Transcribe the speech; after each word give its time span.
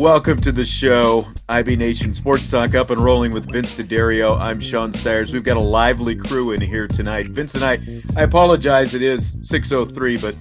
Welcome 0.00 0.38
to 0.38 0.50
the 0.50 0.64
show, 0.64 1.26
IB 1.50 1.76
Nation 1.76 2.14
Sports 2.14 2.50
Talk, 2.50 2.74
up 2.74 2.88
and 2.88 2.98
rolling 2.98 3.32
with 3.32 3.52
Vince 3.52 3.76
D'Addario. 3.76 4.40
I'm 4.40 4.58
Sean 4.58 4.94
Stires. 4.94 5.30
We've 5.30 5.44
got 5.44 5.58
a 5.58 5.60
lively 5.60 6.16
crew 6.16 6.52
in 6.52 6.60
here 6.62 6.88
tonight. 6.88 7.26
Vince 7.26 7.54
and 7.54 7.62
I, 7.62 7.78
I 8.16 8.22
apologize, 8.22 8.94
it 8.94 9.02
is 9.02 9.34
6.03, 9.36 10.22
but 10.22 10.34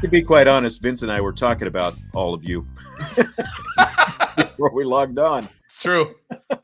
to 0.00 0.08
be 0.08 0.22
quite 0.22 0.48
honest, 0.48 0.80
Vince 0.80 1.02
and 1.02 1.12
I 1.12 1.20
were 1.20 1.34
talking 1.34 1.68
about 1.68 1.94
all 2.14 2.32
of 2.32 2.44
you 2.44 2.66
before 4.36 4.72
we 4.72 4.84
logged 4.84 5.18
on. 5.18 5.50
It's 5.66 5.76
true. 5.76 6.14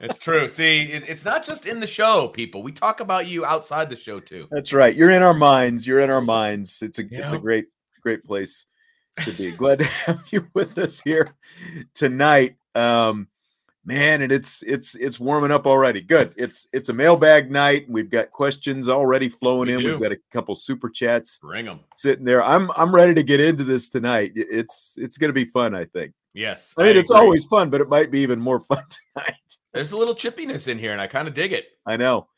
It's 0.00 0.19
true. 0.19 0.48
See, 0.48 0.84
it, 0.84 1.10
it's 1.10 1.27
not 1.27 1.44
just 1.44 1.66
in 1.66 1.78
the 1.78 1.86
show, 1.86 2.28
people. 2.28 2.62
We 2.62 2.72
talk 2.72 3.00
about 3.00 3.27
you 3.27 3.44
outside 3.44 3.91
the 3.91 3.97
show 3.97 4.19
too. 4.19 4.48
That's 4.50 4.72
right. 4.72 4.97
You're 4.97 5.10
in 5.10 5.22
our 5.22 5.34
minds. 5.34 5.86
You're 5.86 6.00
in 6.00 6.08
our 6.08 6.22
minds. 6.22 6.80
It's 6.80 6.98
a 6.98 7.02
it's 7.10 7.34
a 7.34 7.38
great 7.38 7.66
great 8.02 8.25
place 8.25 8.64
to 9.20 9.33
be. 9.33 9.50
Glad 9.53 9.78
to 9.80 9.84
have 10.06 10.22
you 10.30 10.48
with 10.55 10.78
us 10.78 11.00
here 11.00 11.34
tonight. 11.94 12.56
Um, 12.75 13.28
man, 13.84 14.22
and 14.22 14.33
it's 14.33 14.62
it's 14.62 14.94
it's 14.94 15.19
warming 15.20 15.50
up 15.50 15.66
already. 15.66 16.00
Good. 16.00 16.33
It's 16.36 16.66
it's 16.72 16.89
a 16.89 16.92
mailbag 16.92 17.50
night. 17.50 17.86
We've 17.88 18.11
got 18.11 18.31
questions 18.31 18.88
already 18.88 19.28
flowing 19.28 19.69
We 19.69 19.75
in. 19.75 19.81
do. 19.81 19.92
We've 19.92 20.00
got 20.03 20.12
a 20.12 20.19
couple 20.33 20.56
super 20.56 20.88
chats 20.88 21.38
Bring 21.38 21.64
them. 21.66 21.81
sitting 21.97 22.25
there. 22.25 22.42
I'm 22.42 22.70
I'm 22.77 22.94
ready 22.94 23.14
to 23.14 23.22
get 23.22 23.41
into 23.41 23.64
this 23.64 23.88
tonight. 23.88 24.33
It's 24.34 24.97
it's 24.98 25.19
going 25.19 25.28
to 25.31 25.34
be 25.34 25.44
fun. 25.44 25.75
I 25.75 25.84
think. 25.86 26.12
Yes. 26.33 26.75
I 26.78 26.84
mean, 26.84 26.97
it's 26.97 27.11
agree. 27.11 27.20
always 27.22 27.44
fun, 27.47 27.70
but 27.70 27.81
it 27.81 27.88
might 27.88 28.11
be 28.12 28.20
even 28.20 28.38
more 28.41 28.61
fun 28.69 28.84
tonight. 29.16 29.34
There's 29.72 29.92
a 29.92 29.97
little 29.97 30.14
chippiness 30.14 30.69
in 30.69 30.78
here, 30.78 30.92
and 30.92 31.00
I 31.00 31.06
kind 31.08 31.27
of 31.28 31.34
dig 31.34 31.53
it. 31.53 31.66
I 31.87 31.97
know. 31.97 32.28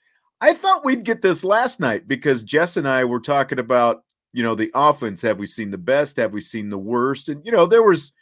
I 0.41 0.55
thought 0.55 0.84
we'd 0.84 1.05
get 1.05 1.22
this 1.22 1.44
last 1.44 1.78
night 1.78 2.09
because 2.09 2.43
Jess 2.43 2.77
and 2.77 2.88
I 2.88 3.05
were 3.05 3.21
talking 3.21 3.59
about, 3.61 4.03
you 4.32 4.43
know, 4.43 4.54
the 4.54 4.70
offense. 4.75 5.22
Have 5.22 5.38
we 5.38 5.47
seen 5.47 5.70
the 5.70 5.78
best? 5.78 6.16
Have 6.16 6.32
we 6.32 6.41
seen 6.41 6.70
the 6.70 6.78
worst? 6.78 7.28
And, 7.28 7.44
you 7.44 7.53
know, 7.53 7.66
there 7.66 7.82
was, 7.82 8.12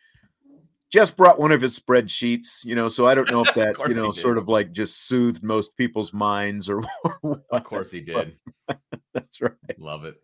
Jess 0.91 1.10
brought 1.10 1.38
one 1.38 1.53
of 1.53 1.60
his 1.60 1.78
spreadsheets, 1.78 2.65
you 2.65 2.75
know, 2.75 2.88
so 2.88 3.06
I 3.06 3.15
don't 3.15 3.31
know 3.31 3.43
if 3.43 3.54
that, 3.54 3.76
you 3.88 3.94
know, 3.94 4.12
sort 4.12 4.38
of 4.38 4.48
like 4.48 4.72
just 4.72 5.06
soothed 5.06 5.43
most 5.43 5.76
people's 5.76 6.12
minds 6.12 6.69
or. 6.69 6.82
Of 7.50 7.65
course 7.65 7.91
he 7.91 8.00
did. 8.00 8.37
That's 9.15 9.41
right. 9.41 9.53
Love 9.78 10.04
it. 10.04 10.16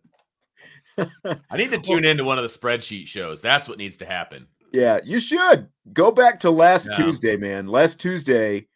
I 1.51 1.57
need 1.57 1.71
to 1.71 1.77
tune 1.77 2.05
into 2.05 2.23
one 2.23 2.37
of 2.39 2.43
the 2.43 2.57
spreadsheet 2.59 3.07
shows. 3.07 3.41
That's 3.41 3.69
what 3.69 3.77
needs 3.77 3.97
to 3.97 4.05
happen. 4.05 4.47
Yeah, 4.73 4.99
you 5.03 5.19
should 5.19 5.67
go 5.93 6.11
back 6.11 6.39
to 6.41 6.49
last 6.49 6.87
Yeah. 6.91 6.97
Tuesday, 6.97 7.37
man. 7.37 7.67
Last 7.67 7.99
Tuesday 7.99 8.67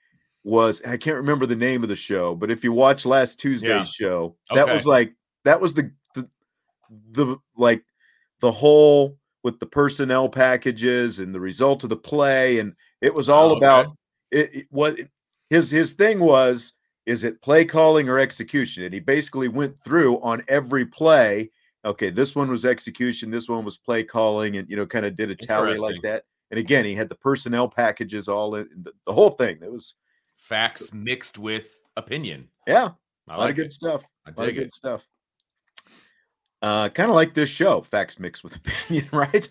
was 0.43 0.81
I 0.83 0.97
can't 0.97 1.17
remember 1.17 1.45
the 1.45 1.55
name 1.55 1.83
of 1.83 1.89
the 1.89 1.95
show, 1.95 2.35
but 2.35 2.51
if 2.51 2.63
you 2.63 2.71
watch 2.71 3.05
last 3.05 3.39
Tuesday's 3.39 3.69
Yeah. 3.69 3.83
show, 3.83 4.37
that 4.53 4.63
Okay. 4.63 4.73
was 4.73 4.85
like 4.85 5.15
that 5.45 5.59
was 5.59 5.73
the, 5.73 5.91
the 7.11 7.37
like 7.55 7.83
the 8.41 8.51
whole 8.51 9.17
with 9.43 9.59
the 9.59 9.65
personnel 9.65 10.29
packages 10.29 11.19
and 11.19 11.33
the 11.33 11.39
result 11.39 11.83
of 11.83 11.89
the 11.89 11.95
play, 11.95 12.59
and 12.59 12.73
it 13.01 13.13
was 13.13 13.29
all 13.29 13.51
Oh, 13.51 13.55
okay. 13.57 13.65
about 13.65 13.97
it, 14.31 14.55
it 14.55 14.67
was 14.71 14.95
his 15.49 15.71
his 15.71 15.93
thing 15.93 16.19
was 16.19 16.73
is 17.05 17.23
it 17.23 17.41
play 17.41 17.65
calling 17.65 18.07
or 18.09 18.19
execution, 18.19 18.83
and 18.83 18.93
he 18.93 18.99
basically 18.99 19.47
went 19.47 19.75
through 19.83 20.19
on 20.21 20.43
every 20.47 20.85
play. 20.85 21.49
Okay, 21.83 22.11
this 22.11 22.35
one 22.35 22.49
was 22.51 22.63
execution, 22.63 23.31
this 23.31 23.49
one 23.49 23.65
was 23.65 23.77
play 23.77 24.03
calling, 24.03 24.57
and 24.57 24.69
you 24.69 24.75
know, 24.75 24.85
kind 24.85 25.05
of 25.05 25.15
did 25.17 25.31
a 25.31 25.35
tally 25.35 25.77
like 25.77 26.01
that. 26.03 26.23
And 26.51 26.59
again, 26.59 26.85
he 26.85 26.93
had 26.93 27.09
the 27.09 27.15
personnel 27.15 27.67
packages 27.67 28.27
all 28.27 28.53
in 28.55 28.67
the, 28.83 28.91
the 29.07 29.13
whole 29.13 29.31
thing. 29.31 29.57
It 29.63 29.71
was 29.71 29.95
Facts 30.37 30.93
mixed 30.93 31.37
with 31.37 31.79
opinion. 31.97 32.49
yeah, 32.67 32.89
I 33.27 33.35
a 33.35 33.37
lot 33.37 33.43
like 33.45 33.49
of 33.51 33.55
good 33.55 33.65
it. 33.67 33.71
stuff. 33.71 34.03
I 34.27 34.31
A 34.31 34.33
lot 34.37 34.49
of 34.49 34.55
good 34.55 34.71
stuff. 34.73 35.07
Uh, 36.61 36.89
kind 36.89 37.09
of 37.09 37.15
like 37.15 37.33
this 37.33 37.49
show, 37.49 37.81
facts 37.81 38.19
mixed 38.19 38.43
with 38.43 38.55
opinion, 38.65 39.09
right? 39.11 39.49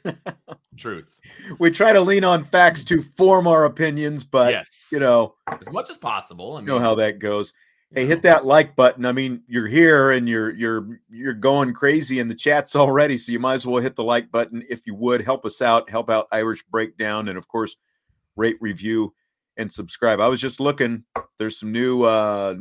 Truth. 0.76 1.08
we 1.58 1.70
try 1.70 1.92
to 1.92 2.00
lean 2.00 2.22
on 2.22 2.44
facts 2.44 2.84
to 2.84 3.02
form 3.02 3.46
our 3.48 3.64
opinions, 3.64 4.22
but 4.22 4.52
yes. 4.52 4.88
you 4.92 5.00
know, 5.00 5.34
as 5.48 5.70
much 5.72 5.90
as 5.90 5.98
possible. 5.98 6.52
I 6.52 6.60
you 6.60 6.66
mean, 6.66 6.74
know 6.76 6.78
how 6.78 6.94
that 6.96 7.18
goes. 7.18 7.52
Hey, 7.92 8.06
hit 8.06 8.22
that 8.22 8.44
like 8.46 8.76
button. 8.76 9.04
I 9.04 9.10
mean, 9.10 9.42
you're 9.48 9.66
here 9.66 10.12
and 10.12 10.28
you're 10.28 10.50
you're 10.54 11.00
you're 11.10 11.34
going 11.34 11.74
crazy 11.74 12.20
in 12.20 12.28
the 12.28 12.34
chats 12.36 12.76
already, 12.76 13.18
so 13.18 13.32
you 13.32 13.40
might 13.40 13.54
as 13.54 13.66
well 13.66 13.82
hit 13.82 13.96
the 13.96 14.04
like 14.04 14.30
button 14.30 14.62
if 14.70 14.82
you 14.86 14.94
would 14.94 15.22
help 15.22 15.44
us 15.44 15.60
out, 15.60 15.90
help 15.90 16.08
out 16.08 16.28
Irish 16.30 16.62
Breakdown, 16.70 17.26
and 17.26 17.36
of 17.36 17.48
course, 17.48 17.74
rate, 18.36 18.58
review, 18.60 19.12
and 19.56 19.72
subscribe. 19.72 20.20
I 20.20 20.28
was 20.28 20.40
just 20.40 20.60
looking. 20.60 21.02
There's 21.40 21.58
some 21.58 21.72
new 21.72 22.04
uh, 22.04 22.54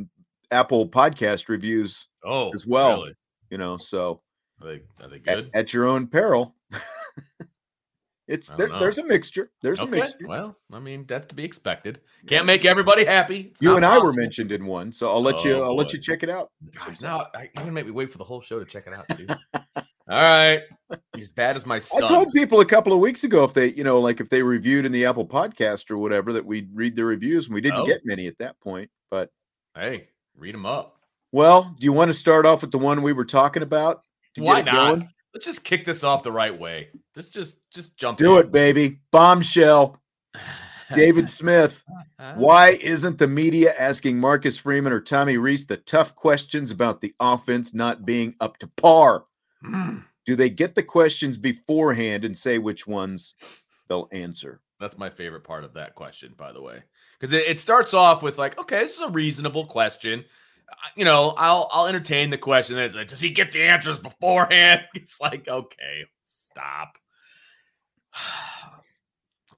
Apple 0.50 0.90
podcast 0.90 1.48
reviews, 1.48 2.08
Oh, 2.26 2.50
as 2.56 2.66
well. 2.66 3.02
really? 3.02 3.14
you 3.52 3.60
know, 3.60 3.78
so 3.78 4.22
Are 4.62 4.68
they, 4.68 4.82
are 5.02 5.10
they 5.10 5.20
good? 5.20 5.50
at 5.54 5.74
your 5.74 5.88
own 5.88 6.08
peril. 6.08 6.56
it's 8.28 8.50
there, 8.50 8.70
there's 8.80 8.98
a 8.98 9.04
mixture. 9.04 9.52
There's 9.62 9.80
a 9.80 9.86
mixture. 9.88 10.28
Well, 10.28 10.56
I 10.72 10.80
mean, 10.80 11.06
that's 11.08 11.26
to 11.28 11.36
be 11.36 11.44
expected. 11.44 12.02
Can't 12.28 12.46
make 12.46 12.66
everybody 12.66 13.06
happy. 13.06 13.50
It's 13.52 13.62
you 13.62 13.76
and 13.76 13.86
I 13.86 13.98
were 13.98 14.14
mentioned 14.14 14.52
in 14.52 14.66
one, 14.66 14.92
so 14.92 15.10
I'll 15.10 15.22
let 15.22 15.44
you. 15.44 15.56
Oh, 15.56 15.64
I'll 15.64 15.76
let 15.76 15.94
you 15.94 16.00
check 16.00 16.22
it 16.24 16.30
out. 16.30 16.52
Gosh, 16.76 17.02
now 17.02 17.28
I, 17.34 17.50
gonna 17.56 17.72
make 17.72 17.86
me 17.86 17.92
wait 17.92 18.12
for 18.12 18.18
the 18.18 18.24
whole 18.24 18.42
show 18.42 18.60
to 18.60 18.66
check 18.66 18.86
it 18.88 18.94
out 18.94 19.06
too. 19.18 19.28
All 20.12 20.18
right, 20.18 20.64
you're 21.16 21.24
as 21.24 21.32
bad 21.32 21.56
as 21.56 21.68
my 21.68 21.78
son. 21.78 22.04
I 22.04 22.08
told 22.08 22.32
people 22.34 22.62
a 22.62 22.66
couple 22.66 22.94
of 22.94 23.00
weeks 23.00 23.24
ago 23.24 23.44
if 23.44 23.54
they, 23.54 23.68
you 23.74 23.84
know, 23.84 24.00
like 24.00 24.20
if 24.20 24.28
they 24.30 24.42
reviewed 24.42 24.86
in 24.86 24.92
the 24.92 25.06
Apple 25.06 25.26
Podcast 25.26 25.92
or 25.92 26.00
whatever, 26.00 26.34
that 26.34 26.44
we'd 26.46 26.70
read 26.74 26.96
the 26.96 27.06
reviews, 27.06 27.46
and 27.46 27.54
we 27.54 27.62
didn't 27.62 27.82
Oh. 27.82 27.86
get 27.86 28.02
many 28.04 28.26
at 28.26 28.38
that 28.40 28.60
point. 28.60 28.90
But 29.12 29.30
Hey, 29.76 30.10
read 30.36 30.56
them 30.56 30.66
up. 30.66 31.00
well, 31.32 31.76
do 31.80 31.86
you 31.86 31.94
want 31.94 32.10
to 32.10 32.16
start 32.16 32.48
off 32.48 32.62
with 32.62 32.72
the 32.72 32.80
one 32.80 33.04
we 33.04 33.14
were 33.14 33.24
talking 33.26 33.62
about? 33.62 34.02
To 34.40 34.46
Why 34.46 34.62
not? 34.62 34.74
going? 34.74 35.10
Let's 35.34 35.46
just 35.46 35.64
kick 35.64 35.86
this 35.86 36.04
off 36.04 36.24
the 36.24 36.32
right 36.32 36.58
way. 36.58 36.90
Let's 37.16 37.30
just 37.30 37.60
just 37.72 37.96
jump. 37.98 38.18
Do 38.18 38.38
in. 38.38 38.46
it, 38.46 38.52
baby. 38.52 39.00
Bombshell. 39.12 40.00
David 40.96 41.30
Smith. 41.30 41.84
Why 42.36 42.70
isn't 42.70 43.20
the 43.20 43.28
media 43.28 43.76
asking 43.78 44.20
Marcus 44.20 44.58
Freeman 44.58 44.92
or 44.92 45.00
Tommy 45.00 45.38
Rees 45.38 45.68
the 45.68 45.78
tough 45.78 46.16
questions 46.16 46.72
about 46.72 47.02
the 47.02 47.14
offense 47.20 47.76
not 47.76 48.06
being 48.08 48.34
up 48.40 48.58
to 48.58 48.68
par? 48.76 49.26
Mm, 49.64 50.04
Do 50.26 50.36
they 50.36 50.50
get 50.50 50.74
the 50.74 50.82
questions 50.82 51.38
beforehand 51.38 52.26
and 52.26 52.36
say 52.36 52.58
which 52.58 52.88
ones 52.88 53.36
they'll 53.88 54.08
answer? 54.12 54.62
That's 54.80 54.98
my 54.98 55.12
favorite 55.12 55.44
part 55.44 55.64
of 55.64 55.74
that 55.74 55.94
question, 55.94 56.34
by 56.36 56.54
the 56.54 56.62
way, 56.62 56.82
because 57.20 57.34
it, 57.34 57.46
it 57.48 57.60
starts 57.60 57.94
off 57.94 58.24
with 58.24 58.40
like, 58.40 58.58
okay, 58.60 58.80
this 58.80 58.96
is 58.96 59.02
a 59.02 59.10
reasonable 59.10 59.66
question. 59.66 60.26
You 60.96 61.06
know, 61.06 61.34
I'll 61.38 61.70
I'll 61.72 61.88
entertain 61.88 62.30
the 62.30 62.38
question. 62.38 62.76
Then 62.76 62.86
it's 62.86 62.96
like, 62.96 63.08
does 63.08 63.20
he 63.22 63.30
get 63.32 63.52
the 63.52 63.64
answers 63.64 64.00
beforehand? 64.00 64.82
It's 64.96 65.20
like, 65.22 65.48
okay, 65.48 66.06
stop. 66.24 66.98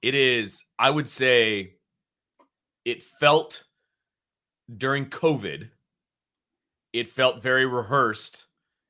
It 0.02 0.16
is, 0.16 0.64
I 0.80 0.90
would 0.90 1.08
say, 1.08 1.74
it 2.84 3.04
felt 3.04 3.62
during 4.76 5.06
COVID, 5.06 5.68
it 6.92 7.06
felt 7.08 7.40
very 7.40 7.66
rehearsed 7.66 8.46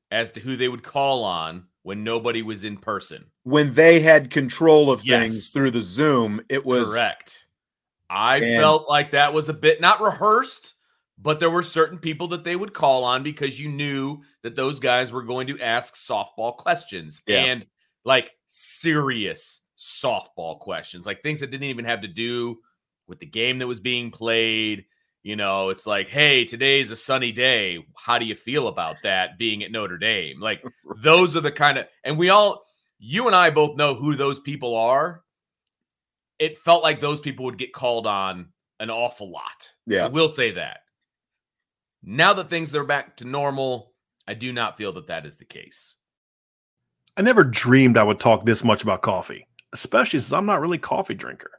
as 0.09 0.31
to 0.31 0.39
who 0.39 0.57
they 0.57 0.67
would 0.67 0.81
call 0.81 1.23
on 1.23 1.65
when 1.83 2.03
nobody 2.03 2.41
was 2.41 2.63
in 2.63 2.77
person. 2.77 3.25
When 3.43 3.73
they 3.73 3.99
had 3.99 4.31
control 4.31 4.89
of 4.89 5.05
Yes. 5.05 5.21
things 5.21 5.49
through 5.49 5.69
the 5.71 5.83
Zoom, 5.83 6.41
it 6.49 6.65
was 6.65 6.89
Correct. 6.89 7.45
I 8.09 8.37
And- 8.37 8.59
felt 8.59 8.89
like 8.89 9.11
that 9.11 9.33
was 9.33 9.49
a 9.49 9.53
bit 9.53 9.79
not 9.81 10.01
rehearsed, 10.01 10.73
but 11.17 11.39
there 11.39 11.49
were 11.49 11.63
certain 11.63 11.97
people 11.97 12.27
that 12.29 12.43
they 12.43 12.55
would 12.55 12.73
call 12.73 13.03
on 13.03 13.23
because 13.23 13.59
you 13.59 13.69
knew 13.69 14.19
that 14.41 14.55
those 14.55 14.79
guys 14.79 15.11
were 15.11 15.23
going 15.23 15.47
to 15.47 15.59
ask 15.59 15.95
softball 15.95 16.55
questions 16.57 17.21
Yeah. 17.27 17.43
and 17.45 17.65
like 18.03 18.33
serious 18.47 19.61
softball 19.77 20.59
questions, 20.59 21.05
like 21.05 21.21
things 21.21 21.39
that 21.39 21.51
didn't 21.51 21.69
even 21.69 21.85
have 21.85 22.01
to 22.01 22.07
do 22.07 22.57
with 23.07 23.19
the 23.19 23.25
game 23.25 23.59
that 23.59 23.67
was 23.67 23.79
being 23.79 24.11
played. 24.11 24.85
You 25.23 25.37
know, 25.37 25.69
it's 25.69 25.87
like, 25.87 26.09
hey, 26.09 26.43
today's 26.43 26.91
a 26.91 26.95
sunny 26.97 27.31
day. 27.31 27.77
How 27.95 28.17
do 28.19 28.25
you 28.25 28.35
feel 28.35 28.67
about 28.67 28.97
that 29.03 29.37
being 29.37 29.63
at 29.63 29.71
Notre 29.71 29.97
Dame? 29.97 30.41
Like, 30.41 30.63
those 30.97 31.35
are 31.35 31.41
the 31.41 31.51
kind 31.51 31.77
of, 31.77 31.87
and 32.03 32.17
we 32.17 32.29
all, 32.29 32.63
you 32.99 33.27
and 33.27 33.35
I 33.35 33.49
both 33.49 33.77
know 33.77 33.95
who 33.95 34.15
those 34.15 34.39
people 34.41 34.75
are. 34.75 35.23
It 36.39 36.57
felt 36.57 36.83
like 36.83 36.99
those 36.99 37.21
people 37.21 37.45
would 37.45 37.57
get 37.57 37.71
called 37.71 38.05
on 38.07 38.49
an 38.79 38.89
awful 38.89 39.31
lot. 39.31 39.69
Yeah. 39.85 40.05
I 40.05 40.07
will 40.09 40.27
say 40.29 40.51
that. 40.51 40.79
Now 42.05 42.33
that 42.33 42.49
things 42.49 42.75
are 42.75 42.83
back 42.83 43.15
to 43.17 43.25
normal, 43.25 43.93
I 44.27 44.33
do 44.33 44.51
not 44.51 44.77
feel 44.77 44.91
that 44.93 45.07
that 45.07 45.25
is 45.25 45.37
the 45.37 45.45
case. 45.45 45.95
I 47.15 47.21
never 47.21 47.45
dreamed 47.45 47.97
I 47.97 48.03
would 48.03 48.19
talk 48.19 48.43
this 48.43 48.63
much 48.63 48.83
about 48.83 49.01
coffee, 49.01 49.47
especially 49.71 50.19
since 50.19 50.33
I'm 50.33 50.45
not 50.45 50.59
really 50.59 50.77
a 50.77 50.81
coffee 50.81 51.13
drinker. 51.13 51.51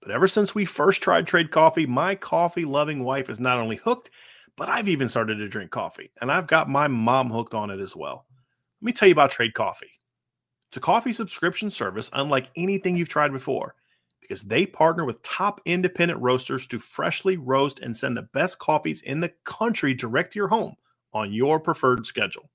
But 0.00 0.10
ever 0.10 0.26
since 0.26 0.54
we 0.54 0.64
first 0.64 1.02
tried 1.02 1.26
Trade 1.26 1.50
Coffee, 1.50 1.86
my 1.86 2.14
coffee 2.14 2.64
loving 2.64 3.04
wife 3.04 3.28
is 3.28 3.38
not 3.38 3.58
only 3.58 3.76
hooked, 3.76 4.10
but 4.56 4.68
I've 4.68 4.88
even 4.88 5.08
started 5.08 5.36
to 5.36 5.48
drink 5.48 5.70
coffee, 5.70 6.10
and 6.20 6.32
I've 6.32 6.46
got 6.46 6.68
my 6.68 6.88
mom 6.88 7.30
hooked 7.30 7.54
on 7.54 7.70
it 7.70 7.80
as 7.80 7.94
well. 7.94 8.26
Let 8.80 8.86
me 8.86 8.92
tell 8.92 9.08
you 9.08 9.12
about 9.12 9.30
Trade 9.30 9.54
Coffee. 9.54 10.00
It's 10.68 10.78
a 10.78 10.80
coffee 10.80 11.12
subscription 11.12 11.70
service 11.70 12.08
unlike 12.14 12.48
anything 12.56 12.96
you've 12.96 13.10
tried 13.10 13.32
before 13.32 13.74
because 14.22 14.42
they 14.44 14.64
partner 14.64 15.04
with 15.04 15.20
top 15.20 15.60
independent 15.66 16.18
roasters 16.20 16.66
to 16.68 16.78
freshly 16.78 17.36
roast 17.36 17.80
and 17.80 17.94
send 17.94 18.16
the 18.16 18.22
best 18.22 18.58
coffees 18.58 19.02
in 19.02 19.20
the 19.20 19.32
country 19.44 19.92
direct 19.92 20.32
to 20.32 20.38
your 20.38 20.48
home 20.48 20.74
on 21.12 21.32
your 21.32 21.60
preferred 21.60 22.06
schedule. 22.06 22.48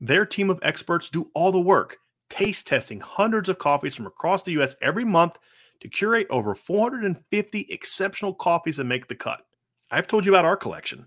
Their 0.00 0.24
team 0.24 0.48
of 0.48 0.60
experts 0.62 1.10
do 1.10 1.30
all 1.34 1.52
the 1.52 1.60
work, 1.60 1.98
taste 2.30 2.66
testing 2.66 3.00
hundreds 3.00 3.50
of 3.50 3.58
coffees 3.58 3.94
from 3.94 4.06
across 4.06 4.42
the 4.42 4.52
US 4.52 4.76
every 4.80 5.04
month 5.04 5.36
to 5.80 5.88
curate 5.88 6.26
over 6.30 6.54
450 6.54 7.66
exceptional 7.68 8.32
coffees 8.32 8.76
that 8.76 8.84
make 8.84 9.08
the 9.08 9.14
cut. 9.14 9.44
I've 9.90 10.06
told 10.06 10.24
you 10.24 10.32
about 10.32 10.44
our 10.44 10.56
collection 10.56 11.06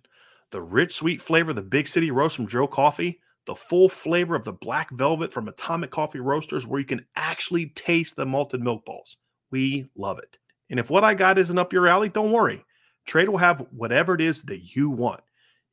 the 0.52 0.62
rich, 0.62 0.94
sweet 0.94 1.20
flavor 1.20 1.50
of 1.50 1.56
the 1.56 1.64
Big 1.64 1.88
City 1.88 2.12
Roast 2.12 2.36
from 2.36 2.48
Joe 2.48 2.68
Coffee, 2.68 3.20
the 3.48 3.56
full 3.56 3.90
flavor 3.90 4.36
of 4.36 4.46
the 4.46 4.54
Black 4.54 4.92
Velvet 4.92 5.34
from 5.34 5.48
Atomic 5.48 5.90
Coffee 5.90 6.20
Roasters, 6.20 6.68
where 6.68 6.80
you 6.80 6.86
can 6.86 7.04
actually 7.16 7.68
taste 7.70 8.16
the 8.16 8.26
malted 8.26 8.62
milk 8.62 8.86
balls. 8.86 9.18
We 9.54 9.88
love 9.96 10.18
it. 10.18 10.36
And 10.72 10.80
if 10.80 10.90
what 10.90 11.04
I 11.04 11.14
got 11.14 11.38
isn't 11.38 11.60
up 11.60 11.72
your 11.72 11.88
alley, 11.88 12.10
don't 12.10 12.32
worry. 12.32 12.66
Trade 13.06 13.30
will 13.30 13.38
have 13.38 13.68
whatever 13.70 14.16
it 14.16 14.22
is 14.22 14.42
that 14.44 14.76
you 14.76 14.90
want. 14.90 15.22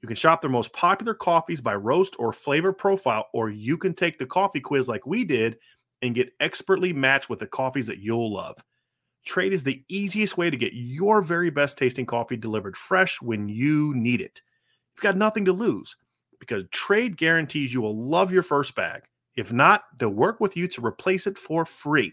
You 0.03 0.06
can 0.06 0.17
shop 0.17 0.43
their 0.43 0.50
most 0.50 0.75
popular 0.75 1.15
coffees 1.15 1.62
by 1.62 1.77
roast 1.77 2.15
or 2.19 2.31
flavor 2.35 2.75
profile, 2.75 3.29
or 3.32 3.49
you 3.49 3.79
can 3.79 3.94
take 3.94 4.19
the 4.19 4.27
coffee 4.27 4.61
quiz 4.61 4.87
like 4.87 5.06
we 5.06 5.25
did 5.25 5.56
and 6.03 6.15
get 6.15 6.35
expertly 6.41 6.93
matched 6.93 7.31
with 7.31 7.38
the 7.38 7.47
coffees 7.47 7.87
that 7.87 8.00
you'll 8.00 8.31
love. 8.31 8.62
Trade 9.25 9.55
is 9.55 9.65
the 9.65 9.83
easiest 9.88 10.37
way 10.37 10.50
to 10.50 10.59
get 10.59 10.75
your 10.75 11.23
very 11.23 11.49
best 11.49 11.79
tasting 11.79 12.05
coffee 12.05 12.37
delivered 12.37 12.76
fresh 12.76 13.23
when 13.23 13.49
you 13.49 13.94
need 13.94 14.21
it. 14.21 14.43
You've 14.94 15.03
got 15.03 15.17
nothing 15.17 15.47
to 15.47 15.53
lose 15.53 15.97
because 16.38 16.65
Trade 16.71 17.17
guarantees 17.17 17.73
you 17.73 17.81
will 17.81 17.97
love 17.97 18.31
your 18.31 18.43
first 18.43 18.75
bag. 18.75 19.05
If 19.37 19.55
not, 19.55 19.85
they'll 19.99 20.11
work 20.11 20.38
with 20.38 20.55
you 20.55 20.69
to 20.69 20.85
replace 20.85 21.26
it 21.26 21.38
for 21.38 21.65
free. 21.65 22.12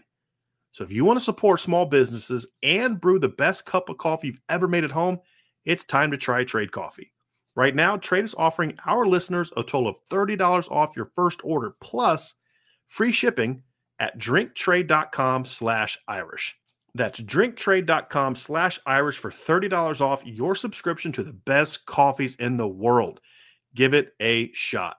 So 0.72 0.84
if 0.84 0.92
you 0.92 1.04
want 1.04 1.18
to 1.18 1.24
support 1.24 1.60
small 1.60 1.86
businesses 1.86 2.46
and 2.62 3.00
brew 3.00 3.18
the 3.18 3.28
best 3.28 3.64
cup 3.64 3.88
of 3.88 3.98
coffee 3.98 4.28
you've 4.28 4.40
ever 4.48 4.68
made 4.68 4.84
at 4.84 4.90
home, 4.90 5.18
it's 5.64 5.84
time 5.84 6.10
to 6.10 6.16
try 6.16 6.44
Trade 6.44 6.72
Coffee. 6.72 7.12
Right 7.54 7.74
now, 7.74 7.96
Trade 7.96 8.24
is 8.24 8.34
offering 8.38 8.78
our 8.86 9.06
listeners 9.06 9.52
a 9.56 9.62
total 9.62 9.88
of 9.88 9.96
$30 10.10 10.70
off 10.70 10.96
your 10.96 11.10
first 11.16 11.40
order 11.42 11.74
plus 11.80 12.34
free 12.86 13.12
shipping 13.12 13.62
at 13.98 14.16
drinktrade.com 14.18 15.44
slash 15.44 15.98
Irish. 16.06 16.56
That's 16.94 17.20
drinktrade.com 17.20 18.36
slash 18.36 18.78
Irish 18.86 19.18
for 19.18 19.30
$30 19.30 20.00
off 20.00 20.24
your 20.24 20.54
subscription 20.54 21.12
to 21.12 21.22
the 21.22 21.32
best 21.32 21.84
coffees 21.86 22.36
in 22.36 22.56
the 22.56 22.68
world. 22.68 23.20
Give 23.74 23.94
it 23.94 24.14
a 24.20 24.52
shot. 24.52 24.98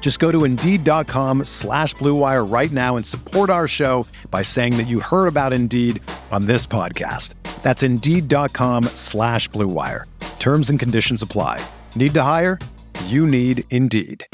Just 0.00 0.18
go 0.18 0.32
to 0.32 0.42
Indeed.com 0.44 1.44
slash 1.44 1.94
Blue 1.94 2.16
Wire 2.16 2.44
right 2.44 2.72
now 2.72 2.96
and 2.96 3.06
support 3.06 3.50
our 3.50 3.68
show 3.68 4.04
by 4.32 4.42
saying 4.42 4.76
that 4.78 4.88
you 4.88 4.98
heard 4.98 5.28
about 5.28 5.52
Indeed 5.52 6.02
on 6.32 6.46
this 6.46 6.66
podcast. 6.66 7.34
That's 7.62 7.84
Indeed.com 7.84 8.84
slash 8.96 9.46
Blue 9.46 9.68
Wire. 9.68 10.06
Terms 10.40 10.68
and 10.70 10.80
conditions 10.80 11.22
apply. 11.22 11.64
Need 11.94 12.14
to 12.14 12.22
hire? 12.22 12.58
You 13.06 13.24
need 13.26 13.64
Indeed. 13.70 14.26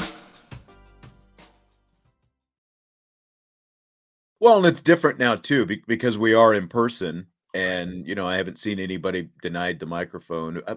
Well, 4.39 4.57
and 4.57 4.65
it's 4.67 4.81
different 4.81 5.19
now 5.19 5.35
too 5.35 5.65
because 5.87 6.17
we 6.17 6.33
are 6.33 6.53
in 6.53 6.67
person, 6.67 7.27
and 7.53 8.07
you 8.07 8.13
know 8.15 8.27
I 8.27 8.35
haven't 8.37 8.59
seen 8.59 8.79
anybody 8.79 9.29
denied 9.41 9.79
the 9.79 9.85
microphone. 9.85 10.61
Uh, 10.65 10.75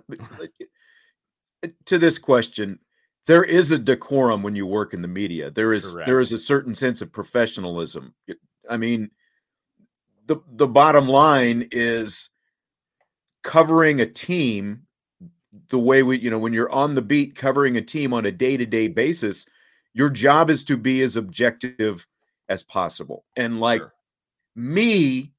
To 1.85 1.99
this 1.99 2.19
question, 2.19 2.79
there 3.31 3.45
is 3.45 3.71
a 3.71 3.79
decorum 3.79 4.43
when 4.43 4.57
you 4.57 4.67
work 4.67 4.93
in 4.93 5.03
the 5.03 5.09
media. 5.09 5.53
There 5.53 5.73
is 5.73 5.95
there 5.95 6.05
Correct. 6.05 6.23
is 6.23 6.33
a 6.33 6.39
certain 6.39 6.75
sense 6.75 7.01
of 7.01 7.13
professionalism. 7.13 8.13
I 8.69 8.77
mean, 8.77 9.13
the 10.27 10.39
the 10.53 10.67
bottom 10.67 11.07
line 11.09 11.69
is 11.71 12.31
covering 13.45 14.01
a 14.01 14.07
team 14.07 14.83
the 15.69 15.79
way 15.79 16.03
we 16.03 16.19
you 16.19 16.29
know 16.29 16.41
when 16.41 16.53
you're 16.53 16.73
on 16.73 16.97
the 16.97 17.03
beat 17.03 17.37
covering 17.37 17.77
a 17.77 17.81
team 17.83 18.13
on 18.13 18.27
a 18.27 18.33
day-to-day 18.33 18.89
basis 18.89 19.47
your 19.95 20.11
job 20.11 20.51
is 20.51 20.63
to 20.65 20.77
be 20.77 21.01
as 21.03 21.17
objective 21.17 22.07
as 22.49 22.63
possible 22.63 23.25
and 23.37 23.59
like 23.59 23.81
Sure. 23.81 23.93
me 24.55 25.33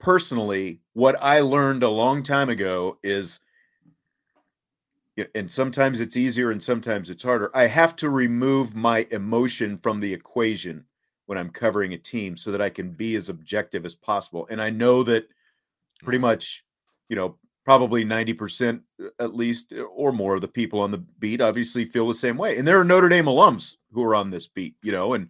personally 0.00 0.80
what 0.94 1.22
i 1.22 1.40
learned 1.40 1.82
a 1.82 1.88
long 1.88 2.22
time 2.22 2.48
ago 2.48 2.98
is 3.04 3.38
and 5.34 5.50
sometimes 5.50 6.00
it's 6.00 6.16
easier 6.16 6.50
and 6.50 6.62
sometimes 6.62 7.10
it's 7.10 7.22
harder. 7.22 7.50
I 7.54 7.66
have 7.66 7.96
to 7.96 8.10
remove 8.10 8.74
my 8.74 9.06
emotion 9.10 9.78
from 9.78 10.00
the 10.00 10.12
equation 10.12 10.84
when 11.26 11.38
i'm 11.38 11.50
covering 11.50 11.92
a 11.92 11.98
team 11.98 12.36
so 12.36 12.52
that 12.52 12.62
i 12.62 12.70
can 12.70 12.90
be 12.90 13.16
as 13.16 13.28
objective 13.28 13.84
as 13.84 13.94
possible. 13.94 14.46
And 14.50 14.62
i 14.62 14.70
know 14.70 15.02
that 15.04 15.28
pretty 16.02 16.18
much 16.18 16.64
you 17.08 17.16
know 17.16 17.36
probably 17.64 18.04
90% 18.04 18.80
at 19.18 19.34
least 19.34 19.72
uh, 19.72 19.82
or 19.82 20.12
more 20.12 20.36
of 20.36 20.40
the 20.40 20.46
people 20.46 20.80
on 20.80 20.92
the 20.92 21.04
beat 21.18 21.40
obviously 21.40 21.84
feel 21.84 22.06
the 22.06 22.14
same 22.14 22.36
way. 22.36 22.56
And 22.56 22.66
there 22.66 22.78
are 22.78 22.84
notre 22.84 23.08
dame 23.08 23.24
alums 23.24 23.76
who 23.90 24.04
are 24.04 24.14
on 24.14 24.30
this 24.30 24.46
beat 24.46 24.76
you 24.82 24.92
know 24.92 25.14
and 25.14 25.28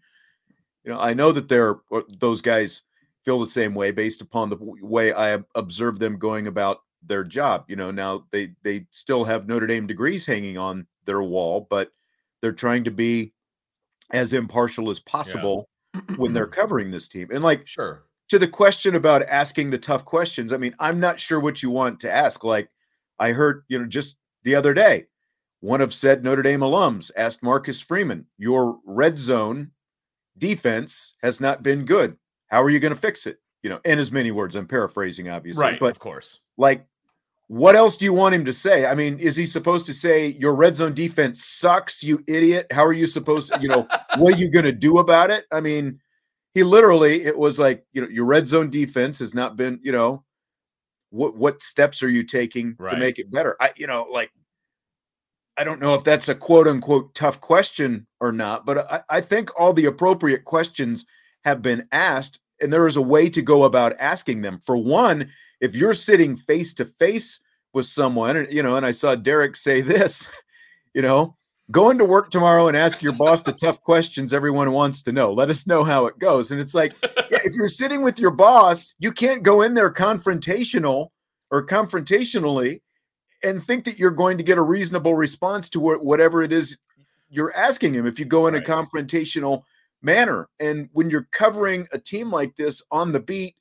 you 0.84 0.92
know 0.92 1.00
i 1.00 1.14
know 1.14 1.32
that 1.32 1.48
they're 1.48 1.76
uh, 1.92 2.02
those 2.18 2.42
guys 2.42 2.82
feel 3.24 3.40
the 3.40 3.46
same 3.46 3.74
way 3.74 3.90
based 3.90 4.20
upon 4.20 4.50
the 4.50 4.56
way 4.60 5.12
i 5.12 5.38
observe 5.54 5.98
them 5.98 6.18
going 6.18 6.46
about 6.46 6.82
their 7.06 7.24
job 7.24 7.64
you 7.68 7.76
know 7.76 7.90
now 7.90 8.24
they 8.32 8.50
they 8.62 8.86
still 8.90 9.24
have 9.24 9.46
notre 9.46 9.66
dame 9.66 9.86
degrees 9.86 10.26
hanging 10.26 10.58
on 10.58 10.86
their 11.04 11.22
wall 11.22 11.66
but 11.70 11.90
they're 12.42 12.52
trying 12.52 12.84
to 12.84 12.90
be 12.90 13.32
as 14.12 14.32
impartial 14.32 14.90
as 14.90 15.00
possible 15.00 15.68
when 16.16 16.32
they're 16.32 16.46
covering 16.60 16.90
this 16.90 17.08
team 17.08 17.28
and 17.32 17.42
like 17.42 17.66
Sure. 17.66 18.02
to 18.28 18.38
the 18.38 18.48
question 18.48 18.94
about 18.94 19.22
asking 19.22 19.70
the 19.70 19.78
tough 19.78 20.04
questions, 20.04 20.52
I 20.52 20.56
mean, 20.56 20.74
I'm 20.78 21.00
not 21.00 21.18
sure 21.18 21.40
what 21.40 21.62
you 21.62 21.70
want 21.70 22.00
to 22.00 22.10
ask. 22.12 22.44
Like 22.44 22.68
I 23.18 23.32
heard, 23.32 23.64
you 23.68 23.78
know, 23.78 23.86
just 23.86 24.16
the 24.42 24.54
other 24.54 24.74
day, 24.74 25.06
one 25.60 25.80
of 25.80 25.94
said 25.94 26.22
Notre 26.22 26.42
Dame 26.42 26.60
alums 26.60 27.10
asked 27.16 27.42
Marcus 27.42 27.80
Freeman, 27.80 28.26
"Your 28.36 28.78
red 28.84 29.18
zone 29.18 29.70
defense 30.38 31.14
has 31.22 31.40
not 31.40 31.62
been 31.62 31.84
good. 31.84 32.16
How 32.48 32.62
are 32.62 32.70
you 32.70 32.78
going 32.78 32.94
to 32.94 33.00
fix 33.00 33.26
it?" 33.26 33.40
You 33.62 33.70
know, 33.70 33.80
in 33.84 33.98
as 33.98 34.12
many 34.12 34.30
words. 34.30 34.54
I'm 34.54 34.68
paraphrasing, 34.68 35.28
obviously, 35.28 35.62
right? 35.64 35.80
But 35.80 35.90
of 35.90 35.98
course, 35.98 36.40
like, 36.56 36.86
what 37.48 37.76
else 37.76 37.96
do 37.96 38.04
you 38.04 38.12
want 38.12 38.34
him 38.34 38.44
to 38.44 38.52
say? 38.52 38.86
I 38.86 38.94
mean, 38.94 39.18
is 39.18 39.36
he 39.36 39.46
supposed 39.46 39.86
to 39.86 39.94
say 39.94 40.28
your 40.28 40.54
red 40.54 40.76
zone 40.76 40.94
defense 40.94 41.44
sucks, 41.44 42.02
you 42.02 42.22
idiot? 42.26 42.66
How 42.72 42.84
are 42.84 42.92
you 42.92 43.06
supposed 43.06 43.52
to, 43.52 43.60
you 43.60 43.68
know, 43.68 43.86
what 44.16 44.34
are 44.34 44.38
you 44.38 44.50
going 44.50 44.64
to 44.64 44.72
do 44.72 44.98
about 44.98 45.30
it? 45.30 45.44
I 45.52 45.60
mean, 45.60 46.00
he 46.54 46.64
literally, 46.64 47.22
it 47.22 47.38
was 47.38 47.58
like, 47.58 47.84
you 47.92 48.02
know, 48.02 48.08
your 48.08 48.24
red 48.24 48.48
zone 48.48 48.70
defense 48.70 49.20
has 49.20 49.32
not 49.32 49.56
been, 49.56 49.78
you 49.82 49.92
know, 49.92 50.24
what 51.10 51.36
what 51.36 51.62
steps 51.62 52.02
are 52.02 52.08
you 52.08 52.24
taking 52.24 52.74
Right. 52.78 52.90
to 52.90 52.96
make 52.96 53.18
it 53.18 53.30
better? 53.30 53.56
I, 53.60 53.72
you 53.76 53.86
know, 53.86 54.08
like 54.10 54.30
I 55.56 55.64
don't 55.64 55.80
know 55.80 55.94
if 55.94 56.04
that's 56.04 56.28
a 56.28 56.34
quote 56.34 56.66
unquote 56.66 57.14
tough 57.14 57.40
question 57.40 58.06
or 58.20 58.32
not, 58.32 58.66
but 58.66 58.90
I, 58.90 59.02
I 59.08 59.20
think 59.20 59.50
all 59.58 59.72
the 59.72 59.86
appropriate 59.86 60.44
questions 60.44 61.06
have 61.44 61.62
been 61.62 61.86
asked, 61.92 62.40
and 62.60 62.72
there 62.72 62.86
is 62.86 62.96
a 62.96 63.02
way 63.02 63.28
to 63.30 63.42
go 63.42 63.64
about 63.64 63.96
asking 63.98 64.42
them. 64.42 64.60
For 64.64 64.76
one, 64.76 65.30
if 65.60 65.74
you're 65.74 65.94
sitting 65.94 66.36
face 66.36 66.72
to 66.74 66.84
face 66.84 67.40
with 67.72 67.86
someone, 67.86 68.36
and 68.36 68.52
you 68.52 68.62
know, 68.62 68.76
and 68.76 68.86
I 68.86 68.90
saw 68.90 69.14
Derek 69.14 69.56
say 69.68 69.80
this, 69.80 70.28
you 70.94 71.02
know, 71.02 71.36
go 71.70 71.90
into 71.90 72.04
work 72.04 72.30
tomorrow 72.30 72.68
and 72.68 72.76
ask 72.76 73.02
your 73.02 73.12
boss 73.12 73.42
the 73.42 73.52
tough 73.52 73.80
questions 73.82 74.32
everyone 74.32 74.70
wants 74.72 75.02
to 75.02 75.12
know. 75.12 75.32
Let 75.32 75.50
us 75.50 75.66
know 75.66 75.84
how 75.84 76.06
it 76.06 76.18
goes. 76.18 76.50
And 76.50 76.60
it's 76.60 76.74
like, 76.74 76.94
yeah, 77.02 77.40
if 77.44 77.54
you're 77.54 77.68
sitting 77.68 78.02
with 78.02 78.18
your 78.18 78.30
boss, 78.30 78.94
you 78.98 79.12
can't 79.12 79.42
go 79.42 79.62
in 79.62 79.74
there 79.74 79.92
confrontational 79.92 81.08
or 81.50 81.66
confrontationally 81.66 82.80
and 83.42 83.62
think 83.62 83.84
that 83.84 83.98
you're 83.98 84.10
going 84.10 84.38
to 84.38 84.44
get 84.44 84.58
a 84.58 84.62
reasonable 84.62 85.14
response 85.14 85.68
to 85.70 85.80
whatever 85.80 86.42
it 86.42 86.52
is 86.52 86.78
you're 87.28 87.54
asking 87.56 87.94
him 87.94 88.06
if 88.06 88.18
you 88.18 88.24
go 88.24 88.46
in 88.46 88.54
Right. 88.54 88.66
a 88.66 88.70
confrontational 88.72 89.62
manner. 90.02 90.48
And 90.60 90.88
when 90.92 91.10
you're 91.10 91.28
covering 91.32 91.86
a 91.92 91.98
team 91.98 92.30
like 92.30 92.56
this 92.56 92.82
on 92.90 93.12
the 93.12 93.20
beat 93.20 93.56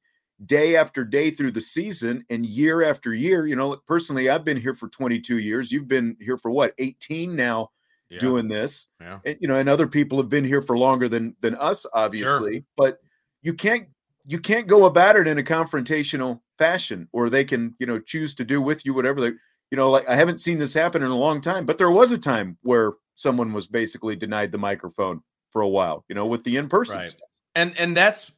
day 0.45 0.75
after 0.75 1.03
day 1.03 1.31
through 1.31 1.51
the 1.51 1.61
season 1.61 2.25
and 2.29 2.45
year 2.45 2.83
after 2.83 3.13
year, 3.13 3.47
you 3.47 3.55
know, 3.55 3.77
personally, 3.87 4.29
I've 4.29 4.45
been 4.45 4.59
here 4.59 4.75
for 4.75 4.89
22 4.89 5.39
years. 5.39 5.71
You've 5.71 5.87
been 5.87 6.17
here 6.19 6.37
for 6.37 6.51
what, 6.51 6.73
18 6.77 7.35
now 7.35 7.71
yeah. 8.09 8.19
doing 8.19 8.47
this 8.47 8.87
yeah. 9.01 9.19
and 9.25 9.37
you 9.39 9.47
know 9.47 9.55
and 9.55 9.69
other 9.69 9.87
people 9.87 10.17
have 10.17 10.29
been 10.29 10.43
here 10.43 10.61
for 10.61 10.77
longer 10.77 11.09
than 11.09 11.35
than 11.41 11.55
us 11.55 11.85
obviously 11.93 12.63
but 12.77 12.99
you 13.41 13.53
can't 13.53 13.87
you 14.25 14.39
can't 14.39 14.67
go 14.67 14.85
about 14.85 15.15
it 15.15 15.27
in 15.27 15.37
a 15.37 15.43
confrontational 15.43 16.39
fashion 16.57 17.07
or 17.13 17.29
they 17.29 17.43
can 17.43 17.73
you 17.79 17.85
know 17.85 17.99
choose 17.99 18.35
to 18.35 18.43
do 18.43 18.61
with 18.61 18.85
you 18.85 18.93
whatever 18.93 19.21
they 19.21 19.31
you 19.71 19.77
know 19.77 19.89
like 19.89 20.07
i 20.07 20.15
haven't 20.15 20.41
seen 20.41 20.59
this 20.59 20.73
happen 20.73 21.01
in 21.01 21.11
a 21.11 21.17
long 21.17 21.41
time 21.41 21.65
but 21.65 21.77
there 21.77 21.91
was 21.91 22.11
a 22.11 22.17
time 22.17 22.57
where 22.61 22.93
someone 23.15 23.53
was 23.53 23.67
basically 23.67 24.15
denied 24.15 24.51
the 24.51 24.57
microphone 24.57 25.21
for 25.55 25.61
a 25.61 25.69
while 25.69 26.03
you 26.09 26.15
know 26.15 26.25
with 26.25 26.43
the 26.43 26.57
in-person 26.57 26.97
Right. 26.97 27.07
stuff. 27.07 27.29
And 27.55 27.77
and 27.79 27.95
that's 27.95 28.29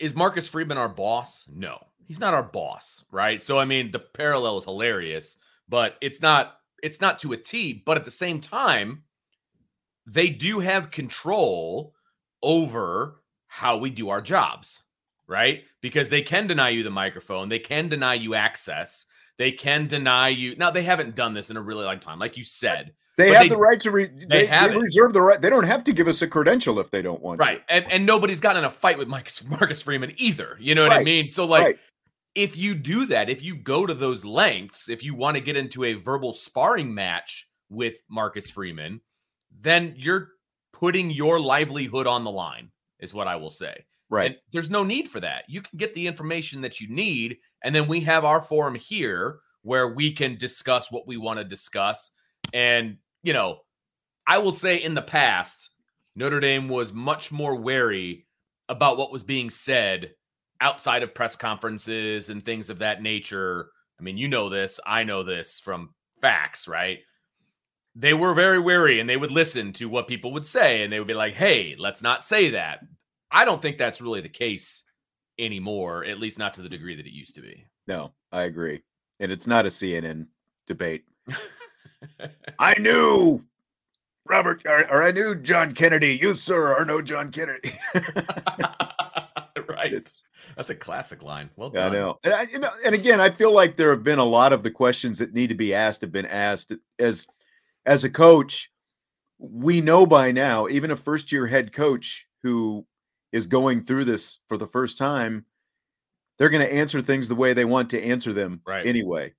is 0.00 0.16
Marcus 0.16 0.48
Freeman 0.48 0.76
our 0.76 0.88
boss? 0.88 1.44
No, 1.54 1.78
he's 2.06 2.18
not 2.18 2.34
our 2.34 2.42
boss, 2.42 3.04
right? 3.12 3.40
So 3.40 3.56
I 3.60 3.64
mean, 3.64 3.92
the 3.92 4.00
parallel 4.00 4.58
is 4.58 4.64
hilarious, 4.64 5.36
but 5.68 5.96
it's 6.00 6.20
not 6.20 6.58
it's 6.82 7.00
not 7.00 7.20
to 7.20 7.32
a 7.34 7.36
T. 7.36 7.84
But 7.86 7.96
at 7.96 8.04
the 8.04 8.10
same 8.10 8.40
time, 8.40 9.04
they 10.06 10.28
do 10.28 10.58
have 10.58 10.90
control 10.90 11.94
over 12.42 13.22
how 13.46 13.76
we 13.76 13.90
do 13.90 14.08
our 14.08 14.20
jobs, 14.20 14.82
right? 15.28 15.62
Because 15.80 16.08
they 16.08 16.22
can 16.22 16.48
deny 16.48 16.70
you 16.70 16.82
the 16.82 16.90
microphone, 16.90 17.48
they 17.48 17.60
can 17.60 17.88
deny 17.88 18.14
you 18.14 18.34
access, 18.34 19.06
they 19.38 19.52
can 19.52 19.86
deny 19.86 20.28
you. 20.28 20.56
Now 20.56 20.70
they 20.70 20.82
haven't 20.82 21.14
done 21.14 21.32
this 21.34 21.50
in 21.50 21.56
a 21.56 21.62
really 21.62 21.84
long 21.84 22.00
time, 22.00 22.18
like 22.18 22.36
you 22.36 22.44
said. 22.44 22.92
they 23.16 23.32
have 23.32 23.42
they- 23.44 23.48
the 23.48 23.56
right 23.56 23.80
to 23.80 23.90
re- 23.90 24.10
they, 24.28 24.46
have 24.46 24.70
they 24.70 24.76
reserve 24.76 25.12
the 25.12 25.20
right 25.22 25.40
they 25.40 25.50
don't 25.50 25.64
have 25.64 25.82
to 25.84 25.92
give 25.92 26.06
us 26.08 26.22
a 26.22 26.26
credential 26.28 26.78
if 26.78 26.90
they 26.90 27.02
don't 27.02 27.20
want 27.22 27.40
Right. 27.40 27.66
to 27.66 27.74
And 27.74 27.90
and 27.90 28.06
nobody's 28.06 28.38
gotten 28.40 28.60
in 28.62 28.64
a 28.64 28.70
fight 28.70 28.96
with 28.98 29.08
Mike, 29.08 29.30
Marcus 29.48 29.82
Freeman 29.82 30.12
either. 30.16 30.56
You 30.60 30.74
know 30.74 30.82
what 30.82 30.92
I 30.92 31.02
mean? 31.02 31.28
So 31.28 31.44
like 31.44 31.64
Right. 31.64 31.78
if 32.34 32.56
you 32.56 32.74
do 32.76 33.06
that, 33.06 33.28
if 33.28 33.42
you 33.42 33.56
go 33.56 33.86
to 33.86 33.94
those 33.94 34.24
lengths, 34.24 34.88
if 34.88 35.02
you 35.02 35.14
want 35.14 35.36
to 35.36 35.40
get 35.40 35.56
into 35.56 35.84
a 35.84 35.94
verbal 35.94 36.32
sparring 36.32 36.94
match 36.94 37.48
with 37.70 37.96
Marcus 38.08 38.50
Freeman, 38.50 39.00
then 39.50 39.94
you're 39.96 40.28
putting 40.72 41.10
your 41.10 41.40
livelihood 41.40 42.06
on 42.06 42.22
the 42.22 42.30
line, 42.30 42.70
is 43.00 43.12
what 43.12 43.26
I 43.26 43.34
will 43.36 43.50
say. 43.50 43.84
Right 44.10 44.32
And 44.32 44.36
there's 44.52 44.70
no 44.70 44.84
need 44.84 45.08
for 45.08 45.20
that. 45.20 45.44
You 45.48 45.62
can 45.62 45.76
get 45.76 45.94
the 45.94 46.06
information 46.06 46.60
that 46.62 46.80
you 46.80 46.88
need, 46.88 47.38
and 47.62 47.74
then 47.74 47.88
we 47.88 48.00
have 48.00 48.24
our 48.24 48.40
forum 48.40 48.74
here 48.74 49.40
where 49.62 49.88
we 49.88 50.12
can 50.12 50.36
discuss 50.36 50.90
what 50.90 51.06
we 51.06 51.16
want 51.16 51.38
to 51.38 51.44
discuss. 51.44 52.10
And, 52.52 52.96
you 53.22 53.32
know, 53.32 53.58
I 54.26 54.38
will 54.38 54.52
say 54.52 54.76
in 54.76 54.94
the 54.94 55.02
past, 55.02 55.70
Notre 56.16 56.40
Dame 56.40 56.68
was 56.68 56.92
much 56.92 57.30
more 57.30 57.54
wary 57.54 58.26
about 58.68 58.98
what 58.98 59.12
was 59.12 59.22
being 59.22 59.50
said 59.50 60.12
outside 60.60 61.02
of 61.02 61.14
press 61.14 61.36
conferences 61.36 62.28
and 62.28 62.44
things 62.44 62.70
of 62.70 62.78
that 62.78 63.02
nature. 63.02 63.70
I 63.98 64.02
mean, 64.02 64.16
you 64.16 64.28
know 64.28 64.48
this, 64.48 64.80
I 64.86 65.04
know 65.04 65.22
this 65.22 65.60
from 65.60 65.94
facts, 66.20 66.68
right? 66.68 66.98
They 67.94 68.14
were 68.14 68.34
very 68.34 68.60
wary 68.60 69.00
and 69.00 69.08
they 69.08 69.16
would 69.16 69.30
listen 69.30 69.72
to 69.74 69.88
what 69.88 70.08
people 70.08 70.32
would 70.32 70.46
say 70.46 70.82
and 70.82 70.92
they 70.92 70.98
would 70.98 71.08
be 71.08 71.14
like, 71.14 71.34
hey, 71.34 71.74
let's 71.78 72.02
not 72.02 72.22
say 72.22 72.50
that. 72.50 72.80
I 73.30 73.44
don't 73.44 73.60
think 73.60 73.78
that's 73.78 74.00
really 74.00 74.20
the 74.20 74.28
case 74.28 74.84
anymore, 75.38 76.04
at 76.04 76.18
least 76.18 76.38
not 76.38 76.54
to 76.54 76.62
the 76.62 76.68
mm. 76.68 76.72
degree 76.72 76.96
that 76.96 77.06
it 77.06 77.12
used 77.12 77.34
to 77.36 77.40
be. 77.40 77.64
no 77.86 78.12
i 78.32 78.42
agree 78.42 78.82
and 79.20 79.32
it's 79.32 79.46
not 79.46 79.64
a 79.64 79.68
cnn 79.68 80.26
debate 80.66 81.04
I 82.58 82.74
knew 82.78 83.44
Robert, 84.26 84.62
or, 84.66 84.90
or 84.90 85.02
I 85.02 85.10
knew 85.10 85.34
John 85.34 85.72
Kennedy. 85.72 86.18
You, 86.20 86.34
sir, 86.34 86.74
are 86.74 86.84
no 86.84 87.00
John 87.00 87.30
Kennedy. 87.30 87.72
right. 89.68 89.92
it's, 89.92 90.24
That's 90.56 90.70
a 90.70 90.74
classic 90.74 91.22
line. 91.22 91.50
Well 91.56 91.70
I 91.70 91.80
done. 91.80 91.92
know. 91.92 92.18
And, 92.24 92.34
I, 92.34 92.42
you 92.42 92.58
know. 92.58 92.70
and 92.84 92.94
again, 92.94 93.20
I 93.20 93.30
feel 93.30 93.52
like 93.52 93.76
there 93.76 93.90
have 93.90 94.04
been 94.04 94.18
a 94.18 94.24
lot 94.24 94.52
of 94.52 94.62
the 94.62 94.70
questions 94.70 95.18
that 95.18 95.34
need 95.34 95.48
to 95.48 95.54
be 95.54 95.74
asked 95.74 96.02
have 96.02 96.12
been 96.12 96.26
asked. 96.26 96.72
As 96.98 97.26
as 97.86 98.04
a 98.04 98.10
coach, 98.10 98.70
we 99.38 99.80
know 99.80 100.04
by 100.04 100.30
now, 100.30 100.68
even 100.68 100.90
a 100.90 100.96
first 100.96 101.32
year 101.32 101.46
head 101.46 101.72
coach 101.72 102.26
who 102.42 102.86
is 103.32 103.46
going 103.46 103.82
through 103.82 104.04
this 104.04 104.38
for 104.48 104.56
the 104.56 104.66
first 104.66 104.96
time, 104.98 105.44
they're 106.38 106.48
going 106.48 106.66
to 106.66 106.72
answer 106.72 107.02
things 107.02 107.28
the 107.28 107.34
way 107.34 107.52
they 107.52 107.64
want 107.64 107.90
to 107.90 108.02
answer 108.02 108.32
them 108.32 108.60
Right. 108.66 108.86
anyway. 108.86 109.34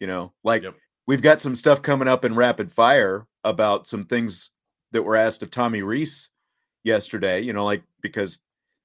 You 0.00 0.06
know, 0.06 0.32
like 0.42 0.62
Yep. 0.62 0.74
we've 1.06 1.22
got 1.22 1.40
some 1.40 1.54
stuff 1.56 1.82
coming 1.82 2.08
up 2.08 2.24
in 2.24 2.34
rapid 2.34 2.70
fire 2.72 3.26
about 3.42 3.86
some 3.88 4.04
things 4.04 4.50
that 4.92 5.02
were 5.02 5.16
asked 5.16 5.42
of 5.42 5.50
Tommy 5.50 5.82
Rees 5.82 6.30
yesterday, 6.82 7.40
you 7.40 7.52
know, 7.52 7.64
like 7.64 7.82
because 8.00 8.40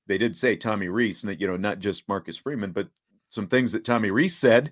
they 0.08 0.18
did 0.18 0.36
say 0.38 0.56
Tommy 0.56 0.88
Rees, 0.88 1.24
and 1.24 1.40
you 1.40 1.48
know, 1.48 1.58
not 1.58 1.80
just 1.80 2.08
Marcus 2.08 2.38
Freeman, 2.38 2.72
but 2.72 2.88
some 3.30 3.48
things 3.48 3.72
that 3.74 3.86
Tommy 3.86 4.10
Rees 4.10 4.36
said 4.36 4.72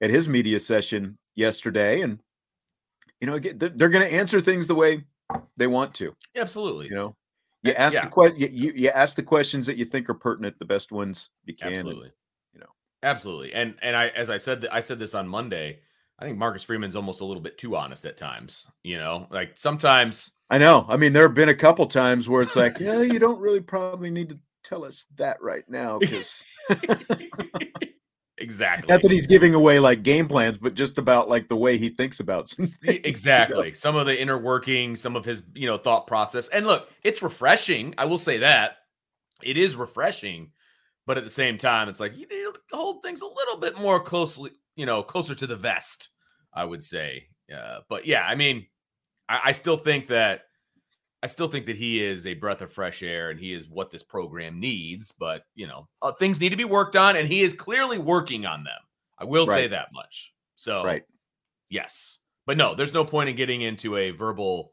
at 0.00 0.08
his 0.10 0.26
media 0.28 0.58
session 0.58 1.18
yesterday. 1.34 2.00
And, 2.00 2.22
you 3.20 3.26
know, 3.26 3.34
again, 3.34 3.58
they're, 3.58 3.68
they're 3.68 3.88
going 3.90 4.08
to 4.08 4.14
answer 4.14 4.40
things 4.40 4.66
the 4.66 4.74
way 4.74 5.04
they 5.58 5.66
want 5.66 5.92
to, 5.96 6.14
Absolutely. 6.34 6.86
you 6.86 6.94
know. 6.94 7.14
You 7.62 7.72
Uh, 7.72 7.76
ask 7.76 7.94
yeah. 7.94 8.04
the 8.08 8.10
que- 8.10 8.48
you, 8.50 8.72
you, 8.74 8.88
ask 8.88 9.16
the 9.16 9.22
questions 9.22 9.66
that 9.66 9.76
you 9.76 9.84
think 9.84 10.08
are 10.08 10.14
pertinent, 10.14 10.58
the 10.58 10.64
best 10.64 10.90
ones 10.92 11.30
you 11.44 11.54
can. 11.54 11.68
and- 11.68 11.76
Absolutely. 11.78 12.12
you 12.54 12.60
know. 12.60 12.66
Absolutely. 13.02 13.52
And 13.52 13.74
and 13.82 13.94
I 13.96 14.08
as 14.08 14.30
I 14.30 14.38
said 14.38 14.66
I 14.72 14.80
said 14.80 14.98
this 14.98 15.14
on 15.14 15.28
Monday, 15.28 15.80
I 16.18 16.24
think 16.24 16.38
Marcus 16.38 16.62
Freeman's 16.62 16.96
almost 16.96 17.20
a 17.20 17.24
little 17.24 17.42
bit 17.42 17.58
too 17.58 17.76
honest 17.76 18.04
at 18.04 18.16
times, 18.16 18.66
you 18.82 18.98
know? 18.98 19.26
Like 19.30 19.56
sometimes 19.58 20.30
I 20.50 20.58
know. 20.58 20.84
I 20.88 20.96
mean, 20.96 21.12
there 21.12 21.22
have 21.24 21.34
been 21.34 21.48
a 21.48 21.54
couple 21.54 21.86
times 21.86 22.28
where 22.28 22.42
it's 22.42 22.56
like, 22.56 22.78
yeah, 22.80 23.02
you 23.02 23.18
don't 23.20 23.38
really 23.40 23.60
probably 23.60 24.10
need 24.10 24.30
to 24.30 24.38
tell 24.64 24.84
us 24.84 25.06
that 25.16 25.40
right 25.42 25.64
now 25.68 25.98
because 25.98 26.44
exactly. 28.40 28.92
not 28.92 29.02
that 29.02 29.10
he's 29.10 29.26
giving 29.26 29.54
away 29.54 29.78
like 29.78 30.02
game 30.02 30.28
plans, 30.28 30.58
but 30.58 30.74
just 30.74 30.98
about 30.98 31.28
like 31.28 31.48
the 31.48 31.56
way 31.56 31.78
he 31.78 31.90
thinks 31.90 32.20
about 32.20 32.48
some 32.48 32.64
things. 32.84 33.00
exactly. 33.04 33.72
Some 33.72 33.96
of 33.96 34.06
the 34.06 34.20
inner 34.20 34.38
working, 34.38 34.96
some 34.96 35.16
of 35.16 35.24
his, 35.24 35.42
you 35.54 35.66
know, 35.66 35.78
thought 35.78 36.06
process. 36.06 36.48
And 36.48 36.66
look, 36.66 36.88
it's 37.02 37.22
refreshing. 37.22 37.94
I 37.98 38.06
will 38.06 38.18
say 38.18 38.38
that. 38.38 38.76
It 39.42 39.56
is 39.56 39.76
refreshing, 39.76 40.50
but 41.06 41.16
at 41.16 41.24
the 41.24 41.30
same 41.30 41.56
time, 41.56 41.88
it's 41.88 42.00
like 42.00 42.12
you 42.12 42.26
need 42.26 42.28
to 42.28 42.54
hold 42.72 43.02
things 43.02 43.22
a 43.22 43.26
little 43.26 43.56
bit 43.56 43.78
more 43.78 44.00
closely, 44.00 44.50
you 44.76 44.84
know, 44.84 45.02
closer 45.02 45.34
to 45.34 45.46
the 45.46 45.56
vest, 45.56 46.10
I 46.52 46.64
would 46.64 46.82
say. 46.82 47.28
Uh, 47.54 47.78
but 47.88 48.06
yeah, 48.06 48.22
I 48.22 48.34
mean, 48.34 48.66
I, 49.28 49.40
I 49.46 49.52
still 49.52 49.78
think 49.78 50.08
that 50.08 50.42
I 51.22 51.26
still 51.26 51.48
think 51.48 51.66
that 51.66 51.76
he 51.76 52.02
is 52.02 52.26
a 52.26 52.34
breath 52.34 52.62
of 52.62 52.72
fresh 52.72 53.02
air 53.02 53.30
and 53.30 53.38
he 53.38 53.52
is 53.52 53.68
what 53.68 53.90
this 53.90 54.02
program 54.02 54.58
needs. 54.58 55.12
But 55.12 55.42
you 55.54 55.66
know, 55.66 55.88
uh, 56.02 56.12
things 56.12 56.40
need 56.40 56.50
to 56.50 56.56
be 56.56 56.64
worked 56.64 56.96
on, 56.96 57.16
and 57.16 57.28
he 57.28 57.40
is 57.40 57.52
clearly 57.52 57.98
working 57.98 58.46
on 58.46 58.64
them. 58.64 58.80
I 59.18 59.24
will 59.24 59.46
say 59.46 59.68
that 59.68 59.88
much. 59.92 60.32
So 60.54 60.82
Right. 60.84 61.02
Yes. 61.68 62.18
But 62.46 62.56
no, 62.56 62.74
there's 62.74 62.94
no 62.94 63.04
point 63.04 63.28
in 63.28 63.36
getting 63.36 63.60
into 63.62 63.96
a 63.96 64.10
verbal, 64.10 64.72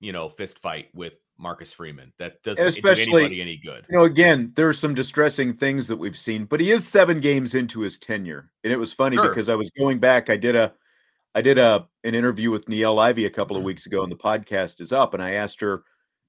you 0.00 0.12
know, 0.12 0.28
fist 0.28 0.60
fight 0.60 0.88
with 0.94 1.14
Marcus 1.38 1.72
Freeman. 1.72 2.12
That 2.18 2.42
doesn't 2.42 2.66
especially, 2.66 3.04
do 3.04 3.16
anybody 3.16 3.40
any 3.42 3.56
good. 3.56 3.84
You 3.90 3.98
know, 3.98 4.04
again, 4.04 4.52
there 4.56 4.68
are 4.68 4.72
some 4.72 4.94
distressing 4.94 5.52
things 5.52 5.88
that 5.88 5.96
we've 5.96 6.16
seen, 6.16 6.44
but 6.44 6.60
he 6.60 6.70
is 6.70 6.86
seven 6.86 7.20
games 7.20 7.54
into 7.54 7.80
his 7.80 7.98
tenure, 7.98 8.50
and 8.64 8.72
it 8.72 8.78
was 8.78 8.92
funny 8.92 9.16
sure. 9.16 9.28
because 9.28 9.48
I 9.48 9.54
was 9.54 9.70
going 9.78 9.98
back. 9.98 10.30
I 10.30 10.36
did 10.36 10.56
a, 10.56 10.72
I 11.36 11.42
did 11.42 11.58
a 11.58 11.86
an 12.02 12.14
interview 12.14 12.50
with 12.50 12.64
Niele 12.64 12.98
Ivey 12.98 13.26
a 13.26 13.30
couple 13.30 13.56
of 13.56 13.60
mm-hmm. 13.60 13.66
weeks 13.66 13.84
ago, 13.84 14.02
and 14.02 14.10
the 14.10 14.16
podcast 14.16 14.80
is 14.80 14.90
up, 14.90 15.12
and 15.12 15.22
I 15.22 15.32
asked 15.32 15.60
her, 15.60 15.84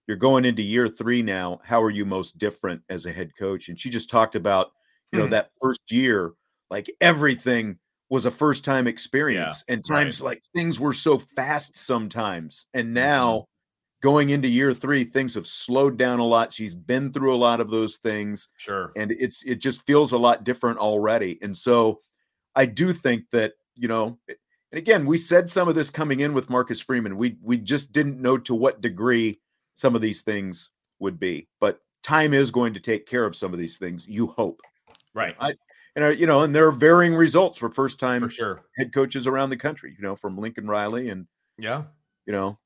"You're 0.05 0.17
going 0.17 0.43
into 0.43 0.61
year 0.61 0.89
three 0.89 1.21
now. 1.21 1.61
How 1.63 1.81
are 1.81 1.89
you 1.89 2.05
most 2.05 2.37
different 2.37 2.81
as 2.89 3.05
a 3.05 3.13
head 3.13 3.31
coach?" 3.39 3.69
And 3.69 3.79
she 3.79 3.89
just 3.89 4.09
talked 4.09 4.35
about, 4.35 4.71
you 5.13 5.17
know, 5.17 5.25
mm-hmm. 5.25 5.31
that 5.31 5.51
first 5.61 5.79
year, 5.89 6.33
like 6.69 6.91
everything 6.99 7.77
was 8.09 8.25
a 8.25 8.31
first 8.31 8.65
time 8.65 8.85
experience, 8.85 9.63
yeah, 9.65 9.75
and 9.75 9.83
times 9.83 10.19
right. 10.19 10.27
like 10.27 10.43
things 10.53 10.77
were 10.77 10.93
so 10.93 11.19
fast 11.19 11.77
sometimes, 11.77 12.67
and 12.73 12.87
mm-hmm. 12.87 12.93
now. 12.95 13.45
Going 14.03 14.29
into 14.29 14.47
year 14.47 14.75
three, 14.75 15.03
things 15.03 15.33
have 15.33 15.47
slowed 15.47 15.97
down 15.97 16.19
a 16.19 16.23
lot. 16.23 16.53
She's 16.53 16.75
been 16.75 17.11
through 17.11 17.33
a 17.33 17.35
lot 17.35 17.59
of 17.59 17.71
those 17.71 17.97
things. 17.97 18.47
Sure. 18.55 18.91
And 18.95 19.11
it's 19.11 19.41
it 19.41 19.55
just 19.55 19.87
feels 19.87 20.11
a 20.11 20.19
lot 20.19 20.43
different 20.43 20.77
already. 20.77 21.39
And 21.41 21.57
so 21.57 22.01
I 22.55 22.67
do 22.67 22.93
think 22.93 23.23
that, 23.31 23.53
you 23.75 23.87
know, 23.87 24.19
and 24.77 24.83
again, 24.83 25.07
we 25.07 25.17
said 25.17 25.49
some 25.49 25.67
of 25.67 25.73
this 25.73 25.89
coming 25.89 26.19
in 26.19 26.35
with 26.35 26.51
Marcus 26.51 26.79
Freeman. 26.79 27.17
We 27.17 27.37
we 27.41 27.57
just 27.57 27.91
didn't 27.91 28.21
know 28.21 28.37
to 28.37 28.53
what 28.53 28.79
degree 28.79 29.39
some 29.73 29.95
of 29.95 30.03
these 30.03 30.21
things 30.21 30.69
would 30.99 31.19
be. 31.19 31.47
But 31.59 31.79
time 32.03 32.31
is 32.31 32.51
going 32.51 32.75
to 32.75 32.79
take 32.79 33.07
care 33.07 33.25
of 33.25 33.35
some 33.35 33.53
of 33.53 33.59
these 33.59 33.79
things, 33.79 34.07
you 34.07 34.27
hope. 34.27 34.61
Right. 35.15 35.35
I, 35.39 35.53
and 35.95 36.19
you 36.19 36.27
know, 36.27 36.43
and 36.43 36.53
there 36.53 36.67
are 36.67 36.71
varying 36.71 37.15
results 37.15 37.57
for 37.57 37.71
first 37.71 37.99
time 37.99 38.21
for 38.21 38.29
sure 38.29 38.65
head 38.77 38.93
coaches 38.93 39.25
around 39.25 39.49
the 39.49 39.57
country, 39.57 39.95
you 39.97 40.03
know, 40.03 40.15
from 40.15 40.37
Lincoln 40.37 40.67
Riley 40.67 41.09
and 41.09 41.25
yeah, 41.57 41.81
you 42.27 42.33
know, 42.33 42.59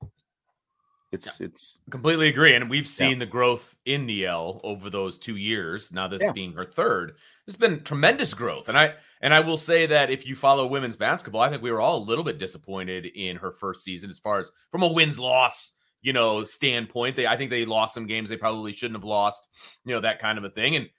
it's 1.12 1.40
yeah. 1.40 1.48
it's 1.48 1.78
completely 1.90 2.30
agree, 2.30 2.56
and 2.56 2.70
we've 2.70 2.88
seen 2.88 3.12
yeah. 3.12 3.20
the 3.20 3.26
growth 3.26 3.76
in 3.86 4.08
Niele 4.08 4.62
over 4.64 4.90
those 4.90 5.18
two 5.18 5.36
years. 5.36 5.92
Now 5.92 6.08
this 6.08 6.22
yeah. 6.22 6.32
being 6.32 6.54
her 6.54 6.66
third, 6.66 7.18
there's 7.46 7.58
been 7.58 7.84
tremendous 7.84 8.34
growth, 8.34 8.70
and 8.70 8.78
I 8.78 8.94
and 9.22 9.34
I 9.34 9.42
will 9.42 9.58
say 9.58 9.86
that 9.88 10.10
if 10.10 10.26
you 10.26 10.36
follow 10.36 10.66
women's 10.66 10.96
basketball, 10.96 11.42
I 11.42 11.50
think 11.50 11.62
we 11.62 11.72
were 11.72 11.82
all 11.82 11.98
a 11.98 12.04
little 12.04 12.24
bit 12.24 12.38
disappointed 12.38 13.06
in 13.06 13.36
her 13.38 13.52
first 13.52 13.84
season 13.84 14.10
as 14.10 14.20
far 14.20 14.40
as 14.40 14.52
from 14.72 14.84
a 14.84 14.92
wins 14.92 15.20
loss 15.20 15.74
you 16.02 16.14
know 16.14 16.46
standpoint. 16.46 17.16
They 17.16 17.28
I 17.28 17.36
think 17.36 17.50
they 17.50 17.66
lost 17.66 17.94
some 17.94 18.08
games 18.08 18.30
they 18.30 18.38
probably 18.38 18.72
shouldn't 18.72 18.98
have 18.98 19.04
lost, 19.04 19.50
you 19.86 19.94
know 19.94 20.02
that 20.02 20.20
kind 20.20 20.38
of 20.38 20.46
a 20.46 20.50
thing, 20.50 20.76
and 20.76 20.90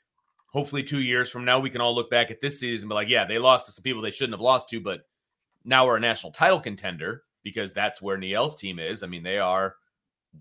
hopefully 0.52 0.83
two 0.83 1.00
years 1.00 1.31
from 1.31 1.45
now 1.45 1.59
we 1.59 1.71
can 1.71 1.81
all 1.81 1.95
look 1.95 2.11
back 2.11 2.31
at 2.31 2.40
this 2.40 2.61
season 2.61 2.85
and 2.85 2.90
be 2.90 2.95
like, 2.95 3.09
yeah, 3.09 3.25
they 3.25 3.38
lost 3.38 3.66
to 3.66 3.73
some 3.73 3.83
people 3.83 4.02
they 4.02 4.11
shouldn't 4.11 4.35
have 4.35 4.40
lost 4.40 4.69
to, 4.69 4.81
but 4.81 5.00
now 5.64 5.87
we're 5.87 5.97
a 5.97 6.00
national 6.00 6.33
title 6.33 6.61
contender 6.61 7.23
because 7.42 7.73
that's 7.73 8.02
where 8.02 8.19
Niele's 8.19 8.54
team 8.54 8.78
is. 8.78 9.02
I 9.02 9.07
mean, 9.07 9.23
they 9.23 9.38
are 9.38 9.76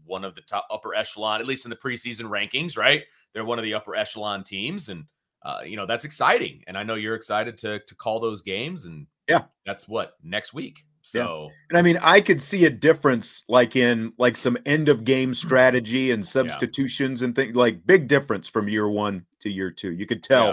one 0.05 0.24
of 0.24 0.36
the 0.36 0.41
top 0.41 0.67
upper 0.71 0.95
echelon, 0.95 1.41
at 1.41 1.48
least 1.48 1.65
in 1.65 1.69
the 1.69 1.75
preseason 1.75 2.25
rankings, 2.29 2.77
right? 2.77 3.03
They're 3.33 3.45
one 3.45 3.60
of 3.60 3.63
the 3.63 3.74
upper 3.74 3.95
echelon 3.95 4.43
teams, 4.43 4.89
and 4.89 5.05
uh, 5.43 5.62
you 5.65 5.75
know 5.75 5.86
that's 5.86 6.05
exciting. 6.05 6.63
And 6.67 6.77
I 6.77 6.83
know 6.83 6.95
you're 6.95 7.15
excited 7.15 7.57
to 7.60 7.79
to 7.79 7.95
call 7.95 8.19
those 8.19 8.41
games, 8.41 8.86
and 8.86 9.07
yeah, 9.27 9.43
that's 9.65 9.88
what 9.88 10.13
next 10.24 10.53
week. 10.53 10.83
So, 11.03 11.50
yeah. 11.50 11.55
and 11.69 11.77
I 11.77 11.81
mean, 11.81 11.98
I 12.01 12.21
could 12.21 12.41
see 12.41 12.65
a 12.65 12.69
difference, 12.69 13.43
like 13.48 13.75
in 13.75 14.13
like 14.17 14.38
some 14.38 14.57
end 14.65 14.88
of 14.88 15.03
game 15.03 15.33
strategy 15.33 16.12
and 16.12 16.25
substitutions 16.25 17.21
yeah. 17.21 17.25
and 17.25 17.36
things, 17.36 17.55
like 17.55 17.86
big 17.86 18.07
difference 18.07 18.48
from 18.48 18.69
year 18.69 18.88
one 18.88 19.25
to 19.39 19.50
year 19.50 19.71
two. 19.71 19.91
You 19.91 20.05
could 20.05 20.24
tell, 20.24 20.48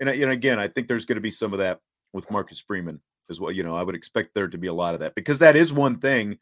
yeah. 0.00 0.08
and 0.08 0.18
you 0.18 0.26
know, 0.26 0.32
again, 0.32 0.58
I 0.58 0.68
think 0.68 0.86
there's 0.86 1.04
going 1.04 1.16
to 1.16 1.22
be 1.22 1.30
some 1.30 1.52
of 1.52 1.58
that 1.58 1.80
with 2.12 2.30
Marcus 2.30 2.60
Freeman 2.60 3.00
as 3.28 3.40
well. 3.40 3.50
You 3.50 3.64
know, 3.64 3.74
I 3.74 3.82
would 3.82 3.94
expect 3.94 4.34
there 4.34 4.48
to 4.48 4.58
be 4.58 4.68
a 4.68 4.72
lot 4.72 4.94
of 4.94 5.00
that 5.00 5.14
because 5.14 5.40
that 5.40 5.56
is 5.56 5.72
one 5.72 5.98
thing. 5.98 6.38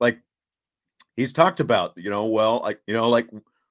Like 0.00 0.20
he's 1.16 1.32
talked 1.32 1.60
about, 1.60 1.92
you 1.96 2.10
know, 2.10 2.26
well, 2.26 2.60
like, 2.60 2.80
you 2.86 2.94
know, 2.94 3.08
like, 3.08 3.28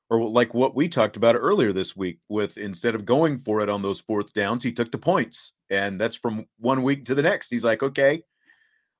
or 0.10 0.28
like 0.28 0.54
what 0.54 0.76
we 0.76 0.88
talked 0.88 1.18
about 1.18 1.36
earlier 1.36 1.74
this 1.74 1.96
week 1.96 2.20
with 2.30 2.58
instead 2.58 2.96
of 2.96 3.06
going 3.06 3.40
for 3.40 3.62
it 3.62 3.70
on 3.70 3.82
those 3.82 4.00
fourth 4.00 4.34
downs, 4.34 4.64
he 4.64 4.72
took 4.72 4.92
the 4.92 4.98
points. 4.98 5.54
And 5.70 6.00
that's 6.00 6.16
from 6.16 6.46
one 6.60 6.84
week 6.84 7.06
to 7.06 7.16
the 7.16 7.24
next. 7.24 7.50
He's 7.50 7.64
like, 7.66 7.82
okay, 7.82 8.24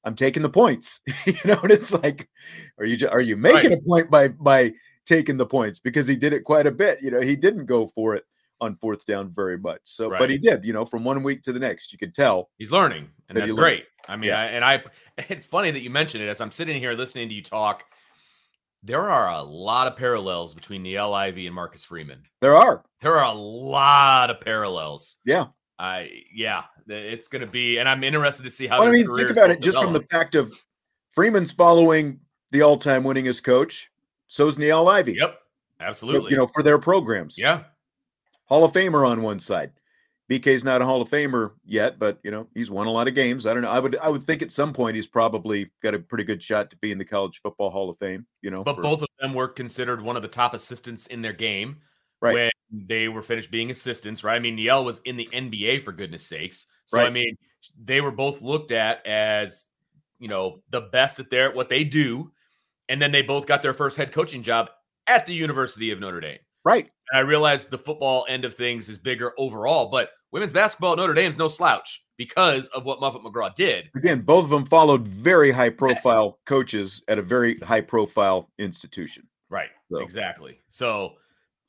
I'm 0.04 0.16
taking 0.16 0.44
the 0.44 0.50
points. 0.50 1.02
you 1.26 1.34
know, 1.46 1.60
and 1.62 1.72
it's 1.72 1.94
like, 1.94 2.30
are 2.80 2.86
you 2.86 3.08
are 3.08 3.22
you 3.22 3.38
making 3.38 3.72
right. 3.72 3.80
a 3.80 3.88
point 3.88 4.10
by 4.10 4.30
by 4.30 4.74
taking 5.06 5.38
the 5.38 5.46
points? 5.46 5.80
Because 5.80 6.08
he 6.08 6.16
did 6.16 6.34
it 6.34 6.44
quite 6.44 6.68
a 6.68 6.72
bit. 6.72 7.02
You 7.02 7.12
know, 7.12 7.22
he 7.22 7.36
didn't 7.36 7.66
go 7.66 7.88
for 7.88 8.16
it 8.16 8.26
on 8.60 8.76
fourth 8.78 9.06
down 9.06 9.32
very 9.34 9.58
much. 9.58 9.82
So, 9.84 10.10
right. 10.10 10.20
but 10.20 10.30
he 10.30 10.38
did. 10.38 10.66
You 10.66 10.74
know, 10.74 10.86
from 10.86 11.04
one 11.04 11.22
week 11.22 11.44
to 11.44 11.54
the 11.54 11.60
next, 11.60 11.92
you 11.92 12.00
could 12.00 12.16
tell 12.16 12.50
he's 12.58 12.72
learning, 12.72 13.10
and 13.30 13.38
that 13.38 13.42
that's 13.42 13.54
great. 13.54 13.86
I 14.08 14.16
mean, 14.18 14.30
yeah. 14.30 14.40
I, 14.40 14.46
and 14.46 14.66
I, 14.66 14.84
it's 15.30 15.48
funny 15.48 15.72
that 15.72 15.82
you 15.82 15.90
mentioned 15.90 16.24
it 16.24 16.28
as 16.28 16.42
I'm 16.42 16.52
sitting 16.52 16.80
here 16.80 16.94
listening 16.94 17.30
to 17.30 17.36
you 17.36 17.44
talk 17.44 17.84
there 18.84 19.10
are 19.10 19.32
a 19.32 19.42
lot 19.42 19.88
of 19.88 19.98
parallels 19.98 20.54
between 20.54 20.84
Niele 20.84 21.14
Ivey 21.14 21.48
and 21.48 21.56
Marcus 21.56 21.86
Freeman. 21.86 22.24
There 22.42 22.56
are. 22.56 22.84
There 23.02 23.18
are 23.18 23.34
a 23.34 23.38
lot 23.38 24.30
of 24.30 24.42
parallels. 24.42 25.16
Yeah. 25.26 25.48
I 25.80 26.10
yeah, 26.32 26.66
it's 26.88 27.28
going 27.28 27.42
to 27.42 27.48
be, 27.48 27.80
and 27.80 27.90
I'm 27.90 28.04
interested 28.04 28.44
to 28.44 28.52
see 28.52 28.68
how. 28.68 28.80
Well, 28.80 28.90
I 28.90 28.92
mean, 28.92 29.08
think 29.18 29.32
about 29.32 29.50
it 29.50 29.60
just 29.60 29.78
from 29.78 29.92
the 29.92 30.02
fact 30.02 30.36
of 30.36 30.54
Freeman's 31.12 31.52
following 31.52 32.20
the 32.52 32.62
all-time 32.62 33.04
winningest 33.04 33.44
coach. 33.44 33.90
So's 34.28 34.58
Niele 34.58 34.90
Ivey. 34.90 35.16
Yep, 35.18 35.36
absolutely. 35.80 36.32
You 36.32 36.38
know, 36.38 36.48
for 36.48 36.62
their 36.62 36.78
programs. 36.78 37.40
Yeah. 37.40 37.64
Hall 38.46 38.64
of 38.64 38.72
Famer 38.72 39.06
on 39.06 39.24
one 39.24 39.40
side. 39.40 39.72
BK's 40.34 40.64
not 40.64 40.82
a 40.82 40.86
Hall 40.86 41.02
of 41.02 41.10
Famer 41.10 41.52
yet, 41.64 42.00
but 42.00 42.18
you 42.24 42.32
know 42.32 42.48
he's 42.56 42.72
won 42.72 42.88
a 42.88 42.92
lot 42.92 43.08
of 43.08 43.14
games. 43.14 43.46
I 43.46 43.54
don't 43.54 43.62
know. 43.62 43.70
I 43.70 43.80
would 43.80 43.98
I 43.98 44.10
would 44.10 44.26
think 44.26 44.42
at 44.42 44.52
some 44.52 44.74
point 44.74 44.96
he's 44.96 45.06
probably 45.06 45.70
got 45.84 45.94
a 45.94 46.00
pretty 46.00 46.24
good 46.24 46.42
shot 46.42 46.72
to 46.72 46.78
be 46.78 46.92
in 46.92 46.98
the 46.98 47.06
College 47.06 47.40
Football 47.42 47.70
Hall 47.70 47.90
of 47.90 48.00
Fame. 48.00 48.26
You 48.42 48.50
know, 48.50 48.64
but 48.64 48.78
for, 48.78 48.82
both 48.82 49.02
of 49.04 49.08
them 49.20 49.36
were 49.36 49.48
considered 49.48 50.02
one 50.02 50.16
of 50.16 50.24
the 50.24 50.28
top 50.28 50.56
assistants 50.56 51.06
in 51.08 51.22
their 51.22 51.34
game 51.34 51.78
right. 52.20 52.34
when 52.34 52.52
they 52.88 53.10
were 53.10 53.22
finished 53.22 53.52
being 53.52 53.70
assistants. 53.70 54.24
Right. 54.24 54.36
I 54.36 54.40
mean, 54.40 54.58
Niele 54.58 54.84
was 54.84 55.02
in 55.06 55.18
the 55.18 55.30
NBA 55.32 55.84
for 55.84 55.92
goodness 55.92 56.26
sakes. 56.26 56.66
So 56.88 56.98
right. 56.98 57.08
I 57.08 57.12
mean, 57.12 57.36
they 57.84 58.02
were 58.02 58.12
both 58.12 58.42
looked 58.42 58.72
at 58.72 59.06
as 59.06 59.68
you 60.18 60.30
know 60.30 60.64
the 60.72 60.82
best 60.82 61.20
at 61.20 61.30
their 61.30 61.52
what 61.52 61.70
they 61.70 61.84
do, 61.84 62.32
and 62.90 63.00
then 63.00 63.12
they 63.12 63.22
both 63.22 63.46
got 63.46 63.62
their 63.62 63.74
first 63.74 63.98
head 63.98 64.12
coaching 64.12 64.42
job 64.42 64.70
at 65.06 65.28
the 65.28 65.36
University 65.36 65.92
of 65.92 66.00
Notre 66.00 66.22
Dame. 66.22 66.40
Right. 66.66 66.90
And 67.12 67.20
I 67.20 67.22
realize 67.22 67.66
the 67.66 67.78
football 67.78 68.26
end 68.30 68.46
of 68.46 68.56
things 68.56 68.90
is 68.90 68.98
bigger 68.98 69.34
overall, 69.38 69.90
but 69.90 70.12
women's 70.32 70.54
basketball 70.54 70.94
at 70.94 70.98
Notre 70.98 71.14
Dame's 71.14 71.38
no 71.38 71.48
slouch 71.48 72.04
because 72.18 72.68
of 72.70 72.86
what 72.86 73.00
Muffet 73.00 73.24
McGraw 73.24 73.54
did. 73.54 73.90
Again, 73.96 74.22
both 74.22 74.46
of 74.46 74.50
them 74.50 74.66
followed 74.66 75.08
very 75.08 75.52
high 75.52 75.70
profile 75.70 76.38
yes. 76.38 76.46
coaches 76.46 77.04
at 77.08 77.20
a 77.20 77.22
very 77.22 77.60
high 77.60 77.82
profile 77.82 78.50
institution. 78.58 79.28
Right. 79.50 79.70
So. 79.92 80.00
Exactly. 80.00 80.60
So, 80.70 81.14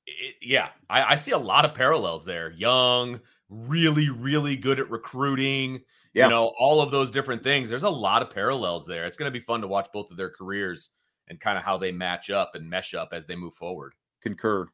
it, 0.07 0.35
yeah, 0.41 0.69
I, 0.89 1.13
I, 1.13 1.17
see 1.17 1.33
a 1.33 1.39
lot 1.39 1.65
of 1.65 1.75
parallels 1.75 2.25
there. 2.25 2.51
Young, 2.51 3.21
really, 3.49 4.11
really 4.11 4.57
good 4.57 4.81
at 4.81 4.91
recruiting. 4.91 5.81
Yeah. 6.13 6.27
You 6.27 6.31
know, 6.31 6.53
all 6.59 6.81
of 6.81 6.91
those 6.91 7.11
different 7.11 7.43
things. 7.43 7.69
There's 7.69 7.83
a 7.83 7.91
lot 7.91 8.23
of 8.23 8.31
parallels 8.31 8.87
there. 8.87 9.07
It's 9.07 9.17
going 9.17 9.33
to 9.33 9.39
be 9.39 9.45
fun 9.45 9.61
to 9.63 9.67
watch 9.67 9.89
both 9.93 10.11
of 10.11 10.17
their 10.17 10.31
careers 10.31 10.91
and 11.29 11.41
kind 11.41 11.59
of 11.59 11.65
how 11.65 11.77
they 11.77 11.91
match 11.91 12.31
up 12.31 12.55
and 12.55 12.69
mesh 12.69 12.95
up 12.95 13.11
as 13.13 13.27
they 13.27 13.35
move 13.35 13.55
forward. 13.55 13.95
Concur. 14.23 14.69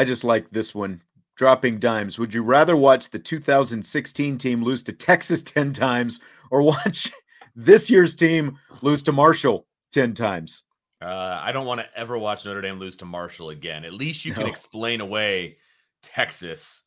I 0.00 0.04
just 0.04 0.24
like 0.24 0.50
this 0.50 0.74
one. 0.74 1.02
Dropping 1.36 1.78
dimes. 1.78 2.18
Would 2.18 2.32
you 2.32 2.42
rather 2.42 2.74
watch 2.74 3.10
the 3.10 3.18
2016 3.18 4.38
team 4.38 4.64
lose 4.64 4.82
to 4.84 4.94
Texas 4.94 5.42
10 5.44 5.74
times 5.74 6.20
or 6.50 6.62
watch 6.62 7.12
this 7.54 7.90
year's 7.90 8.14
team 8.14 8.58
lose 8.80 9.02
to 9.02 9.12
Marshall 9.12 9.66
10 9.92 10.14
times? 10.14 10.62
Uh, 11.02 11.38
I 11.42 11.52
don't 11.52 11.66
want 11.66 11.82
to 11.82 11.86
ever 11.94 12.16
watch 12.16 12.46
Notre 12.46 12.62
Dame 12.62 12.78
lose 12.78 12.96
to 12.96 13.04
Marshall 13.04 13.50
again. 13.50 13.84
At 13.84 13.92
least 13.92 14.24
you 14.24 14.32
no. 14.32 14.38
can 14.38 14.48
explain 14.48 15.02
away 15.02 15.58
Texas 16.02 16.84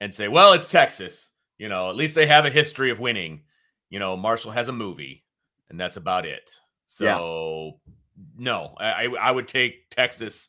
and 0.00 0.12
say, 0.12 0.26
well, 0.26 0.52
it's 0.52 0.68
Texas. 0.68 1.30
You 1.58 1.68
know, 1.68 1.88
at 1.88 1.94
least 1.94 2.16
they 2.16 2.26
have 2.26 2.46
a 2.46 2.50
history 2.50 2.90
of 2.90 2.98
winning. 2.98 3.42
You 3.90 4.00
know, 4.00 4.16
Marshall 4.16 4.50
has 4.50 4.66
a 4.66 4.72
movie, 4.72 5.22
and 5.70 5.78
that's 5.78 5.98
about 5.98 6.26
it. 6.26 6.50
So, 6.88 7.04
yeah. 7.04 8.16
no, 8.36 8.74
I, 8.76 9.06
I 9.20 9.30
would 9.30 9.46
take 9.46 9.88
Texas 9.90 10.48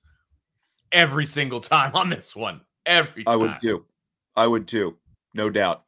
every 0.92 1.26
single 1.26 1.62
time 1.62 1.96
on 1.96 2.10
this 2.10 2.36
one. 2.36 2.62
Every 2.86 3.24
time. 3.24 3.34
I 3.34 3.36
would 3.36 3.60
too. 3.60 3.86
I 4.36 4.48
would 4.48 4.68
too. 4.68 4.98
No 5.34 5.50
doubt. 5.50 5.84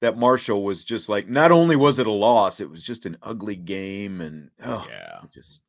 That 0.00 0.16
Marshall 0.16 0.64
was 0.64 0.82
just 0.82 1.08
like 1.08 1.28
not 1.28 1.52
only 1.52 1.76
was 1.76 1.98
it 1.98 2.06
a 2.06 2.10
loss, 2.10 2.60
it 2.60 2.70
was 2.70 2.82
just 2.82 3.04
an 3.04 3.18
ugly 3.22 3.56
game 3.56 4.20
and 4.22 4.50
oh 4.64 4.86
yeah, 4.88 5.20
just 5.32 5.62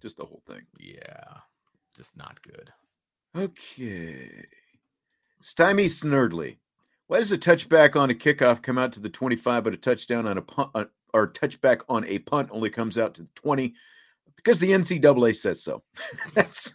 just 0.00 0.16
the 0.16 0.24
whole 0.24 0.42
thing. 0.46 0.62
Yeah. 0.78 1.38
Just 1.96 2.16
not 2.16 2.42
good. 2.42 2.72
Okay. 3.36 4.46
Stymie 5.40 5.86
Snurdly. 5.86 6.56
Why 7.06 7.18
does 7.18 7.32
a 7.32 7.38
touchback 7.38 7.96
on 7.96 8.10
a 8.10 8.14
kickoff 8.14 8.62
come 8.62 8.78
out 8.78 8.92
to 8.94 9.00
the 9.00 9.08
25, 9.08 9.64
but 9.64 9.74
a 9.74 9.76
touchdown 9.76 10.26
on 10.26 10.38
a 10.38 10.42
punt 10.42 10.70
uh, 10.74 10.84
or 11.12 11.30
touchback 11.30 11.82
on 11.88 12.06
a 12.06 12.18
punt 12.20 12.48
only 12.50 12.70
comes 12.70 12.98
out 12.98 13.14
to 13.14 13.22
the 13.22 13.28
20? 13.34 13.74
Because 14.36 14.58
the 14.58 14.70
NCAA 14.70 15.36
says 15.36 15.62
so. 15.62 15.82
That's 16.34 16.74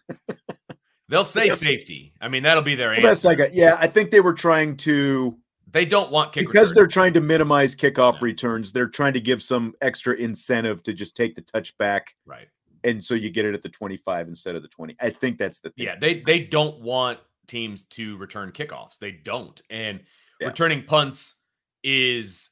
They'll 1.09 1.23
say 1.39 1.49
safety. 1.49 2.13
I 2.21 2.27
mean, 2.27 2.43
that'll 2.43 2.63
be 2.63 2.75
their 2.75 2.93
answer. 2.93 3.29
I 3.29 3.35
got. 3.35 3.53
Yeah, 3.53 3.75
I 3.79 3.87
think 3.87 4.11
they 4.11 4.21
were 4.21 4.33
trying 4.33 4.77
to. 4.77 5.37
They 5.69 5.85
don't 5.85 6.11
want 6.11 6.31
kick 6.33 6.43
because 6.47 6.69
returns. 6.69 6.73
they're 6.75 6.87
trying 6.87 7.13
to 7.13 7.21
minimize 7.21 7.75
kickoff 7.75 8.21
returns. 8.21 8.71
They're 8.71 8.87
trying 8.87 9.13
to 9.13 9.19
give 9.19 9.43
some 9.43 9.73
extra 9.81 10.15
incentive 10.15 10.81
to 10.83 10.93
just 10.93 11.15
take 11.15 11.35
the 11.35 11.41
touchback, 11.41 12.01
right? 12.25 12.47
and 12.83 13.03
so 13.03 13.15
you 13.15 13.29
get 13.29 13.43
it 13.43 13.53
at 13.53 13.63
the 13.63 13.69
25 13.69 14.27
instead 14.29 14.55
of 14.55 14.61
the 14.61 14.67
20. 14.69 14.95
I 15.01 15.09
think 15.09 15.37
that's 15.37 15.59
the 15.59 15.69
thing. 15.71 15.85
Yeah, 15.85 15.95
they 15.99 16.21
they 16.21 16.39
don't 16.39 16.79
want 16.81 17.19
teams 17.47 17.83
to 17.85 18.15
return 18.17 18.51
kickoffs. 18.51 18.97
They 18.97 19.11
don't. 19.11 19.61
And 19.69 20.01
Yeah. 20.39 20.47
returning 20.47 20.83
punts 20.83 21.35
is 21.83 22.51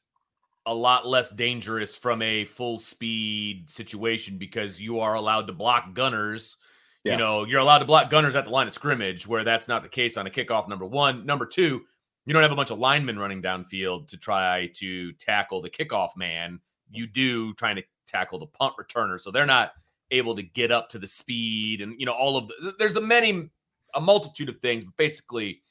a 0.66 0.74
lot 0.74 1.08
less 1.08 1.30
dangerous 1.32 1.96
from 1.96 2.22
a 2.22 2.44
full 2.46 2.78
speed 2.80 3.70
situation 3.70 4.38
because 4.38 4.80
you 4.80 5.00
are 5.00 5.14
allowed 5.14 5.48
to 5.48 5.54
block 5.54 5.94
gunners. 5.94 6.58
Yeah. 7.06 7.14
You 7.14 7.20
know, 7.20 7.44
you're 7.46 7.60
allowed 7.60 7.80
to 7.80 7.86
block 7.86 8.10
gunners 8.10 8.36
at 8.36 8.46
the 8.46 8.52
line 8.52 8.68
of 8.68 8.74
scrimmage, 8.74 9.26
where 9.28 9.44
that's 9.44 9.68
not 9.68 9.84
the 9.84 9.90
case 9.90 10.18
on 10.18 10.28
a 10.28 10.30
kickoff. 10.30 10.68
Number 10.68 10.86
one. 10.86 11.26
Number 11.26 11.46
two, 11.46 11.84
you 12.26 12.34
don't 12.34 12.42
have 12.42 12.52
a 12.52 12.56
bunch 12.56 12.72
of 12.72 12.80
linemen 12.80 13.20
running 13.20 13.42
downfield 13.42 14.08
to 14.08 14.18
try 14.18 14.72
to 14.76 15.14
tackle 15.14 15.62
the 15.62 15.70
kickoff 15.70 16.18
man. 16.18 16.60
You 16.90 17.06
do 17.06 17.54
trying 17.54 17.76
to 17.76 17.84
tackle 18.08 18.40
the 18.40 18.48
punt 18.48 18.74
returner. 18.80 19.22
So 19.22 19.30
they're 19.30 19.46
not 19.46 19.74
able 20.12 20.36
to 20.36 20.44
get 20.44 20.72
up 20.72 20.90
to 20.90 21.00
the 21.00 21.08
speed 21.08 21.82
and, 21.82 22.00
you 22.00 22.06
know, 22.06 22.14
all 22.14 22.38
of 22.38 22.48
the, 22.48 22.76
there's 22.78 22.96
a 22.96 23.02
many, 23.02 23.50
a 23.94 24.02
multitude 24.02 24.50
of 24.50 24.60
things, 24.60 24.84
but 24.84 24.96
basically 24.98 25.62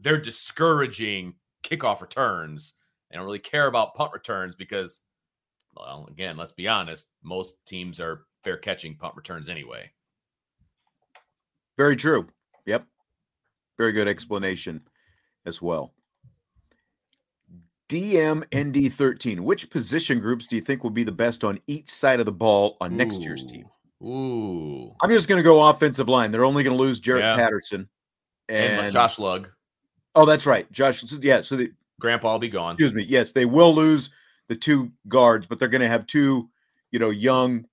they're 0.00 0.20
discouraging 0.20 1.34
kickoff 1.62 2.00
returns. 2.00 2.74
They 3.10 3.16
don't 3.16 3.26
really 3.26 3.38
care 3.38 3.66
about 3.66 3.94
punt 3.94 4.12
returns 4.12 4.54
because, 4.54 5.00
well, 5.76 6.06
again, 6.10 6.36
let's 6.36 6.52
be 6.52 6.68
honest, 6.68 7.08
most 7.22 7.64
teams 7.66 8.00
are 8.00 8.24
fair 8.44 8.56
catching 8.56 8.96
punt 8.96 9.14
returns 9.14 9.48
anyway. 9.48 9.90
Very 11.76 11.96
true. 11.96 12.28
Yep. 12.66 12.84
Very 13.78 13.92
good 13.92 14.08
explanation 14.08 14.82
as 15.46 15.60
well. 15.60 15.92
DMND13. 17.88 19.40
Which 19.40 19.68
position 19.70 20.18
groups 20.18 20.46
do 20.46 20.56
you 20.56 20.62
think 20.62 20.82
will 20.82 20.90
be 20.90 21.04
the 21.04 21.12
best 21.12 21.44
on 21.44 21.58
each 21.66 21.90
side 21.90 22.20
of 22.20 22.26
the 22.26 22.32
ball 22.32 22.76
on 22.80 22.96
next 22.96 23.20
year's 23.20 23.44
team? 23.44 23.66
Ooh. 24.02 24.94
I'm 25.02 25.10
just 25.10 25.28
going 25.28 25.36
to 25.38 25.42
go 25.42 25.62
offensive 25.62 26.08
line. 26.08 26.32
They're 26.32 26.44
only 26.44 26.62
going 26.64 26.76
to 26.76 26.82
lose 26.82 27.00
Jarrett 27.00 27.22
Yeah. 27.22 27.36
Patterson 27.36 27.88
And, 28.48 28.84
and, 28.86 28.92
Josh 28.92 29.18
Lugg, 29.18 29.48
Oh, 30.14 30.26
that's 30.26 30.46
right, 30.46 30.70
Josh. 30.72 31.02
Yeah. 31.20 31.40
So 31.40 31.56
the, 31.56 31.70
Grandpa 32.00 32.32
will 32.32 32.38
be 32.38 32.48
gone. 32.48 32.74
excuse 32.74 32.94
me. 32.94 33.02
Yes, 33.04 33.32
they 33.32 33.46
will 33.46 33.74
lose 33.74 34.10
the 34.48 34.56
two 34.56 34.90
guards, 35.08 35.46
but 35.46 35.58
they're 35.58 35.68
going 35.68 35.80
to 35.82 35.88
have 35.88 36.06
two, 36.06 36.50
you 36.90 36.98
know, 36.98 37.10
young. 37.10 37.64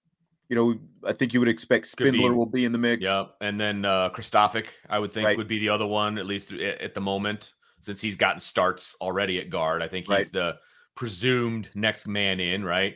You 0.50 0.56
know, 0.56 0.76
I 1.08 1.14
think 1.14 1.34
you 1.34 1.40
would 1.40 1.48
expect 1.50 1.96
Could 1.96 2.12
be. 2.12 2.18
Spindler 2.18 2.34
will 2.34 2.46
be 2.48 2.66
in 2.66 2.72
the 2.72 2.78
mix. 2.80 3.04
Yep. 3.06 3.36
And 3.42 3.60
then 3.62 3.86
uh 3.86 4.10
Kristofic, 4.10 4.68
I 4.90 4.98
would 5.00 5.12
think, 5.12 5.26
Right. 5.28 5.38
would 5.38 5.48
be 5.48 5.60
the 5.60 5.70
other 5.70 5.86
one, 5.86 6.18
at 6.18 6.26
least 6.26 6.52
at, 6.52 6.82
at 6.82 6.94
the 6.96 7.02
moment, 7.02 7.54
since 7.82 8.02
he's 8.02 8.16
gotten 8.16 8.40
starts 8.40 8.96
already 9.00 9.40
at 9.40 9.50
guard. 9.50 9.82
I 9.84 9.88
think 9.88 10.08
he's 10.08 10.12
Right. 10.12 10.32
the 10.34 10.56
presumed 10.96 11.70
next 11.76 12.08
man 12.08 12.40
in, 12.40 12.64
right? 12.64 12.96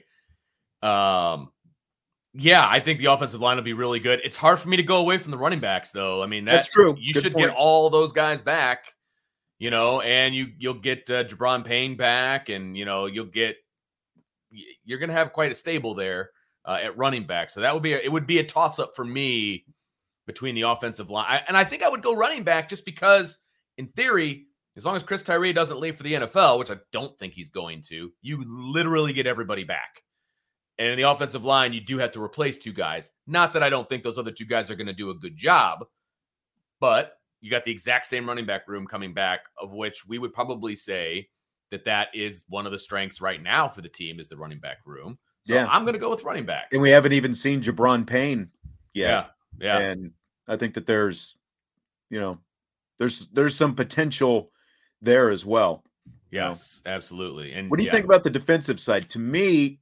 Um 0.81 1.51
yeah, 2.35 2.67
I 2.67 2.79
think 2.79 2.97
the 2.99 3.05
offensive 3.05 3.41
line 3.41 3.57
will 3.57 3.63
be 3.63 3.73
really 3.73 3.99
good. 3.99 4.19
It's 4.23 4.35
hard 4.37 4.57
for 4.59 4.67
me 4.67 4.77
to 4.77 4.83
go 4.83 4.97
away 4.97 5.19
from 5.19 5.29
the 5.29 5.37
running 5.37 5.59
backs, 5.59 5.91
though. 5.91 6.23
I 6.23 6.25
mean, 6.25 6.45
that, 6.45 6.53
That's 6.53 6.67
true. 6.67 6.95
You 6.99 7.13
Good 7.13 7.21
should 7.23 7.33
point. 7.33 7.49
get 7.49 7.55
all 7.55 7.91
those 7.91 8.11
guys 8.11 8.41
back, 8.41 8.85
you 9.59 9.69
know, 9.69 10.01
and 10.01 10.33
you 10.33 10.47
you'll 10.57 10.73
get 10.73 11.07
uh, 11.11 11.23
Gi'Bran 11.25 11.63
Payne 11.63 11.95
back, 11.95 12.49
and 12.49 12.75
you 12.75 12.85
know 12.85 13.05
you'll 13.05 13.27
get 13.27 13.57
you're 14.83 14.97
going 14.97 15.09
to 15.09 15.15
have 15.15 15.31
quite 15.31 15.51
a 15.51 15.55
stable 15.55 15.93
there 15.93 16.31
uh, 16.65 16.79
at 16.81 16.97
running 16.97 17.25
back. 17.25 17.49
So 17.49 17.61
that 17.61 17.73
would 17.73 17.83
be 17.83 17.93
a, 17.93 17.99
it 17.99 18.11
would 18.11 18.27
be 18.27 18.39
a 18.39 18.43
toss 18.43 18.79
up 18.79 18.95
for 18.95 19.05
me 19.05 19.65
between 20.25 20.55
the 20.55 20.61
offensive 20.61 21.09
line, 21.09 21.25
I, 21.27 21.43
and 21.47 21.57
I 21.57 21.63
think 21.63 21.83
I 21.83 21.89
would 21.89 22.01
go 22.01 22.15
running 22.15 22.43
back 22.43 22.69
just 22.69 22.85
because, 22.85 23.39
in 23.77 23.87
theory, 23.87 24.45
as 24.75 24.85
long 24.85 24.95
as 24.95 25.03
Chris 25.03 25.21
Tyree 25.21 25.53
doesn't 25.53 25.79
leave 25.79 25.95
for 25.95 26.03
the 26.03 26.13
NFL, 26.13 26.59
which 26.59 26.71
I 26.71 26.77
don't 26.91 27.17
think 27.19 27.33
he's 27.33 27.49
going 27.49 27.81
to, 27.89 28.11
you 28.21 28.43
literally 28.47 29.13
get 29.13 29.27
everybody 29.27 29.63
back. 29.63 30.03
And 30.79 30.87
in 30.87 30.97
the 30.97 31.09
offensive 31.09 31.45
line, 31.45 31.73
you 31.73 31.81
do 31.81 31.99
have 31.99 32.13
to 32.13 32.23
replace 32.23 32.57
two 32.57 32.73
guys. 32.73 33.11
Not 33.27 33.53
that 33.53 33.63
I 33.63 33.69
don't 33.69 33.87
think 33.87 34.01
those 34.01 34.17
other 34.17 34.31
two 34.31 34.45
guys 34.45 34.71
are 34.71 34.75
going 34.75 34.87
to 34.87 34.93
do 34.93 35.11
a 35.11 35.15
good 35.15 35.37
job, 35.37 35.85
but 36.79 37.17
you 37.41 37.51
got 37.51 37.63
the 37.63 37.71
exact 37.71 38.05
same 38.05 38.27
running 38.27 38.45
back 38.45 38.67
room 38.67 38.87
coming 38.87 39.13
back, 39.13 39.41
of 39.61 39.73
which 39.73 40.07
we 40.07 40.17
would 40.17 40.33
probably 40.33 40.75
say 40.75 41.27
that 41.69 41.85
that 41.85 42.07
is 42.13 42.45
one 42.47 42.65
of 42.65 42.71
the 42.71 42.79
strengths 42.79 43.21
right 43.21 43.41
now 43.43 43.67
for 43.67 43.81
the 43.81 43.89
team 43.89 44.19
is 44.19 44.29
the 44.29 44.37
running 44.37 44.59
back 44.59 44.77
room. 44.85 45.19
So 45.43 45.53
Yeah. 45.53 45.67
I'm 45.69 45.83
going 45.83 45.93
to 45.93 45.99
go 45.99 46.09
with 46.09 46.23
running 46.23 46.45
backs. 46.45 46.69
And 46.73 46.81
we 46.81 46.89
haven't 46.89 47.13
even 47.13 47.35
seen 47.35 47.61
Gi'Bran 47.61 48.05
Payne 48.07 48.49
yet. 48.93 49.29
yeah, 49.59 49.79
yeah, 49.81 49.89
And 49.89 50.11
I 50.47 50.55
think 50.57 50.73
that 50.75 50.85
there's, 50.87 51.35
you 52.09 52.19
know, 52.19 52.39
there's 52.99 53.27
there's 53.27 53.55
some 53.55 53.75
potential 53.75 54.51
there 55.01 55.29
as 55.31 55.45
well. 55.45 55.83
yes, 56.31 56.81
absolutely. 56.85 57.53
And 57.53 57.69
What 57.69 57.77
do 57.77 57.83
you 57.83 57.87
yeah. 57.87 57.93
think 57.93 58.05
about 58.05 58.23
the 58.23 58.29
defensive 58.29 58.79
side? 58.79 59.09
To 59.09 59.19
me, 59.19 59.79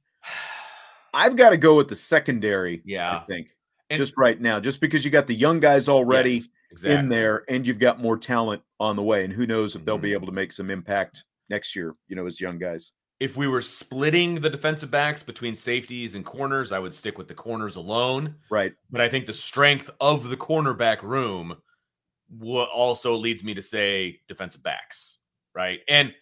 I've 1.14 1.36
got 1.36 1.50
to 1.50 1.56
go 1.56 1.76
with 1.76 1.88
the 1.88 1.96
secondary. 1.96 2.82
Yeah. 2.84 3.16
I 3.16 3.20
think 3.20 3.48
And- 3.90 3.98
just 3.98 4.16
right 4.16 4.40
now, 4.40 4.58
just 4.60 4.80
because 4.80 5.04
you 5.04 5.10
got 5.10 5.26
the 5.26 5.34
young 5.34 5.60
guys 5.60 5.88
already 5.88 6.34
Yes, 6.34 6.48
exactly. 6.70 6.98
in 6.98 7.08
there, 7.08 7.44
and 7.48 7.66
you've 7.66 7.78
got 7.78 8.00
more 8.00 8.16
talent 8.16 8.62
on 8.80 8.96
the 8.96 9.02
way, 9.02 9.22
and 9.24 9.32
who 9.32 9.46
knows 9.46 9.76
if 9.76 9.84
they'll 9.84 9.98
be 9.98 10.10
Mhm. 10.10 10.14
able 10.14 10.26
to 10.26 10.32
make 10.32 10.52
some 10.52 10.70
impact 10.70 11.24
next 11.50 11.76
year. 11.76 11.94
You 12.08 12.16
know, 12.16 12.26
as 12.26 12.40
young 12.40 12.58
guys. 12.58 12.92
If 13.22 13.36
we 13.36 13.46
were 13.46 13.62
splitting 13.62 14.34
the 14.34 14.50
defensive 14.50 14.90
backs 14.90 15.22
between 15.22 15.54
safeties 15.54 16.16
and 16.16 16.24
corners, 16.24 16.72
I 16.72 16.80
would 16.80 16.92
stick 16.92 17.18
with 17.18 17.28
the 17.28 17.34
corners 17.34 17.76
alone. 17.76 18.34
Right. 18.50 18.74
But 18.90 19.00
I 19.00 19.08
think 19.08 19.26
the 19.26 19.32
strength 19.32 19.88
of 20.00 20.28
the 20.28 20.36
cornerback 20.36 21.02
room 21.02 21.56
what 22.36 22.68
also 22.70 23.14
leads 23.14 23.44
me 23.44 23.54
to 23.54 23.62
say 23.62 24.18
defensive 24.26 24.64
backs, 24.64 25.20
right? 25.54 25.82
And 25.88 26.12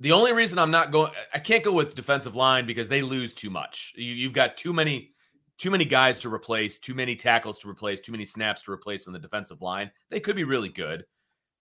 the 0.00 0.10
only 0.10 0.32
reason 0.32 0.58
I'm 0.58 0.72
not 0.72 0.90
going, 0.90 1.12
I 1.32 1.38
can't 1.38 1.62
go 1.62 1.70
with 1.70 1.94
defensive 1.94 2.34
line 2.34 2.66
because 2.66 2.88
they 2.88 3.00
lose 3.00 3.32
too 3.32 3.50
much. 3.50 3.92
You, 3.94 4.14
you've 4.14 4.32
got 4.32 4.56
too 4.56 4.72
many, 4.72 5.12
too 5.58 5.70
many 5.70 5.84
guys 5.84 6.18
to 6.20 6.34
replace, 6.34 6.80
too 6.80 6.94
many 6.94 7.14
tackles 7.14 7.60
to 7.60 7.70
replace, 7.70 8.00
too 8.00 8.10
many 8.10 8.24
snaps 8.24 8.62
to 8.62 8.72
replace 8.72 9.06
on 9.06 9.12
the 9.12 9.18
defensive 9.20 9.62
line. 9.62 9.92
They 10.10 10.18
could 10.18 10.34
be 10.34 10.42
really 10.42 10.70
good. 10.70 11.04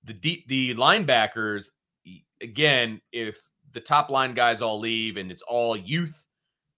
The 0.06 0.14
deep, 0.14 0.48
the 0.48 0.74
linebackers, 0.74 1.70
again, 2.42 3.00
if 3.12 3.40
the 3.74 3.82
top 3.82 4.10
line 4.10 4.34
guys 4.34 4.62
all 4.62 4.80
leave 4.80 5.18
and 5.18 5.32
it's 5.32 5.42
all 5.44 5.76
youth, 5.76 6.26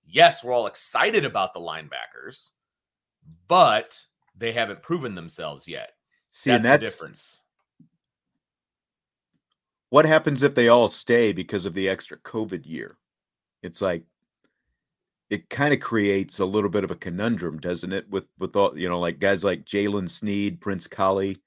yes, 0.06 0.44
we're 0.44 0.54
all 0.54 0.68
excited 0.68 1.26
about 1.26 1.54
the 1.54 1.60
linebackers, 1.60 2.50
but 3.48 4.04
they 4.38 4.52
haven't 4.52 4.82
proven 4.82 5.16
themselves 5.16 5.68
yet. 5.68 5.92
See, 6.32 6.52
that's, 6.52 6.64
that's 6.64 6.84
the 6.84 6.90
difference. 6.90 7.42
what 9.90 10.06
happens 10.06 10.42
if 10.42 10.56
they 10.56 10.70
all 10.70 10.90
stay 10.90 11.34
because 11.34 11.68
of 11.68 11.76
the 11.76 11.88
extra 11.88 12.18
COVID 12.18 12.66
year? 12.66 12.98
It's 13.62 13.80
like 13.80 14.04
it 15.30 15.50
kind 15.50 15.72
of 15.74 15.80
creates 15.80 16.40
a 16.40 16.46
little 16.46 16.70
bit 16.70 16.84
of 16.84 16.90
a 16.90 16.96
conundrum, 16.96 17.60
doesn't 17.60 17.94
it? 17.94 18.10
With 18.10 18.28
with 18.40 18.56
all 18.56 18.78
you 18.78 18.90
know, 18.90 19.00
like 19.00 19.20
guys 19.20 19.44
like 19.44 19.66
Jaylen 19.66 20.10
Sneed, 20.10 20.60
Prince 20.60 20.88
Kollie, 20.88 21.42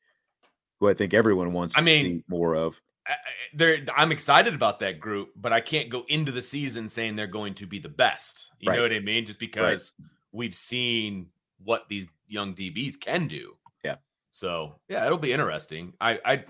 who 0.79 0.89
I 0.89 0.95
think 0.95 1.13
everyone 1.13 1.53
wants 1.53 1.75
to 1.75 1.81
I 1.81 1.83
mean, 1.83 2.05
see 2.05 2.25
more 2.29 2.55
of. 2.55 2.81
I- 3.09 3.12
I- 3.12 3.16
They're, 3.55 3.79
I'm 3.97 4.12
excited 4.12 4.55
about 4.55 4.81
that 4.81 5.01
group, 5.01 5.31
but 5.37 5.53
I 5.53 5.61
can't 5.61 5.88
go 5.88 6.05
into 6.09 6.33
the 6.33 6.42
season 6.42 6.88
saying 6.88 7.16
they're 7.16 7.27
going 7.27 7.55
to 7.55 7.66
be 7.66 7.79
the 7.79 7.88
best. 7.88 8.51
You 8.61 8.71
Right. 8.71 8.77
know 8.77 8.83
what 8.83 8.92
I 8.92 9.01
mean? 9.01 9.25
Just 9.25 9.38
because 9.38 9.92
we've 10.33 10.55
seen 10.55 11.29
what 11.64 11.88
these 11.88 12.09
young 12.29 12.55
DBs 12.55 13.01
can 13.01 13.29
do. 13.29 13.57
Yeah. 13.85 13.97
So 14.33 14.77
yeah, 14.88 15.07
it'll 15.07 15.16
be 15.19 15.33
interesting. 15.33 15.95
I, 16.01 16.19
I 16.25 16.45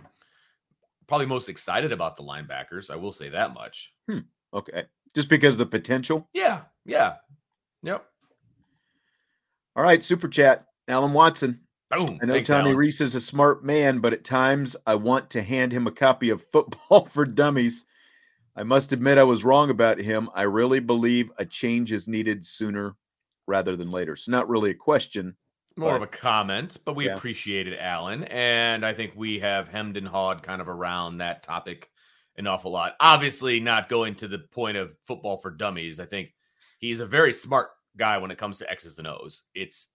probably 1.07 1.27
most 1.27 1.49
excited 1.49 1.93
about 1.93 2.17
the 2.17 2.23
linebackers. 2.25 2.91
I 2.91 2.97
will 2.97 3.13
say 3.13 3.29
that 3.29 3.55
much. 3.55 3.93
Hmm. 4.09 4.21
Okay, 4.55 4.85
just 5.15 5.29
because 5.29 5.55
of 5.55 5.59
the 5.59 5.67
potential. 5.67 6.29
Yeah. 6.33 6.63
Yeah. 6.85 7.17
Yep. 7.83 8.05
All 9.77 9.83
right, 9.85 10.03
super 10.03 10.29
chat, 10.29 10.67
Alan 10.89 11.13
Watson. 11.13 11.61
Boom. 11.91 12.19
I 12.21 12.27
know 12.27 12.33
Thanks, 12.35 12.49
Tommy 12.49 12.71
Alan. 12.71 12.77
Rees 12.77 13.01
is 13.01 13.15
a 13.15 13.21
smart 13.21 13.65
man, 13.65 14.01
but 14.01 14.13
at 14.13 14.25
times 14.25 14.77
I 14.87 14.97
want 14.97 15.31
to 15.31 15.43
hand 15.43 15.73
him 15.73 15.87
a 15.87 15.93
copy 15.93 16.31
of 16.31 16.45
Football 16.51 17.05
for 17.13 17.25
Dummies. 17.25 17.85
I 18.57 18.63
must 18.65 18.93
admit 18.93 19.19
I 19.19 19.23
was 19.25 19.45
wrong 19.45 19.71
about 19.71 19.99
him. 19.99 20.29
I 20.35 20.43
really 20.43 20.81
believe 20.81 21.31
a 21.39 21.45
change 21.45 21.93
is 21.93 22.09
needed 22.09 22.47
sooner 22.47 22.97
rather 23.47 23.77
than 23.77 23.91
later. 23.91 24.17
So 24.17 24.33
not 24.33 24.49
really 24.49 24.71
a 24.71 24.75
question. 24.75 25.37
More 25.77 25.95
of 25.95 26.03
a 26.03 26.07
comment, 26.07 26.79
but 26.87 26.97
we 26.97 27.05
Yeah. 27.07 27.17
appreciate 27.17 27.69
it, 27.69 27.79
Alan. 27.79 28.25
And 28.25 28.85
I 28.85 28.95
think 28.95 29.13
we 29.15 29.39
have 29.41 29.69
hemmed 29.69 29.99
and 29.99 30.09
hawed 30.09 30.43
kind 30.43 30.63
of 30.63 30.69
around 30.71 31.19
that 31.19 31.43
topic 31.43 31.91
an 32.39 32.47
awful 32.47 32.71
lot. 32.73 32.97
Obviously, 32.99 33.61
not 33.61 33.89
going 33.91 34.15
to 34.17 34.29
the 34.29 34.39
point 34.39 34.79
of 34.79 34.97
football 35.07 35.37
for 35.37 35.51
dummies. 35.51 36.01
I 36.01 36.07
think 36.07 36.35
he's 36.79 37.01
a 37.01 37.07
very 37.07 37.33
smart 37.33 37.71
guy 37.97 38.17
when 38.19 38.31
it 38.31 38.39
comes 38.39 38.59
to 38.59 38.71
X's 38.71 38.99
and 38.99 39.07
O's. 39.07 39.45
It's 39.55 39.89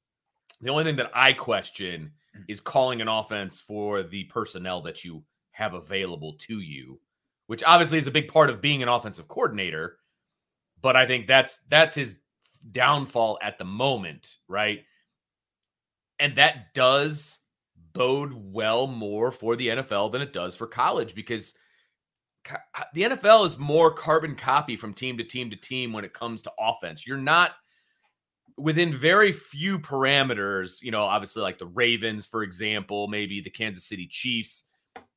the 0.61 0.69
only 0.69 0.83
thing 0.83 0.95
that 0.97 1.11
I 1.13 1.33
question 1.33 2.11
mm. 2.37 2.43
is 2.47 2.59
calling 2.59 3.01
an 3.01 3.07
offense 3.07 3.59
for 3.59 4.03
the 4.03 4.25
personnel 4.25 4.81
that 4.81 5.03
you 5.03 5.23
have 5.51 5.73
available 5.73 6.35
to 6.39 6.59
you, 6.59 6.99
which 7.47 7.63
obviously 7.63 7.97
is 7.97 8.07
a 8.07 8.11
big 8.11 8.27
part 8.27 8.49
of 8.49 8.61
being 8.61 8.81
an 8.81 8.89
offensive 8.89 9.27
coordinator. 9.27 9.97
But 10.81 10.95
I 10.95 11.05
think 11.05 11.27
that's 11.27 11.59
that's 11.69 11.93
his 11.93 12.17
downfall 12.71 13.39
at 13.41 13.57
the 13.57 13.65
moment, 13.65 14.37
right? 14.47 14.79
And 16.19 16.35
that 16.35 16.73
does 16.73 17.39
bode 17.93 18.33
well 18.33 18.87
more 18.87 19.31
for 19.31 19.55
the 19.55 19.67
NFL 19.67 20.11
than 20.11 20.21
it 20.21 20.33
does 20.33 20.55
for 20.55 20.67
college 20.67 21.15
because 21.15 21.53
the 22.93 23.03
NFL 23.03 23.45
is 23.45 23.57
more 23.57 23.91
carbon 23.91 24.35
copy 24.35 24.75
from 24.75 24.93
team 24.93 25.17
to 25.17 25.23
team 25.23 25.49
to 25.49 25.55
team 25.55 25.93
when 25.93 26.05
it 26.05 26.13
comes 26.13 26.41
to 26.43 26.51
offense. 26.59 27.05
You're 27.05 27.17
not 27.17 27.51
within 28.57 28.97
very 28.97 29.31
few 29.31 29.79
parameters, 29.79 30.81
you 30.81 30.91
know, 30.91 31.03
obviously 31.03 31.41
like 31.41 31.57
the 31.57 31.67
Ravens, 31.67 32.25
for 32.25 32.43
example, 32.43 33.07
maybe 33.07 33.41
the 33.41 33.49
Kansas 33.49 33.85
City 33.85 34.07
Chiefs, 34.07 34.63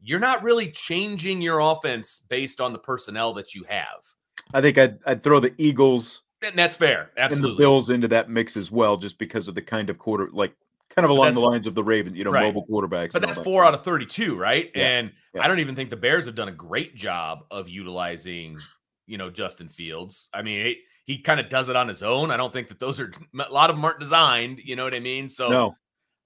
you're 0.00 0.20
not 0.20 0.42
really 0.42 0.70
changing 0.70 1.40
your 1.40 1.60
offense 1.60 2.20
based 2.28 2.60
on 2.60 2.72
the 2.72 2.78
personnel 2.78 3.32
that 3.34 3.54
you 3.54 3.64
have. 3.64 4.04
I 4.52 4.60
think 4.60 4.78
I'd, 4.78 4.98
I'd 5.06 5.22
throw 5.22 5.40
the 5.40 5.54
Eagles 5.58 6.22
and 6.44 6.58
that's 6.58 6.76
fair. 6.76 7.10
Absolutely. 7.16 7.50
And 7.50 7.58
the 7.58 7.62
Bills 7.62 7.90
into 7.90 8.08
that 8.08 8.28
mix 8.28 8.56
as 8.56 8.70
well, 8.70 8.96
just 8.96 9.18
because 9.18 9.48
of 9.48 9.54
the 9.54 9.62
kind 9.62 9.90
of 9.90 9.98
quarter, 9.98 10.28
like 10.32 10.54
kind 10.90 11.04
of 11.04 11.10
along 11.10 11.34
the 11.34 11.40
lines 11.40 11.66
of 11.66 11.74
the 11.74 11.82
Ravens, 11.82 12.16
you 12.16 12.24
know, 12.24 12.30
right. 12.30 12.44
mobile 12.44 12.66
quarterbacks. 12.66 13.12
But 13.12 13.22
that's 13.22 13.38
four 13.38 13.64
out 13.64 13.74
of 13.74 13.82
32, 13.82 14.36
right? 14.36 14.70
Yeah. 14.74 14.86
And 14.86 15.12
yeah. 15.34 15.42
I 15.42 15.48
don't 15.48 15.58
even 15.58 15.74
think 15.74 15.90
the 15.90 15.96
Bears 15.96 16.26
have 16.26 16.34
done 16.34 16.48
a 16.48 16.52
great 16.52 16.94
job 16.94 17.44
of 17.50 17.68
utilizing, 17.68 18.58
you 19.06 19.18
know, 19.18 19.30
Justin 19.30 19.68
Fields. 19.68 20.28
I 20.32 20.42
mean, 20.42 20.66
he, 20.66 20.76
he 21.04 21.18
kind 21.18 21.38
of 21.38 21.48
does 21.48 21.68
it 21.68 21.76
on 21.76 21.88
his 21.88 22.02
own. 22.02 22.30
I 22.30 22.36
don't 22.36 22.52
think 22.52 22.68
that 22.68 22.80
those 22.80 22.98
are 22.98 23.12
a 23.38 23.52
lot 23.52 23.70
of 23.70 23.76
them 23.76 23.84
aren't 23.84 24.00
designed, 24.00 24.60
you 24.64 24.76
know 24.76 24.84
what 24.84 24.94
I 24.94 25.00
mean? 25.00 25.28
So 25.28 25.48
no. 25.48 25.76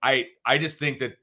I 0.02 0.26
I 0.46 0.58
just 0.58 0.78
think 0.78 0.98
that 1.00 1.16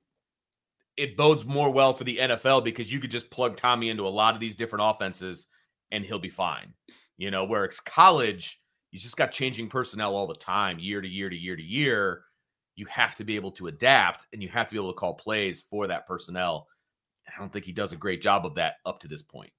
it 0.98 1.18
bodes 1.18 1.46
more 1.46 1.72
well 1.72 1.94
for 1.94 2.04
the 2.04 2.18
NFL 2.18 2.64
because 2.64 2.92
you 2.92 3.00
could 3.00 3.12
just 3.12 3.30
plug 3.30 3.58
Tommy 3.58 3.90
into 3.90 4.08
a 4.08 4.10
lot 4.10 4.34
of 4.34 4.40
these 4.40 4.56
different 4.56 4.86
offenses 4.86 5.48
and 5.92 6.06
he'll 6.06 6.20
be 6.20 6.30
fine. 6.30 6.74
You 7.18 7.32
know, 7.32 7.46
where 7.46 7.66
it's 7.66 7.80
college, 7.80 8.62
you 8.92 9.00
just 9.00 9.18
got 9.18 9.32
changing 9.32 9.70
personnel 9.70 10.16
all 10.16 10.28
the 10.28 10.36
time, 10.36 10.80
year 10.80 11.02
to 11.02 11.08
year 11.08 11.30
to 11.30 11.36
year 11.36 11.56
to 11.56 11.64
year. 11.64 12.24
You 12.76 12.86
have 12.88 13.16
to 13.16 13.24
be 13.24 13.36
able 13.36 13.52
to 13.52 13.68
adapt 13.68 14.28
and 14.34 14.44
you 14.44 14.50
have 14.50 14.68
to 14.68 14.74
be 14.74 14.80
able 14.80 14.92
to 14.92 15.00
call 15.00 15.14
plays 15.14 15.62
for 15.62 15.88
that 15.88 16.06
personnel. 16.06 16.68
I 17.28 17.40
don't 17.40 17.52
think 17.52 17.66
he 17.66 17.72
does 17.72 17.94
a 17.94 17.98
great 17.98 18.22
job 18.22 18.46
of 18.46 18.56
that 18.56 18.76
up 18.86 19.00
to 19.00 19.08
this 19.08 19.22
point. 19.22 19.52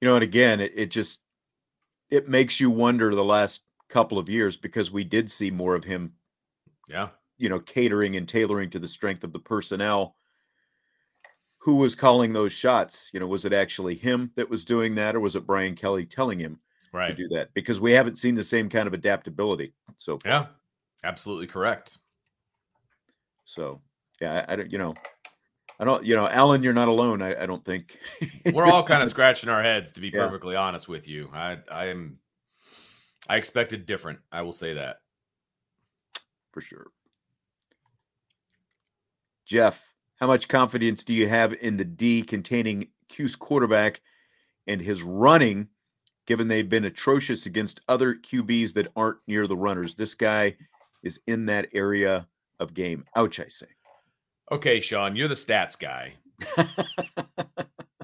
You 0.00 0.08
know, 0.08 0.14
and 0.14 0.24
again, 0.24 0.60
it, 0.60 0.72
it 0.74 0.90
just 0.90 1.20
it 2.10 2.28
makes 2.28 2.60
you 2.60 2.70
wonder 2.70 3.14
the 3.14 3.24
last 3.24 3.60
couple 3.88 4.18
of 4.18 4.28
years 4.28 4.56
because 4.56 4.90
we 4.90 5.04
did 5.04 5.30
see 5.30 5.50
more 5.50 5.74
of 5.74 5.84
him. 5.84 6.12
Yeah. 6.88 7.08
You 7.36 7.48
know, 7.48 7.60
catering 7.60 8.16
and 8.16 8.28
tailoring 8.28 8.70
to 8.70 8.78
the 8.78 8.88
strength 8.88 9.24
of 9.24 9.32
the 9.32 9.38
personnel. 9.38 10.16
Who 11.58 11.76
was 11.76 11.94
calling 11.94 12.32
those 12.32 12.52
shots? 12.52 13.10
You 13.12 13.20
know, 13.20 13.26
was 13.26 13.44
it 13.44 13.52
actually 13.52 13.94
him 13.96 14.30
that 14.36 14.48
was 14.48 14.64
doing 14.64 14.94
that, 14.94 15.14
or 15.14 15.20
was 15.20 15.36
it 15.36 15.46
Brian 15.46 15.74
Kelly 15.74 16.06
telling 16.06 16.38
him 16.38 16.60
right. 16.92 17.08
to 17.08 17.14
do 17.14 17.28
that 17.28 17.52
because 17.54 17.80
we 17.80 17.92
haven't 17.92 18.18
seen 18.18 18.34
the 18.34 18.44
same 18.44 18.68
kind 18.68 18.86
of 18.86 18.94
adaptability 18.94 19.72
so 19.96 20.18
far. 20.18 20.32
Yeah, 20.32 20.46
absolutely 21.04 21.46
correct. 21.46 21.98
So 23.44 23.80
yeah, 24.20 24.44
I, 24.48 24.52
I 24.52 24.56
don't, 24.56 24.72
you 24.72 24.78
know, 24.78 24.94
I 25.78 25.84
don't, 25.84 26.04
you 26.04 26.16
know, 26.16 26.28
Alan, 26.28 26.62
you're 26.62 26.72
not 26.72 26.88
alone. 26.88 27.22
I, 27.22 27.42
I 27.42 27.46
don't 27.46 27.64
think 27.64 27.98
we're 28.52 28.66
all 28.66 28.82
kind 28.82 29.02
of 29.02 29.10
scratching 29.10 29.48
our 29.48 29.62
heads, 29.62 29.92
to 29.92 30.00
be 30.00 30.08
yeah. 30.08 30.24
perfectly 30.24 30.56
honest 30.56 30.88
with 30.88 31.06
you. 31.06 31.30
I, 31.32 31.58
I 31.70 31.86
am, 31.86 32.18
I 33.28 33.36
expected 33.36 33.86
different. 33.86 34.18
I 34.32 34.42
will 34.42 34.52
say 34.52 34.74
that 34.74 35.00
for 36.52 36.60
sure. 36.60 36.88
Jeff, 39.46 39.94
how 40.16 40.26
much 40.26 40.48
confidence 40.48 41.04
do 41.04 41.14
you 41.14 41.28
have 41.28 41.54
in 41.54 41.76
the 41.76 41.84
D 41.84 42.22
containing 42.22 42.88
Q's 43.08 43.36
quarterback 43.36 44.00
and 44.66 44.80
his 44.80 45.02
running 45.02 45.68
given 46.28 46.46
they've 46.46 46.68
been 46.68 46.84
atrocious 46.84 47.46
against 47.46 47.80
other 47.88 48.14
QBs 48.14 48.74
that 48.74 48.92
aren't 48.94 49.16
near 49.26 49.46
the 49.46 49.56
runners. 49.56 49.94
This 49.94 50.14
guy 50.14 50.54
is 51.02 51.20
in 51.26 51.46
that 51.46 51.68
area 51.72 52.28
of 52.60 52.74
game. 52.74 53.06
Ouch, 53.16 53.40
I 53.40 53.48
say. 53.48 53.66
Okay, 54.50 54.80
Sean, 54.80 55.16
you're 55.16 55.28
the 55.28 55.34
stats 55.34 55.78
guy. 55.78 56.14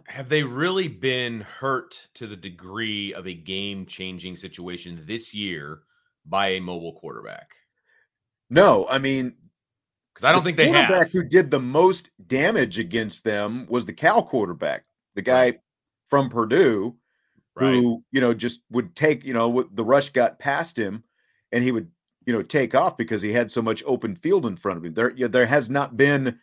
Have 0.06 0.28
they 0.28 0.42
really 0.42 0.88
been 0.88 1.40
hurt 1.40 2.08
to 2.14 2.26
the 2.26 2.36
degree 2.36 3.12
of 3.14 3.26
a 3.26 3.34
game 3.34 3.86
changing 3.86 4.36
situation 4.36 5.02
this 5.06 5.34
year 5.34 5.80
by 6.24 6.48
a 6.48 6.60
mobile 6.60 6.92
quarterback? 6.92 7.50
No, 8.50 8.86
I 8.88 8.98
mean, 8.98 9.34
because 10.12 10.24
I 10.24 10.32
don't 10.32 10.44
the 10.44 10.48
think 10.48 10.56
they 10.56 10.68
have. 10.68 10.88
Quarterback 10.88 11.12
who 11.12 11.24
did 11.24 11.50
the 11.50 11.60
most 11.60 12.10
damage 12.24 12.78
against 12.78 13.24
them 13.24 13.66
was 13.68 13.86
the 13.86 13.92
Cal 13.92 14.22
quarterback, 14.22 14.84
the 15.14 15.22
guy 15.22 15.44
right. 15.44 15.60
from 16.08 16.28
Purdue 16.28 16.96
right. 17.56 17.74
who 17.74 18.04
you 18.12 18.20
know 18.20 18.34
just 18.34 18.60
would 18.70 18.94
take 18.94 19.24
you 19.24 19.32
know 19.32 19.68
the 19.72 19.84
rush 19.84 20.10
got 20.10 20.38
past 20.38 20.78
him 20.78 21.04
and 21.52 21.62
he 21.62 21.72
would 21.72 21.88
you 22.26 22.32
know 22.32 22.42
take 22.42 22.74
off 22.74 22.96
because 22.96 23.22
he 23.22 23.32
had 23.32 23.50
so 23.50 23.62
much 23.62 23.82
open 23.86 24.16
field 24.16 24.46
in 24.46 24.56
front 24.56 24.78
of 24.78 24.84
him. 24.84 24.94
There 24.94 25.10
you 25.10 25.22
know, 25.22 25.28
there 25.28 25.46
has 25.46 25.70
not 25.70 25.96
been 25.96 26.38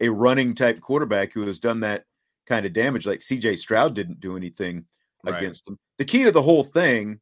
a 0.00 0.08
running 0.08 0.54
type 0.54 0.80
quarterback 0.80 1.32
who 1.32 1.46
has 1.46 1.58
done 1.58 1.80
that 1.80 2.04
kind 2.46 2.66
of 2.66 2.72
damage. 2.72 3.06
Like 3.06 3.20
CJ 3.20 3.58
Stroud 3.58 3.94
didn't 3.94 4.20
do 4.20 4.36
anything 4.36 4.84
right. 5.24 5.36
against 5.36 5.68
him. 5.68 5.78
The 5.98 6.04
key 6.04 6.24
to 6.24 6.32
the 6.32 6.42
whole 6.42 6.64
thing 6.64 7.20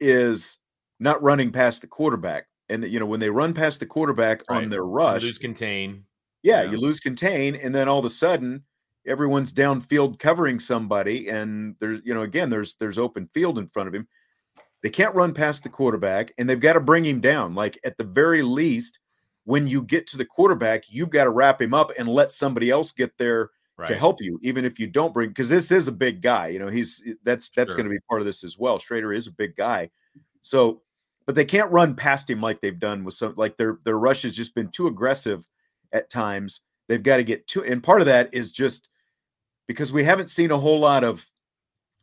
is 0.00 0.58
not 1.00 1.22
running 1.22 1.52
past 1.52 1.80
the 1.80 1.86
quarterback. 1.86 2.46
And 2.68 2.82
that 2.82 2.90
you 2.90 3.00
know 3.00 3.06
when 3.06 3.20
they 3.20 3.30
run 3.30 3.54
past 3.54 3.80
the 3.80 3.86
quarterback 3.86 4.42
right. 4.50 4.62
on 4.62 4.70
their 4.70 4.84
rush 4.84 5.22
you 5.22 5.28
lose 5.28 5.38
contain. 5.38 6.04
Yeah, 6.42 6.62
yeah, 6.62 6.70
you 6.70 6.78
lose 6.78 7.00
contain 7.00 7.54
and 7.54 7.74
then 7.74 7.88
all 7.88 7.98
of 7.98 8.04
a 8.04 8.10
sudden 8.10 8.64
everyone's 9.06 9.54
downfield 9.54 10.18
covering 10.18 10.60
somebody 10.60 11.28
and 11.28 11.76
there's 11.80 12.00
you 12.04 12.12
know 12.12 12.22
again 12.22 12.50
there's 12.50 12.74
there's 12.74 12.98
open 12.98 13.26
field 13.26 13.58
in 13.58 13.68
front 13.68 13.88
of 13.88 13.94
him 13.94 14.06
they 14.82 14.90
can't 14.90 15.14
run 15.14 15.34
past 15.34 15.62
the 15.62 15.68
quarterback 15.68 16.32
and 16.38 16.48
they've 16.48 16.60
got 16.60 16.74
to 16.74 16.80
bring 16.80 17.04
him 17.04 17.20
down 17.20 17.54
like 17.54 17.78
at 17.84 17.96
the 17.98 18.04
very 18.04 18.42
least 18.42 18.98
when 19.44 19.66
you 19.66 19.82
get 19.82 20.06
to 20.06 20.16
the 20.16 20.24
quarterback 20.24 20.84
you've 20.88 21.10
got 21.10 21.24
to 21.24 21.30
wrap 21.30 21.60
him 21.60 21.74
up 21.74 21.92
and 21.98 22.08
let 22.08 22.30
somebody 22.30 22.70
else 22.70 22.92
get 22.92 23.16
there 23.18 23.50
right. 23.76 23.88
to 23.88 23.96
help 23.96 24.20
you 24.20 24.38
even 24.42 24.64
if 24.64 24.78
you 24.78 24.86
don't 24.86 25.14
bring 25.14 25.28
because 25.28 25.48
this 25.48 25.72
is 25.72 25.88
a 25.88 25.92
big 25.92 26.20
guy 26.22 26.48
you 26.48 26.58
know 26.58 26.68
he's 26.68 27.02
eh, 27.06 27.12
that's 27.24 27.50
that's 27.50 27.72
sure. 27.72 27.76
going 27.76 27.88
to 27.88 27.94
be 27.94 28.00
part 28.08 28.20
of 28.20 28.26
this 28.26 28.44
as 28.44 28.58
well 28.58 28.78
Shrader 28.78 29.16
is 29.16 29.26
a 29.26 29.32
big 29.32 29.56
guy 29.56 29.90
so 30.42 30.82
but 31.26 31.34
they 31.34 31.44
can't 31.44 31.70
run 31.70 31.94
past 31.94 32.30
him 32.30 32.40
like 32.40 32.60
they've 32.60 32.78
done 32.78 33.04
with 33.04 33.14
some 33.14 33.34
like 33.36 33.56
their 33.56 33.78
their 33.84 33.98
rush 33.98 34.22
has 34.22 34.34
just 34.34 34.54
been 34.54 34.68
too 34.68 34.86
aggressive 34.86 35.44
at 35.92 36.10
times 36.10 36.60
they've 36.88 37.02
got 37.02 37.16
to 37.16 37.24
get 37.24 37.46
to 37.46 37.64
and 37.64 37.82
part 37.82 38.00
of 38.00 38.06
that 38.06 38.32
is 38.32 38.52
just 38.52 38.88
because 39.68 39.92
we 39.92 40.02
haven't 40.02 40.30
seen 40.30 40.50
a 40.50 40.58
whole 40.58 40.80
lot 40.80 41.04
of, 41.04 41.24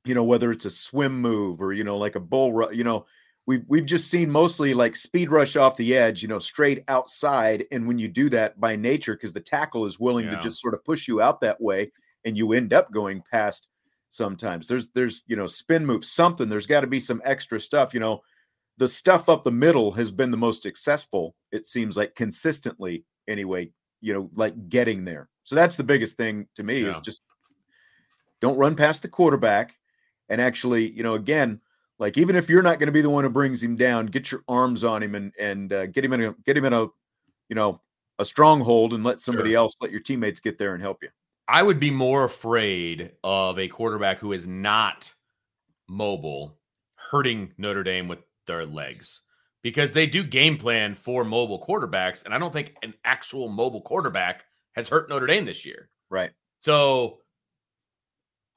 you 0.05 0.15
know, 0.15 0.23
whether 0.23 0.51
it's 0.51 0.65
a 0.65 0.69
swim 0.69 1.19
move 1.19 1.61
or 1.61 1.73
you 1.73 1.83
know, 1.83 1.97
like 1.97 2.15
a 2.15 2.19
bull, 2.19 2.53
run 2.53 2.75
you 2.75 2.83
know, 2.83 3.05
we've 3.45 3.63
we've 3.67 3.85
just 3.85 4.09
seen 4.09 4.29
mostly 4.29 4.73
like 4.73 4.95
speed 4.95 5.29
rush 5.29 5.55
off 5.55 5.77
the 5.77 5.95
edge, 5.95 6.21
you 6.21 6.27
know, 6.27 6.39
straight 6.39 6.83
outside. 6.87 7.65
And 7.71 7.87
when 7.87 7.97
you 7.97 8.07
do 8.07 8.29
that 8.29 8.59
by 8.59 8.75
nature, 8.75 9.15
because 9.15 9.33
the 9.33 9.39
tackle 9.39 9.85
is 9.85 9.99
willing 9.99 10.25
yeah. 10.25 10.35
to 10.35 10.41
just 10.41 10.61
sort 10.61 10.73
of 10.73 10.83
push 10.83 11.07
you 11.07 11.21
out 11.21 11.41
that 11.41 11.59
way, 11.61 11.91
and 12.23 12.37
you 12.37 12.53
end 12.53 12.73
up 12.73 12.91
going 12.91 13.23
past 13.31 13.69
sometimes. 14.09 14.67
There's 14.67 14.91
there's 14.91 15.23
you 15.27 15.35
know 15.35 15.47
spin 15.47 15.85
move 15.85 16.05
something. 16.05 16.49
There's 16.49 16.67
got 16.67 16.81
to 16.81 16.87
be 16.87 16.99
some 16.99 17.21
extra 17.25 17.59
stuff. 17.59 17.93
You 17.93 17.99
know, 17.99 18.21
the 18.77 18.87
stuff 18.87 19.29
up 19.29 19.43
the 19.43 19.51
middle 19.51 19.91
has 19.93 20.11
been 20.11 20.31
the 20.31 20.37
most 20.37 20.63
successful. 20.63 21.35
It 21.51 21.65
seems 21.65 21.97
like 21.97 22.15
consistently 22.15 23.05
anyway. 23.27 23.71
You 24.01 24.13
know, 24.13 24.29
like 24.35 24.69
getting 24.69 25.05
there. 25.05 25.29
So 25.43 25.55
that's 25.55 25.75
the 25.75 25.83
biggest 25.83 26.17
thing 26.17 26.47
to 26.55 26.63
me 26.63 26.81
yeah. 26.81 26.89
is 26.89 26.99
just 26.99 27.21
don't 28.41 28.57
run 28.57 28.75
past 28.75 29.01
the 29.01 29.07
quarterback. 29.07 29.75
And 30.29 30.41
actually, 30.41 30.91
you 30.91 31.03
know, 31.03 31.13
again, 31.13 31.61
like 31.99 32.17
even 32.17 32.35
if 32.35 32.49
you're 32.49 32.61
not 32.61 32.79
going 32.79 32.87
to 32.87 32.93
be 32.93 33.01
the 33.01 33.09
one 33.09 33.23
who 33.23 33.29
brings 33.29 33.63
him 33.63 33.75
down, 33.75 34.07
get 34.07 34.31
your 34.31 34.43
arms 34.47 34.83
on 34.83 35.01
him 35.01 35.15
and 35.15 35.33
and 35.39 35.71
uh, 35.71 35.85
get 35.87 36.03
him 36.03 36.13
in 36.13 36.21
a 36.21 36.35
get 36.45 36.57
him 36.57 36.65
in 36.65 36.73
a 36.73 36.87
you 37.49 37.55
know 37.55 37.81
a 38.19 38.25
stronghold 38.25 38.93
and 38.93 39.03
let 39.03 39.21
somebody 39.21 39.51
sure. 39.51 39.57
else 39.57 39.75
let 39.81 39.91
your 39.91 39.99
teammates 39.99 40.39
get 40.39 40.57
there 40.57 40.73
and 40.73 40.81
help 40.81 41.03
you. 41.03 41.09
I 41.47 41.61
would 41.61 41.79
be 41.79 41.91
more 41.91 42.23
afraid 42.23 43.11
of 43.23 43.59
a 43.59 43.67
quarterback 43.67 44.19
who 44.19 44.33
is 44.33 44.47
not 44.47 45.13
mobile 45.87 46.57
hurting 46.95 47.51
Notre 47.57 47.83
Dame 47.83 48.07
with 48.07 48.19
their 48.47 48.65
legs 48.65 49.21
because 49.61 49.93
they 49.93 50.07
do 50.07 50.23
game 50.23 50.57
plan 50.57 50.95
for 50.95 51.23
mobile 51.23 51.63
quarterbacks 51.63 52.25
and 52.25 52.33
I 52.33 52.39
don't 52.39 52.51
think 52.53 52.75
an 52.83 52.93
actual 53.03 53.47
mobile 53.47 53.81
quarterback 53.81 54.43
has 54.73 54.87
hurt 54.87 55.09
Notre 55.09 55.27
Dame 55.27 55.45
this 55.45 55.65
year. 55.65 55.89
Right. 56.09 56.31
So 56.61 57.19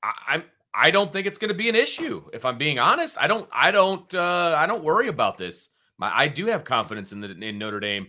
I, 0.03 0.13
I'm 0.29 0.45
I 0.75 0.91
don't 0.91 1.13
think 1.13 1.27
it's 1.27 1.39
going 1.39 1.49
to 1.49 1.55
be 1.55 1.69
an 1.69 1.75
issue. 1.75 2.25
If 2.33 2.45
I'm 2.45 2.59
being 2.59 2.79
honest, 2.79 3.17
I 3.19 3.27
don't 3.27 3.49
I 3.53 3.71
don't 3.71 4.13
uh, 4.15 4.55
I 4.57 4.67
don't 4.67 4.85
worry 4.85 5.09
about 5.09 5.37
this. 5.37 5.69
My, 5.99 6.17
I 6.17 6.29
do 6.29 6.47
have 6.47 6.65
confidence 6.65 7.13
in 7.13 7.21
the 7.21 7.31
in 7.31 7.59
Notre 7.59 7.81
Dame 7.81 8.09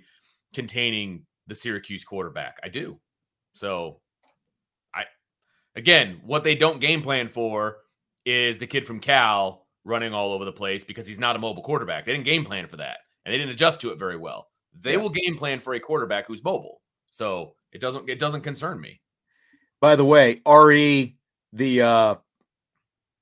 containing 0.54 1.26
the 1.48 1.56
Syracuse 1.56 2.04
quarterback. 2.04 2.60
I 2.64 2.70
do. 2.70 3.00
So 3.54 4.02
I 4.94 5.06
again, 5.76 6.22
what 6.24 6.44
they 6.44 6.56
don't 6.56 6.80
game 6.80 7.02
plan 7.02 7.28
for 7.28 7.78
is 8.26 8.60
the 8.60 8.68
kid 8.68 8.86
from 8.86 9.00
Cal 9.00 9.66
running 9.86 10.14
all 10.14 10.34
over 10.34 10.46
the 10.46 10.52
place 10.52 10.84
because 10.84 11.08
he's 11.08 11.20
not 11.20 11.36
a 11.36 11.40
mobile 11.40 11.64
quarterback. 11.64 12.06
They 12.06 12.12
didn't 12.12 12.26
game 12.26 12.46
plan 12.46 12.68
for 12.68 12.78
that 12.78 12.98
and 13.26 13.34
they 13.34 13.38
didn't 13.38 13.52
adjust 13.52 13.82
to 13.82 13.92
it 13.92 14.00
very 14.00 14.18
well. 14.18 14.48
They 14.74 14.94
yeah. 14.94 14.98
will 14.98 15.10
game 15.10 15.38
plan 15.38 15.60
for 15.60 15.74
a 15.74 15.80
quarterback 15.80 16.28
who's 16.28 16.44
mobile. 16.44 16.82
So 17.10 17.56
it 17.72 17.82
doesn't 17.82 18.10
it 18.10 18.20
doesn't 18.20 18.42
concern 18.42 18.80
me. 18.80 19.02
By 19.82 19.96
the 19.96 20.06
way, 20.06 20.42
RE 20.48 21.16
the 21.54 21.82
uh 21.82 22.16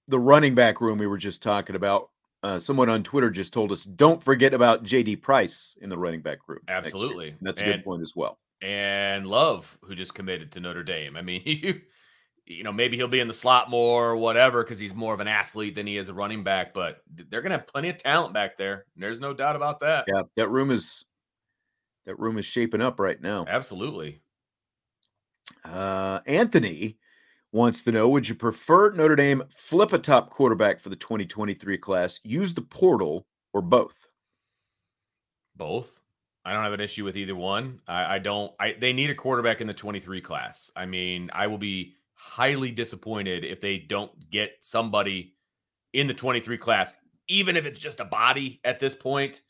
the 0.07 0.19
running 0.19 0.55
back 0.55 0.81
room 0.81 0.97
we 0.97 1.07
were 1.07 1.17
just 1.17 1.41
talking 1.41 1.75
about 1.75 2.09
uh, 2.43 2.59
someone 2.59 2.89
on 2.89 3.03
Twitter 3.03 3.29
just 3.29 3.51
told 3.51 3.71
us 3.71 3.83
don't 3.83 4.23
forget 4.23 4.53
about 4.53 4.83
JD 4.83 5.21
Price 5.21 5.77
in 5.81 5.89
the 5.89 5.97
running 5.97 6.21
back 6.21 6.39
room. 6.47 6.61
Absolutely. 6.67 7.35
That's 7.41 7.61
a 7.61 7.65
and, 7.65 7.73
good 7.73 7.83
point 7.83 8.01
as 8.01 8.15
well. 8.15 8.37
And 8.61 9.25
Love, 9.25 9.77
who 9.83 9.95
just 9.95 10.13
committed 10.13 10.51
to 10.53 10.59
Notre 10.59 10.83
Dame. 10.83 11.17
I 11.17 11.21
mean, 11.21 11.41
you 11.45 11.81
you 12.45 12.63
know, 12.63 12.71
maybe 12.71 12.95
he'll 12.95 13.09
be 13.09 13.19
in 13.19 13.27
the 13.27 13.33
slot 13.33 13.69
more 13.69 14.09
or 14.09 14.15
whatever 14.15 14.63
because 14.63 14.79
he's 14.79 14.95
more 14.95 15.13
of 15.13 15.19
an 15.19 15.27
athlete 15.27 15.75
than 15.75 15.85
he 15.85 15.97
is 15.97 16.07
a 16.07 16.13
running 16.13 16.43
back. 16.43 16.73
But 16.73 17.01
they're 17.13 17.41
going 17.41 17.51
to 17.51 17.57
have 17.57 17.67
plenty 17.67 17.89
of 17.89 17.97
talent 17.97 18.33
back 18.33 18.57
there. 18.57 18.85
There's 18.95 19.19
no 19.19 19.33
doubt 19.33 19.57
about 19.57 19.81
that. 19.81 20.05
Yeah, 20.07 20.21
that 20.37 20.49
room 20.49 20.71
is 20.71 21.03
that 22.05 22.17
room 22.17 22.37
is 22.37 22.45
shaping 22.45 22.81
up 22.81 22.99
right 22.99 23.21
now. 23.21 23.45
Absolutely. 23.47 24.21
Uh, 25.65 26.21
Anthony 26.25 26.97
wants 27.57 27.83
to 27.83 27.91
know: 27.91 28.07
Would 28.07 28.29
you 28.29 28.35
prefer 28.35 28.91
Notre 28.91 29.15
Dame 29.15 29.43
flip 29.53 29.91
a 29.91 29.99
top 29.99 30.29
quarterback 30.29 30.79
for 30.79 30.89
the 30.89 30.95
2023 30.95 31.77
class, 31.77 32.19
use 32.23 32.53
the 32.53 32.61
portal, 32.61 33.25
or 33.53 33.61
both? 33.61 34.07
Both. 35.55 35.99
I 36.45 36.53
don't 36.53 36.63
have 36.63 36.71
an 36.71 36.79
issue 36.79 37.03
with 37.03 37.17
either 37.17 37.35
one. 37.35 37.81
I, 37.87 38.15
I 38.15 38.19
don't. 38.19 38.53
I 38.59 38.75
they 38.79 38.93
need 38.93 39.09
a 39.09 39.15
quarterback 39.15 39.59
in 39.59 39.67
the 39.67 39.73
23 39.73 40.21
class. 40.21 40.71
I 40.77 40.85
mean, 40.85 41.29
I 41.33 41.47
will 41.47 41.57
be 41.57 41.95
highly 42.13 42.71
disappointed 42.71 43.43
if 43.43 43.59
they 43.59 43.77
don't 43.77 44.29
get 44.29 44.51
somebody 44.61 45.33
in 45.93 46.07
the 46.07 46.13
23 46.13 46.57
class, 46.57 46.95
even 47.27 47.57
if 47.57 47.65
it's 47.65 47.79
just 47.79 47.99
a 47.99 48.05
body 48.05 48.61
at 48.63 48.79
this 48.79 48.95
point, 48.95 49.41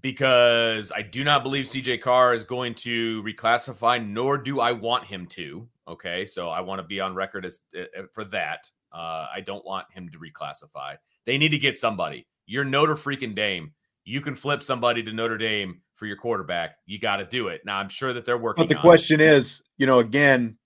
because 0.00 0.92
I 0.92 1.02
do 1.02 1.24
not 1.24 1.42
believe 1.42 1.66
CJ 1.66 2.00
Carr 2.00 2.34
is 2.34 2.44
going 2.44 2.74
to 2.76 3.22
reclassify, 3.22 4.06
nor 4.06 4.38
do 4.38 4.60
I 4.60 4.72
want 4.72 5.04
him 5.04 5.26
to. 5.28 5.68
Okay. 5.88 6.26
So 6.26 6.48
I 6.48 6.60
want 6.60 6.80
to 6.80 6.86
be 6.86 7.00
on 7.00 7.14
record 7.14 7.44
as 7.44 7.62
uh, 7.78 8.02
for 8.12 8.24
that. 8.26 8.70
Uh, 8.92 9.26
I 9.32 9.40
don't 9.40 9.64
want 9.64 9.86
him 9.92 10.08
to 10.10 10.18
reclassify. 10.18 10.96
They 11.26 11.38
need 11.38 11.50
to 11.50 11.58
get 11.58 11.78
somebody. 11.78 12.26
You're 12.46 12.64
Notre 12.64 12.96
freaking 12.96 13.34
Dame. 13.34 13.72
You 14.04 14.20
can 14.20 14.34
flip 14.34 14.62
somebody 14.62 15.02
to 15.02 15.12
Notre 15.12 15.38
Dame 15.38 15.82
for 15.94 16.06
your 16.06 16.16
quarterback. 16.16 16.78
You 16.86 16.98
got 16.98 17.16
to 17.16 17.24
do 17.24 17.48
it. 17.48 17.60
Now, 17.64 17.78
I'm 17.78 17.88
sure 17.88 18.12
that 18.12 18.24
they're 18.24 18.38
working. 18.38 18.62
But 18.62 18.68
the 18.68 18.80
question 18.80 19.20
it. 19.20 19.28
is, 19.28 19.62
you 19.76 19.86
know, 19.86 20.00
again, 20.00 20.56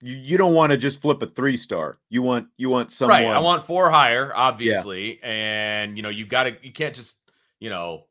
you, 0.00 0.16
you 0.16 0.36
don't 0.38 0.54
want 0.54 0.70
to 0.70 0.76
just 0.76 1.00
flip 1.00 1.22
a 1.22 1.26
three 1.26 1.56
star. 1.56 1.98
You 2.08 2.22
want 2.22 2.48
you 2.56 2.70
want 2.70 2.90
someone. 2.90 3.22
Right. 3.22 3.30
I 3.30 3.38
want 3.38 3.64
four 3.64 3.90
higher, 3.90 4.32
obviously, 4.34 5.18
yeah. 5.18 5.28
and 5.28 5.96
you 5.96 6.02
know 6.02 6.08
you 6.08 6.26
got 6.26 6.44
to 6.44 6.56
you 6.62 6.72
can't 6.72 6.94
just 6.94 7.16
you 7.58 7.70
know. 7.70 8.06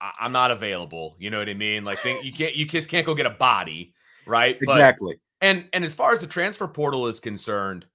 I, 0.00 0.26
am 0.26 0.32
not 0.32 0.50
available. 0.50 1.16
You 1.18 1.30
know 1.30 1.38
what 1.38 1.48
I 1.48 1.54
mean? 1.54 1.84
Like 1.84 1.98
think, 1.98 2.24
you 2.24 2.32
can't 2.32 2.54
you 2.54 2.66
just 2.66 2.88
can't 2.88 3.06
go 3.06 3.14
get 3.14 3.26
a 3.26 3.30
body, 3.30 3.94
right? 4.26 4.56
Exactly. 4.60 5.14
But, 5.40 5.46
and 5.46 5.68
and 5.72 5.84
as 5.84 5.94
far 5.94 6.12
as 6.12 6.20
the 6.20 6.26
transfer 6.26 6.66
portal 6.66 7.06
is 7.06 7.20
concerned, 7.20 7.86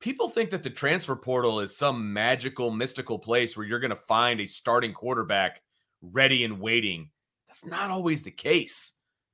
people 0.00 0.28
think 0.28 0.50
that 0.50 0.62
the 0.62 0.70
transfer 0.70 1.16
portal 1.16 1.60
is 1.60 1.76
some 1.76 2.12
magical 2.12 2.70
mystical 2.70 3.18
place 3.18 3.56
where 3.56 3.66
you're 3.66 3.80
going 3.80 3.90
to 3.90 3.96
find 3.96 4.40
a 4.40 4.46
starting 4.46 4.92
quarterback 4.92 5.62
ready 6.02 6.44
and 6.44 6.60
waiting. 6.60 7.10
That's 7.46 7.66
not 7.66 7.90
always 7.90 8.22
the 8.22 8.30
case. 8.30 8.92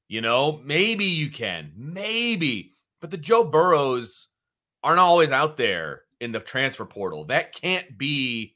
You 0.09 0.21
know, 0.21 0.61
maybe 0.65 1.05
you 1.05 1.31
can, 1.31 1.73
maybe, 1.77 2.73
but 3.01 3.11
the 3.11 3.17
Joe 3.17 3.43
Burrows 3.43 4.29
aren't 4.83 5.01
always 5.01 5.33
out 5.33 5.57
there 5.57 6.03
in 6.21 6.31
the 6.31 6.39
transfer 6.39 6.85
portal. 6.85 7.25
That 7.25 7.53
can't 7.53 7.99
be, 7.99 8.55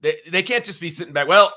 they, 0.00 0.18
they 0.28 0.42
can't 0.42 0.64
just 0.64 0.80
be 0.80 0.90
sitting 0.90 1.12
back. 1.12 1.28
Well, 1.28 1.54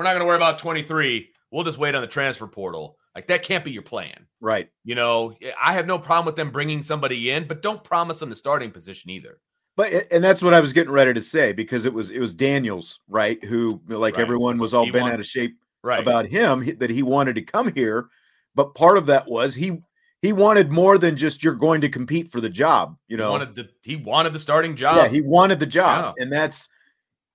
we're 0.00 0.04
not 0.04 0.12
going 0.12 0.20
to 0.20 0.26
worry 0.26 0.36
about 0.36 0.56
23. 0.56 1.28
We'll 1.50 1.62
just 1.62 1.76
wait 1.76 1.94
on 1.94 2.00
the 2.00 2.06
transfer 2.06 2.46
portal. 2.46 2.96
Like 3.14 3.26
that 3.26 3.42
can't 3.42 3.62
be 3.62 3.70
your 3.70 3.82
plan. 3.82 4.24
Right. 4.40 4.70
You 4.82 4.94
know, 4.94 5.34
I 5.62 5.74
have 5.74 5.86
no 5.86 5.98
problem 5.98 6.24
with 6.24 6.36
them 6.36 6.50
bringing 6.50 6.80
somebody 6.80 7.28
in, 7.28 7.46
but 7.46 7.60
don't 7.60 7.84
promise 7.84 8.18
them 8.18 8.30
the 8.30 8.36
starting 8.36 8.70
position 8.70 9.10
either. 9.10 9.40
But 9.76 10.10
and 10.10 10.24
that's 10.24 10.40
what 10.40 10.54
I 10.54 10.60
was 10.60 10.72
getting 10.72 10.90
ready 10.90 11.12
to 11.12 11.20
say 11.20 11.52
because 11.52 11.84
it 11.84 11.92
was 11.92 12.08
it 12.08 12.18
was 12.18 12.32
Daniels, 12.32 13.00
right? 13.08 13.44
Who 13.44 13.82
like 13.88 14.14
right. 14.14 14.22
everyone 14.22 14.56
was 14.56 14.72
all 14.72 14.86
he 14.86 14.90
bent 14.90 15.10
out 15.10 15.20
of 15.20 15.26
shape 15.26 15.58
right. 15.82 16.00
about 16.00 16.26
him 16.26 16.78
that 16.78 16.88
he 16.88 17.02
wanted 17.02 17.34
to 17.34 17.42
come 17.42 17.70
here, 17.74 18.08
but 18.54 18.74
part 18.74 18.96
of 18.96 19.04
that 19.06 19.28
was 19.28 19.54
he 19.54 19.82
he 20.22 20.32
wanted 20.32 20.70
more 20.70 20.96
than 20.96 21.14
just 21.14 21.44
you're 21.44 21.54
going 21.54 21.82
to 21.82 21.90
compete 21.90 22.32
for 22.32 22.40
the 22.40 22.48
job. 22.48 22.96
You 23.06 23.18
know, 23.18 23.26
he 23.26 23.30
wanted 23.32 23.54
the 23.54 23.68
he 23.82 23.96
wanted 23.96 24.32
the 24.32 24.38
starting 24.38 24.76
job. 24.76 24.96
Yeah, 24.96 25.08
he 25.08 25.20
wanted 25.20 25.60
the 25.60 25.66
job, 25.66 26.14
yeah. 26.16 26.22
and 26.22 26.32
that's 26.32 26.70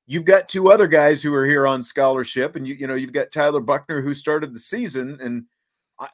you've 0.07 0.25
got 0.25 0.49
two 0.49 0.71
other 0.71 0.87
guys 0.87 1.21
who 1.21 1.33
are 1.33 1.45
here 1.45 1.67
on 1.67 1.83
scholarship, 1.83 2.55
and 2.55 2.67
you 2.67 2.75
you 2.75 2.87
know 2.87 2.95
you've 2.95 3.13
got 3.13 3.31
Tyler 3.31 3.59
Buchner 3.59 4.01
who 4.01 4.13
started 4.13 4.53
the 4.53 4.59
season, 4.59 5.17
and 5.21 5.45
I, 5.99 6.07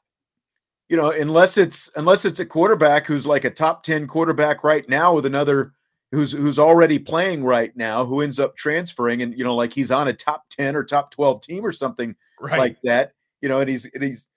you 0.89 0.97
know 0.97 1.11
unless 1.11 1.57
it's 1.57 1.89
unless 1.95 2.25
it's 2.25 2.39
a 2.39 2.45
quarterback 2.45 3.05
who's 3.07 3.25
like 3.25 3.45
a 3.45 3.49
top 3.49 3.83
ten 3.83 4.07
quarterback 4.07 4.63
right 4.63 4.87
now 4.87 5.13
with 5.13 5.25
another 5.25 5.73
who's 6.11 6.31
who's 6.31 6.59
already 6.59 6.99
playing 6.99 7.43
right 7.43 7.75
now 7.75 8.05
who 8.05 8.21
ends 8.21 8.39
up 8.39 8.55
transferring 8.55 9.21
and 9.21 9.37
you 9.37 9.43
know 9.43 9.55
like 9.55 9.73
he's 9.73 9.91
on 9.91 10.09
a 10.09 10.13
top 10.13 10.43
10 10.49 10.75
or 10.75 10.83
top 10.83 11.11
12 11.11 11.41
team 11.41 11.65
or 11.65 11.71
something 11.71 12.15
right. 12.39 12.59
like 12.59 12.81
that 12.81 13.13
you 13.41 13.49
know 13.49 13.59
and 13.59 13.69
he's 13.69 13.85
and 13.93 14.03
he's 14.03 14.27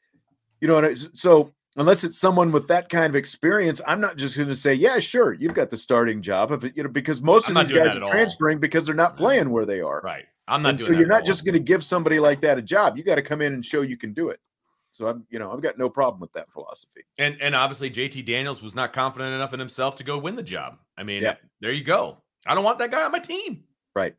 you 0.60 0.68
know 0.68 0.78
and 0.78 0.98
so 1.14 1.52
unless 1.76 2.04
it's 2.04 2.18
someone 2.18 2.52
with 2.52 2.68
that 2.68 2.88
kind 2.88 3.06
of 3.06 3.16
experience 3.16 3.80
i'm 3.86 4.00
not 4.00 4.16
just 4.16 4.36
going 4.36 4.48
to 4.48 4.54
say 4.54 4.74
yeah 4.74 4.98
sure 4.98 5.32
you've 5.34 5.54
got 5.54 5.70
the 5.70 5.76
starting 5.76 6.22
job 6.22 6.52
of 6.52 6.64
it 6.64 6.76
you 6.76 6.82
know 6.82 6.88
because 6.88 7.20
most 7.22 7.48
I'm 7.48 7.56
of 7.56 7.68
these 7.68 7.76
guys 7.76 7.96
are 7.96 8.04
transferring 8.04 8.58
because 8.58 8.86
they're 8.86 8.94
not 8.94 9.16
playing 9.16 9.50
where 9.50 9.66
they 9.66 9.80
are 9.80 10.00
right 10.04 10.24
i'm 10.48 10.62
not 10.62 10.78
so 10.78 10.92
you're 10.92 11.06
not 11.06 11.24
just 11.24 11.44
going 11.44 11.54
to 11.54 11.60
give 11.60 11.84
somebody 11.84 12.18
like 12.20 12.40
that 12.42 12.58
a 12.58 12.62
job 12.62 12.96
you 12.96 13.02
got 13.02 13.16
to 13.16 13.22
come 13.22 13.40
in 13.40 13.54
and 13.54 13.64
show 13.64 13.82
you 13.82 13.96
can 13.96 14.12
do 14.12 14.28
it 14.28 14.40
so 14.94 15.08
I'm, 15.08 15.26
you 15.28 15.40
know, 15.40 15.50
I've 15.50 15.60
got 15.60 15.76
no 15.76 15.90
problem 15.90 16.20
with 16.20 16.32
that 16.34 16.48
philosophy. 16.52 17.00
And 17.18 17.36
and 17.40 17.56
obviously 17.56 17.90
JT 17.90 18.24
Daniels 18.24 18.62
was 18.62 18.76
not 18.76 18.92
confident 18.92 19.34
enough 19.34 19.52
in 19.52 19.58
himself 19.58 19.96
to 19.96 20.04
go 20.04 20.16
win 20.16 20.36
the 20.36 20.42
job. 20.42 20.78
I 20.96 21.02
mean, 21.02 21.20
yeah. 21.20 21.34
there 21.60 21.72
you 21.72 21.82
go. 21.82 22.18
I 22.46 22.54
don't 22.54 22.62
want 22.62 22.78
that 22.78 22.92
guy 22.92 23.02
on 23.02 23.10
my 23.10 23.18
team. 23.18 23.64
Right. 23.96 24.14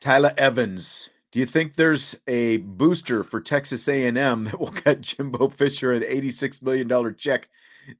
Tyler 0.00 0.32
Evans, 0.38 1.10
do 1.36 1.40
you 1.40 1.44
think 1.44 1.74
there's 1.74 2.16
a 2.26 2.56
booster 2.56 3.22
for 3.22 3.42
Texas 3.42 3.86
A&M 3.88 4.14
that 4.44 4.58
will 4.58 4.72
cut 4.72 5.02
Jimbo 5.02 5.50
Fisher 5.50 5.92
an 5.92 6.02
86 6.02 6.62
million 6.62 6.88
dollar 6.88 7.12
check 7.12 7.50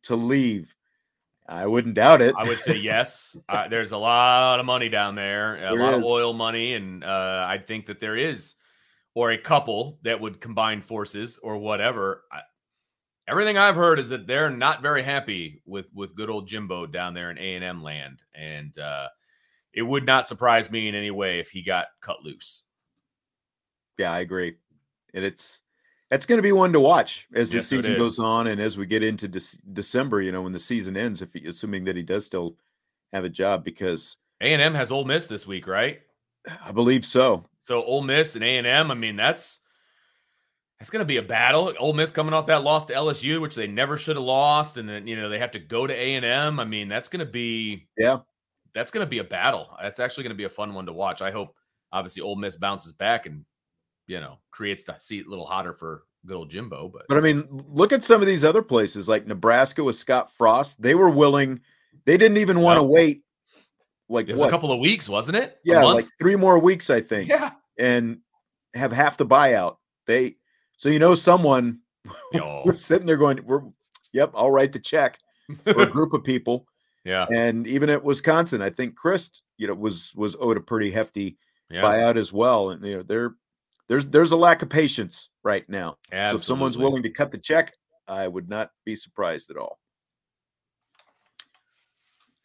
to 0.05 0.16
leave? 0.16 0.75
I 1.46 1.66
wouldn't 1.66 1.96
doubt 1.96 2.22
it. 2.22 2.35
I 2.35 2.49
would 2.49 2.61
say 2.61 2.77
yes. 2.77 3.37
Uh, 3.46 3.68
there's 3.68 3.92
a 3.92 3.99
lot 3.99 4.59
of 4.59 4.64
money 4.64 4.88
down 4.88 5.16
there, 5.16 5.57
a 5.57 5.61
there 5.61 5.79
lot 5.79 5.92
is. 5.92 5.99
of 5.99 6.07
oil 6.07 6.33
money, 6.33 6.72
and 6.72 7.05
uh, 7.05 7.44
I 7.46 7.59
think 7.59 7.85
that 7.87 8.01
there 8.01 8.16
is 8.16 8.55
or 9.14 9.33
a 9.33 9.38
couple 9.38 9.99
that 10.03 10.18
would 10.18 10.40
combine 10.40 10.81
forces 10.81 11.38
or 11.42 11.59
whatever. 11.59 12.22
I, 12.33 12.40
everything 13.29 13.59
I've 13.59 13.77
heard 13.77 13.99
is 13.99 14.09
that 14.09 14.27
they're 14.27 14.49
not 14.49 14.81
very 14.81 15.03
happy 15.03 15.61
with 15.66 15.88
with 15.92 16.16
good 16.16 16.31
old 16.31 16.49
Jimbo 16.49 16.87
down 16.87 17.12
there 17.12 17.31
in 17.31 17.37
A 17.37 17.55
and 17.57 17.64
M 17.64 17.83
land, 17.83 18.22
and 18.35 18.79
uh, 18.79 19.09
it 19.75 19.83
would 19.83 20.07
not 20.07 20.27
surprise 20.27 20.70
me 20.70 20.88
in 20.88 20.94
any 20.94 21.11
way 21.11 21.38
if 21.38 21.51
he 21.51 21.62
got 21.62 21.88
cut 22.01 22.22
loose. 22.25 22.62
Yeah, 23.98 24.12
I 24.12 24.20
agree, 24.20 24.56
and 25.14 25.24
it's 25.24 25.61
it's 26.11 26.26
going 26.26 26.38
to 26.38 26.42
be 26.42 26.52
one 26.52 26.72
to 26.72 26.80
watch 26.80 27.26
as 27.35 27.50
the 27.50 27.59
yes, 27.59 27.66
season 27.66 27.96
goes 27.96 28.18
on 28.18 28.46
and 28.46 28.61
as 28.61 28.78
we 28.78 28.87
get 28.87 29.02
into 29.02 29.26
De- 29.26 29.40
December. 29.72 30.22
You 30.22 30.32
know, 30.32 30.42
when 30.42 30.52
the 30.52 30.61
season 30.61 30.96
ends, 30.96 31.22
if 31.22 31.32
he, 31.32 31.46
assuming 31.46 31.85
that 31.85 31.96
he 31.96 32.02
does 32.02 32.24
still 32.24 32.56
have 33.12 33.24
a 33.24 33.28
job, 33.28 33.64
because 33.64 34.18
A 34.40 34.52
and 34.52 34.62
M 34.62 34.74
has 34.74 34.92
Ole 34.92 35.04
Miss 35.04 35.26
this 35.26 35.46
week, 35.46 35.66
right? 35.66 36.00
I 36.64 36.72
believe 36.72 37.04
so. 37.04 37.44
So 37.61 37.82
Ole 37.82 38.02
Miss 38.02 38.37
and 38.37 38.44
A 38.44 38.59
and 38.59 38.66
M. 38.66 38.90
I 38.90 38.94
mean, 38.94 39.16
that's 39.16 39.61
that's 40.78 40.90
going 40.90 41.00
to 41.00 41.06
be 41.06 41.16
a 41.16 41.22
battle. 41.22 41.72
Ole 41.78 41.94
Miss 41.94 42.11
coming 42.11 42.35
off 42.35 42.46
that 42.46 42.62
loss 42.62 42.85
to 42.87 42.94
LSU, 42.94 43.40
which 43.40 43.54
they 43.54 43.66
never 43.66 43.96
should 43.96 44.16
have 44.16 44.24
lost, 44.24 44.76
and 44.76 44.88
then 44.88 45.06
you 45.06 45.16
know 45.16 45.28
they 45.28 45.38
have 45.38 45.52
to 45.52 45.59
go 45.59 45.87
to 45.87 45.94
A 45.94 46.14
and 46.14 46.24
M. 46.24 46.61
I 46.61 46.64
mean, 46.64 46.88
that's 46.88 47.09
going 47.09 47.24
to 47.24 47.30
be 47.30 47.88
yeah, 47.98 48.18
that's 48.74 48.92
going 48.92 49.04
to 49.04 49.11
be 49.11 49.18
a 49.18 49.24
battle. 49.24 49.70
That's 49.82 49.98
actually 49.98 50.24
going 50.24 50.35
to 50.35 50.38
be 50.38 50.44
a 50.44 50.50
fun 50.50 50.74
one 50.74 50.87
to 50.87 50.92
watch. 50.92 51.22
I 51.22 51.32
hope 51.32 51.54
obviously 51.92 52.22
Ole 52.22 52.37
Miss 52.37 52.56
bounces 52.56 52.92
back 52.92 53.26
and 53.26 53.44
you 54.07 54.21
know 54.21 54.38
creates 54.51 54.85
the 54.85 54.97
seat 54.97 55.27
a 55.27 55.31
little 55.31 55.47
hotter 55.47 55.73
for 55.73 56.05
good 56.27 56.37
old 56.37 56.51
Jimbo. 56.51 56.88
But 56.88 57.07
but 57.09 57.19
I 57.19 57.21
mean, 57.21 57.47
look 57.69 57.92
at 57.92 58.05
some 58.05 58.21
of 58.21 58.27
these 58.27 58.45
other 58.45 58.62
places 58.62 59.09
like 59.09 59.27
Nebraska 59.27 59.83
with 59.85 59.97
Scott 59.97 60.33
Frost. 60.33 60.81
They 60.81 60.95
were 60.95 61.11
willing. 61.11 61.61
They 62.05 62.16
didn't 62.16 62.38
even 62.38 62.61
want 62.61 62.77
to 62.77 62.83
no. 62.83 62.88
wait 62.88 63.23
like 64.09 64.29
it 64.29 64.33
was 64.33 64.40
what? 64.40 64.49
a 64.49 64.51
couple 64.51 64.73
of 64.73 64.79
weeks, 64.79 65.09
wasn't 65.09 65.37
it? 65.37 65.59
Yeah, 65.64 65.83
like 65.83 66.07
three 66.19 66.37
more 66.37 66.59
weeks, 66.59 66.90
I 66.90 67.01
think. 67.01 67.29
Yeah, 67.29 67.53
and 67.79 68.19
have 68.75 68.92
half 68.92 69.16
the 69.16 69.27
buyout. 69.27 69.77
They 70.07 70.37
so 70.77 70.88
you 70.88 70.99
know 70.99 71.14
someone 71.14 71.81
we're 72.33 72.75
sitting 72.75 73.07
there 73.07 73.16
going, 73.16 73.40
we're 73.45 73.62
yep, 74.12 74.33
I'll 74.35 74.51
write 74.51 74.73
the 74.73 74.79
check 74.79 75.19
for 75.64 75.83
a 75.83 75.87
group 75.90 76.12
of 76.12 76.23
people. 76.23 76.66
Yeah, 77.05 77.27
and 77.33 77.66
even 77.66 77.90
at 77.90 78.05
Wisconsin, 78.05 78.62
I 78.62 78.71
think 78.71 78.99
Chryst, 78.99 79.40
you 79.59 79.66
know, 79.66 79.75
was 79.75 80.12
was 80.14 80.37
owed 80.38 80.57
a 80.57 80.61
pretty 80.61 80.90
hefty 80.90 81.37
yeah. 81.71 81.83
buyout 81.83 82.16
as 82.16 82.33
well. 82.33 82.71
And 82.71 82.85
you 82.85 82.97
know, 82.99 83.03
there 83.03 83.35
there's 83.88 84.07
there's 84.07 84.33
a 84.33 84.37
lack 84.37 84.63
of 84.63 84.69
patience 84.69 85.31
right 85.42 85.69
now. 85.69 85.96
Absolutely. 86.13 86.31
So 86.31 86.37
if 86.37 86.44
someone's 86.44 86.79
willing 86.79 87.02
to 87.02 87.10
cut 87.10 87.31
the 87.31 87.38
check, 87.38 87.73
I 88.08 88.27
would 88.27 88.48
not 88.48 88.71
be 88.85 88.94
surprised 88.94 89.50
at 89.50 89.56
all. 89.56 89.79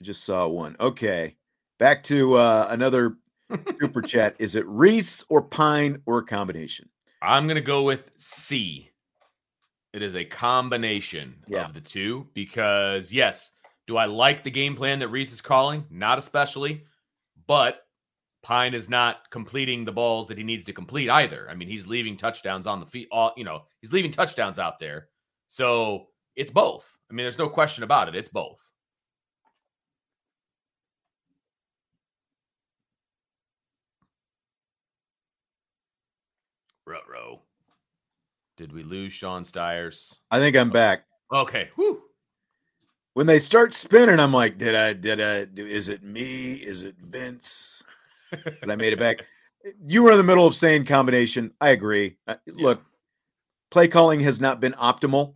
I 0.01 0.03
just 0.03 0.23
saw 0.23 0.47
one. 0.47 0.75
Okay. 0.79 1.35
Back 1.79 2.03
to 2.03 2.35
uh, 2.35 2.67
another 2.69 3.17
super 3.79 4.01
chat. 4.01 4.35
Is 4.39 4.55
it 4.55 4.67
Rees 4.67 5.23
or 5.29 5.41
Pyne 5.41 6.01
or 6.05 6.19
a 6.19 6.25
combination? 6.25 6.89
I'm 7.21 7.45
going 7.45 7.55
to 7.55 7.61
go 7.61 7.83
with 7.83 8.11
C. 8.15 8.89
It 9.93 10.01
is 10.01 10.15
a 10.15 10.25
combination 10.25 11.35
yeah. 11.47 11.65
of 11.65 11.73
the 11.73 11.81
two 11.81 12.27
because, 12.33 13.11
yes, 13.11 13.51
do 13.87 13.97
I 13.97 14.05
like 14.05 14.43
the 14.43 14.51
game 14.51 14.75
plan 14.75 14.99
that 14.99 15.09
Rees 15.09 15.33
is 15.33 15.41
calling? 15.41 15.85
Not 15.89 16.17
especially, 16.17 16.85
but 17.45 17.81
Pyne 18.43 18.73
is 18.73 18.89
not 18.89 19.29
completing 19.29 19.85
the 19.85 19.91
balls 19.91 20.27
that 20.27 20.37
he 20.37 20.43
needs 20.43 20.65
to 20.65 20.73
complete 20.73 21.09
either. 21.09 21.47
I 21.49 21.55
mean, 21.55 21.67
he's 21.67 21.87
leaving 21.87 22.17
touchdowns 22.17 22.65
on 22.65 22.79
the 22.79 22.85
feet. 22.85 23.07
All 23.11 23.33
you 23.37 23.43
know, 23.43 23.63
he's 23.81 23.93
leaving 23.93 24.11
touchdowns 24.11 24.59
out 24.59 24.79
there. 24.79 25.09
So 25.47 26.07
it's 26.35 26.51
both. 26.51 26.97
I 27.09 27.13
mean, 27.13 27.23
there's 27.23 27.37
no 27.37 27.49
question 27.49 27.83
about 27.83 28.07
it. 28.07 28.15
It's 28.15 28.29
both. 28.29 28.71
Row 36.87 37.41
Did 38.57 38.73
we 38.73 38.83
lose 38.83 39.13
Sean 39.13 39.45
Stiers? 39.45 40.19
I 40.29 40.39
think 40.39 40.55
I'm 40.55 40.69
back. 40.69 41.03
Okay. 41.31 41.69
Whew. 41.75 42.01
When 43.13 43.27
they 43.27 43.39
start 43.39 43.73
spinning, 43.73 44.19
I'm 44.19 44.33
like, 44.33 44.57
did 44.57 44.75
I, 44.75 44.93
did 44.93 45.19
I, 45.19 45.47
is 45.59 45.89
it 45.89 46.03
me? 46.03 46.53
Is 46.53 46.81
it 46.81 46.95
Vince? 46.97 47.83
but 48.59 48.69
I 48.69 48.75
made 48.75 48.93
it 48.93 48.99
back. 48.99 49.17
You 49.81 50.03
were 50.03 50.11
in 50.11 50.17
the 50.17 50.23
middle 50.23 50.47
of 50.47 50.55
saying 50.55 50.85
combination. 50.85 51.51
I 51.61 51.69
agree. 51.69 52.17
Uh, 52.27 52.35
yeah. 52.45 52.53
Look, 52.57 52.81
play 53.69 53.87
calling 53.87 54.19
has 54.21 54.41
not 54.41 54.59
been 54.59 54.73
optimal, 54.73 55.35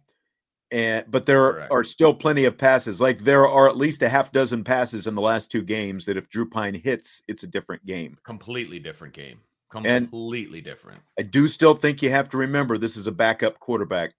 and 0.72 1.06
but 1.08 1.26
there 1.26 1.54
Correct. 1.54 1.72
are 1.72 1.84
still 1.84 2.14
plenty 2.14 2.46
of 2.46 2.58
passes. 2.58 3.00
Like 3.00 3.20
there 3.20 3.48
are 3.48 3.70
at 3.70 3.78
least 3.78 4.02
a 4.02 4.10
half 4.10 4.32
dozen 4.32 4.64
passes 4.64 5.08
in 5.08 5.16
the 5.16 5.22
last 5.22 5.52
two 5.52 5.62
games 5.62 6.06
that 6.06 6.18
if 6.18 6.30
Drew 6.30 6.50
Pyne 6.50 6.74
hits, 6.74 7.22
it's 7.28 7.44
a 7.44 7.48
different 7.48 7.86
game. 7.86 8.18
Completely 8.24 8.80
different 8.80 9.14
game. 9.14 9.40
Completely 9.70 10.60
and 10.60 10.66
different. 10.66 11.02
I 11.20 11.24
do 11.24 11.48
still 11.48 11.76
think 11.76 12.02
you 12.02 12.10
have 12.10 12.30
to 12.30 12.38
remember 12.38 12.78
this 12.78 12.96
is 12.96 13.08
a 13.08 13.12
backup 13.12 13.60
quarterback 13.60 14.14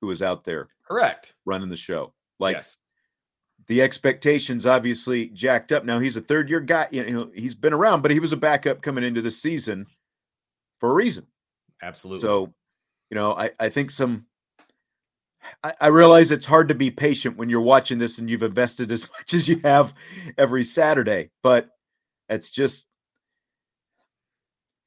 who 0.00 0.10
is 0.10 0.22
out 0.22 0.44
there. 0.44 0.68
Correct. 0.86 1.34
Running 1.44 1.68
the 1.68 1.76
show. 1.76 2.12
Like 2.40 2.56
yes 2.56 2.78
the 3.66 3.82
expectations 3.82 4.66
obviously 4.66 5.26
jacked 5.28 5.72
up. 5.72 5.84
Now 5.84 5.98
he's 5.98 6.16
a 6.16 6.20
third 6.20 6.50
year 6.50 6.60
guy. 6.60 6.88
You 6.90 7.10
know, 7.10 7.30
he's 7.34 7.54
been 7.54 7.72
around, 7.72 8.02
but 8.02 8.10
he 8.10 8.20
was 8.20 8.32
a 8.32 8.36
backup 8.36 8.82
coming 8.82 9.04
into 9.04 9.22
the 9.22 9.30
season 9.30 9.86
for 10.80 10.90
a 10.90 10.94
reason. 10.94 11.26
Absolutely. 11.82 12.20
So, 12.20 12.52
you 13.10 13.14
know, 13.14 13.32
I, 13.34 13.50
I 13.58 13.68
think 13.68 13.90
some 13.90 14.26
I, 15.62 15.74
I 15.80 15.86
realize 15.88 16.30
it's 16.30 16.46
hard 16.46 16.68
to 16.68 16.74
be 16.74 16.90
patient 16.90 17.36
when 17.36 17.48
you're 17.48 17.60
watching 17.60 17.98
this 17.98 18.18
and 18.18 18.28
you've 18.28 18.42
invested 18.42 18.90
as 18.92 19.08
much 19.18 19.34
as 19.34 19.48
you 19.48 19.60
have 19.64 19.94
every 20.38 20.64
Saturday, 20.64 21.30
but 21.42 21.68
it's 22.28 22.50
just 22.50 22.86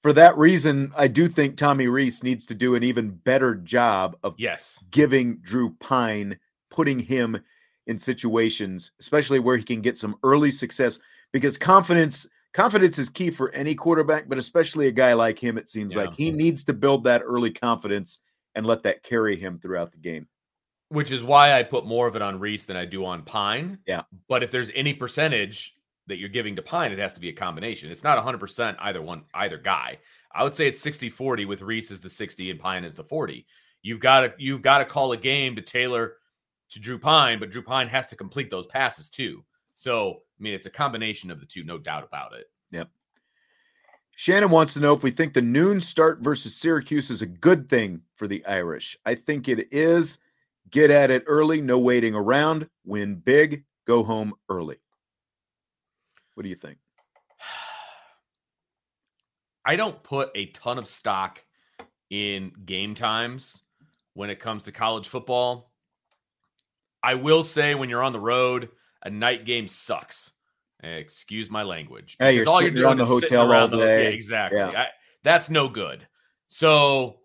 for 0.04 0.14
that 0.14 0.38
reason, 0.38 0.94
I 0.96 1.08
do 1.08 1.28
think 1.28 1.58
Tommy 1.58 1.88
Rees 1.88 2.24
needs 2.24 2.46
to 2.48 2.56
do 2.56 2.76
an 2.76 2.84
even 2.84 3.10
better 3.10 3.56
job 3.56 4.16
of 4.24 4.36
yes 4.38 4.84
giving 4.92 5.38
Drew 5.38 5.76
Pyne, 5.80 6.40
putting 6.70 7.00
him 7.00 7.42
in 7.88 7.98
situations, 7.98 8.92
especially 9.00 9.40
where 9.40 9.58
he 9.58 9.64
can 9.64 9.82
get 9.82 9.98
some 9.98 10.16
early 10.24 10.52
success 10.52 11.00
because 11.34 11.58
confidence 11.58 12.28
confidence 12.54 12.98
is 12.98 13.10
key 13.10 13.30
for 13.30 13.52
any 13.52 13.76
quarterback, 13.76 14.28
but 14.28 14.38
especially 14.38 14.88
a 14.88 14.92
guy 14.92 15.14
like 15.14 15.40
him 15.40 15.58
it 15.58 15.70
seems 15.70 15.96
yeah. 15.96 16.02
like 16.02 16.14
he 16.14 16.32
needs 16.32 16.64
to 16.66 16.74
build 16.74 17.04
that 17.04 17.22
early 17.24 17.52
confidence 17.52 18.20
and 18.56 18.66
let 18.66 18.84
that 18.84 19.04
carry 19.04 19.36
him 19.36 19.58
throughout 19.58 19.92
the 19.92 19.98
game. 19.98 20.28
Which 20.90 21.12
is 21.12 21.24
why 21.24 21.54
I 21.54 21.64
put 21.64 21.86
more 21.86 22.08
of 22.08 22.16
it 22.16 22.22
on 22.22 22.40
Rees 22.40 22.66
than 22.66 22.78
I 22.78 22.86
do 22.86 23.06
on 23.06 23.24
Pyne. 23.24 23.78
Yeah. 23.86 24.04
But 24.30 24.42
if 24.42 24.52
there's 24.52 24.72
any 24.74 24.94
percentage 24.94 25.76
that 26.08 26.18
you're 26.18 26.30
giving 26.30 26.56
to 26.56 26.62
Pyne, 26.62 26.94
it 26.94 27.00
has 27.00 27.14
to 27.14 27.20
be 27.20 27.30
a 27.30 27.34
combination. 27.34 27.92
It's 27.92 28.04
not 28.04 28.24
100% 28.24 28.78
either 28.80 29.02
one 29.02 29.24
either 29.34 29.58
guy. 29.58 30.00
I 30.34 30.44
would 30.44 30.56
say 30.56 30.68
it's 30.68 30.84
60-40 30.84 31.48
with 31.48 31.62
Rees 31.62 31.92
as 31.92 32.00
the 32.00 32.10
60 32.10 32.52
and 32.52 32.60
Pyne 32.60 32.86
as 32.86 32.96
the 32.96 33.04
40. 33.04 33.46
You've 33.82 34.00
got 34.00 34.22
to 34.22 34.34
you've 34.38 34.62
got 34.62 34.80
to 34.80 34.86
call 34.86 35.12
a 35.12 35.18
game 35.18 35.56
to 35.56 35.62
tailor 35.62 36.14
to 36.70 36.80
Drew 36.80 37.00
Pyne, 37.00 37.40
but 37.40 37.50
Drew 37.50 37.62
Pyne 37.62 37.88
has 37.88 38.08
to 38.08 38.16
complete 38.16 38.52
those 38.52 38.68
passes 38.68 39.10
too. 39.10 39.44
So, 39.76 40.22
I 40.40 40.44
mean, 40.44 40.54
it's 40.54 40.66
a 40.66 40.72
combination 40.72 41.32
of 41.32 41.40
the 41.40 41.46
two, 41.46 41.64
no 41.64 41.78
doubt 41.78 42.04
about 42.04 42.34
it. 42.34 42.50
Yep. 42.72 42.90
Shannon 44.16 44.50
wants 44.50 44.74
to 44.74 44.80
know 44.80 44.94
if 44.94 45.04
we 45.04 45.12
think 45.12 45.34
the 45.34 45.42
noon 45.42 45.80
start 45.80 46.20
versus 46.22 46.56
Syracuse 46.56 47.12
is 47.12 47.22
a 47.22 47.28
good 47.28 47.70
thing 47.70 48.02
for 48.16 48.28
the 48.28 48.46
Irish. 48.46 48.98
I 49.06 49.16
think 49.16 49.48
it 49.48 49.72
is. 49.72 50.18
Get 50.70 50.92
at 50.92 51.12
it 51.12 51.24
early, 51.28 51.62
no 51.62 51.80
waiting 51.80 52.14
around, 52.14 52.68
win 52.84 53.16
big, 53.16 53.64
go 53.86 54.04
home 54.04 54.34
early. 54.50 54.78
What 56.34 56.44
do 56.44 56.50
you 56.50 56.56
think? 56.56 56.78
I 59.66 59.78
don't 59.78 60.02
put 60.04 60.32
a 60.36 60.48
ton 60.48 60.78
of 60.78 60.88
stock 60.88 61.44
in 62.10 62.52
game 62.66 62.96
times 62.96 63.62
when 64.14 64.30
it 64.30 64.40
comes 64.40 64.64
to 64.64 64.72
college 64.72 65.08
football 65.08 65.72
I 67.04 67.16
will 67.16 67.44
say 67.44 67.76
when 67.76 67.90
you're 67.90 68.04
on 68.04 68.14
the 68.14 68.20
road, 68.20 68.70
a 69.04 69.10
night 69.10 69.46
game 69.46 69.68
sucks. 69.68 70.32
Excuse 70.84 71.50
my 71.50 71.64
language. 71.64 72.18
Hey, 72.20 72.36
you're 72.36 72.48
all 72.48 72.62
you're 72.62 72.72
doing 72.72 72.86
on 72.86 72.98
the 72.98 73.06
hotel 73.06 73.52
all 73.52 73.68
day. 73.68 73.78
The, 73.78 73.84
yeah, 73.84 74.10
exactly. 74.10 74.60
Yeah. 74.60 74.72
I, 74.76 74.88
that's 75.24 75.50
no 75.50 75.68
good. 75.68 76.08
So 76.48 77.18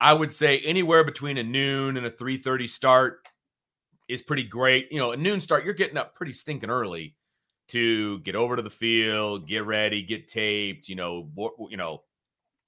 I 0.00 0.12
would 0.12 0.32
say 0.32 0.58
anywhere 0.60 1.04
between 1.04 1.38
a 1.38 1.42
noon 1.42 1.96
and 1.96 2.06
a 2.06 2.10
3:30 2.10 2.68
start 2.68 3.26
is 4.08 4.22
pretty 4.22 4.44
great. 4.44 4.92
You 4.92 4.98
know, 4.98 5.12
a 5.12 5.16
noon 5.16 5.40
start, 5.40 5.64
you're 5.64 5.74
getting 5.74 5.96
up 5.96 6.14
pretty 6.14 6.32
stinking 6.32 6.70
early 6.70 7.16
to 7.68 8.18
get 8.20 8.34
over 8.34 8.56
to 8.56 8.62
the 8.62 8.70
field, 8.70 9.46
get 9.46 9.64
ready, 9.64 10.02
get 10.02 10.26
taped, 10.26 10.88
you 10.88 10.96
know, 10.96 11.28
you 11.70 11.76
know, 11.76 12.02